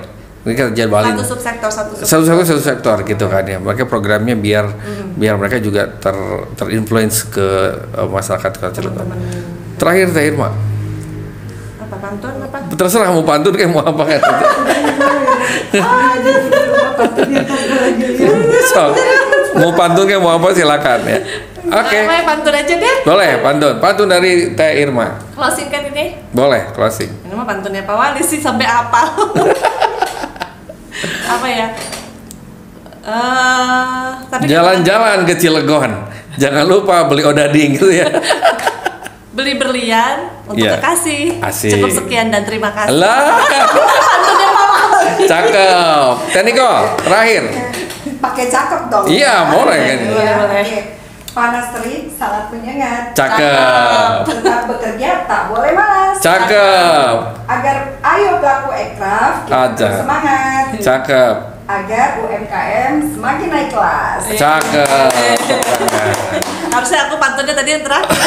Ini 0.44 0.54
kita 0.54 0.70
jadwalin 0.70 1.16
Satu 1.16 1.34
subsektor, 1.34 1.66
satu 1.66 1.90
subsektor. 1.98 2.06
satu 2.06 2.22
satu 2.22 2.42
satu 2.46 2.62
sektor 2.62 2.96
gitu 3.02 3.26
kan 3.26 3.42
ya 3.42 3.58
mereka 3.58 3.82
programnya 3.82 4.38
biar 4.38 4.70
biar 5.18 5.34
mereka 5.34 5.58
juga 5.58 5.90
ter 5.90 6.14
terinfluence 6.54 7.26
ke 7.26 7.42
uh, 7.98 8.06
masyarakat 8.06 8.54
kota 8.54 8.70
Cilegon 8.70 9.10
terakhir 9.74 10.14
Teh 10.14 10.22
Irma 10.22 10.54
Apa 11.82 11.96
pantun 11.98 12.30
apa? 12.38 12.62
terserah 12.78 13.10
mau 13.10 13.26
pantun 13.26 13.58
kayak 13.58 13.74
mau 13.74 13.82
apa 13.82 14.02
kan 14.06 14.20
so, 18.70 18.82
mau 19.56 19.70
pantun 19.72 20.04
kayak 20.04 20.18
mau 20.18 20.34
apa 20.34 20.48
silakan 20.50 21.00
ya 21.02 21.18
oke 21.66 21.98
Apa 21.98 22.12
ya, 22.12 22.22
pantun 22.24 22.54
aja 22.54 22.74
deh. 22.76 22.96
boleh 23.02 23.30
pantun 23.40 23.74
pantun 23.76 24.06
dari 24.06 24.30
Teh 24.52 24.72
Irma 24.78 25.18
Closing 25.32 25.66
kan 25.66 25.82
ini. 25.86 26.14
boleh 26.30 26.70
closing 26.70 27.10
Ini 27.20 27.32
mah 27.32 27.44
pantunnya 27.44 27.82
Pak 27.82 27.94
Wali 27.94 28.20
sih 28.20 28.38
sampai 28.38 28.64
apal. 28.64 29.06
apa 31.28 31.46
ya? 31.46 31.68
Eh, 33.02 34.06
tapi 34.26 34.42
jalan-jalan 34.46 35.22
ke 35.22 35.34
Cilegon 35.34 35.92
jangan 36.34 36.64
lupa 36.64 37.06
beli 37.06 37.22
odading 37.22 37.74
gitu 37.74 37.86
ya 37.88 38.10
beli 39.36 39.54
berlian 39.54 40.26
untuk 40.44 40.64
Iya. 40.64 40.80
kekasih. 40.80 41.38
Asik. 41.38 41.70
Cukup 41.72 41.90
sekian 41.94 42.28
dan 42.28 42.42
terima 42.42 42.72
kasih. 42.72 42.96
lah 42.96 43.20
Pantunnya 44.02 44.48
Pak 44.50 44.66
Wali. 44.66 45.24
cakep 45.24 46.12
Teh 46.30 46.42
Nicole 46.42 46.82
terakhir 46.98 47.42
Pakai 48.36 48.52
cakep 48.52 48.80
dong. 48.92 49.04
Iya, 49.08 49.48
boleh 49.48 49.78
kan? 49.80 49.98
Boleh, 50.12 50.32
boleh. 50.44 50.80
Panas 51.32 51.72
terik, 51.72 52.12
sangat 52.12 52.52
penyengat. 52.52 53.16
Cakep. 53.16 54.28
Tetap 54.28 54.68
bekerja, 54.68 55.24
tak 55.24 55.48
boleh 55.48 55.72
malas. 55.72 56.20
Cakep. 56.20 57.16
Agar 57.48 57.96
ayo 57.96 58.36
pelaku 58.36 58.76
ekraf, 58.76 59.48
kita 59.48 60.04
semangat. 60.04 60.64
Cakep. 60.76 61.34
Agar 61.64 62.08
UMKM 62.20 62.92
semakin 63.16 63.48
naik 63.48 63.72
kelas. 63.72 64.20
Cakep. 64.36 65.08
Harusnya 66.76 67.08
aku 67.08 67.16
pantunnya 67.16 67.56
tadi 67.56 67.70
yang 67.72 67.84
terakhir. 67.88 68.20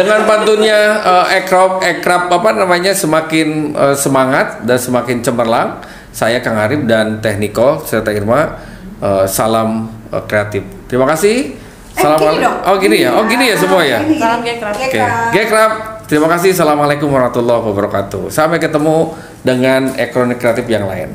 Dengan 0.00 0.20
pantunnya 0.24 0.80
eh, 1.04 1.44
ekrop 1.44 1.84
ekrap 1.84 2.32
apa 2.32 2.56
namanya 2.56 2.96
semakin 2.96 3.76
eh, 3.76 3.96
semangat 4.00 4.64
dan 4.64 4.80
semakin 4.80 5.20
cemerlang, 5.20 5.84
saya 6.16 6.40
Kang 6.40 6.56
Arif 6.56 6.88
dan 6.88 7.20
Tekniko 7.20 7.84
serta 7.84 8.08
Irma 8.08 8.56
eh, 9.04 9.28
salam 9.28 9.92
eh, 10.08 10.24
kreatif. 10.24 10.64
Terima 10.88 11.04
kasih. 11.04 11.52
Eh, 11.96 12.16
gini 12.16 12.40
dong. 12.40 12.56
Oh 12.64 12.76
gini 12.80 12.96
ya. 13.04 13.10
Oh 13.12 13.24
gini 13.28 13.52
ya 13.52 13.56
semua 13.60 13.84
ya. 13.84 14.00
Salam. 14.00 14.40
Oke, 14.40 14.56
Gekraf. 14.56 15.28
Gekraf. 15.36 15.72
Terima 16.08 16.28
kasih. 16.32 16.56
Assalamualaikum 16.56 17.12
warahmatullahi 17.12 17.60
wabarakatuh. 17.68 18.32
Sampai 18.32 18.56
ketemu 18.56 19.12
dengan 19.44 19.92
ekonomi 20.00 20.40
kreatif 20.40 20.64
yang 20.64 20.88
lain. 20.88 21.12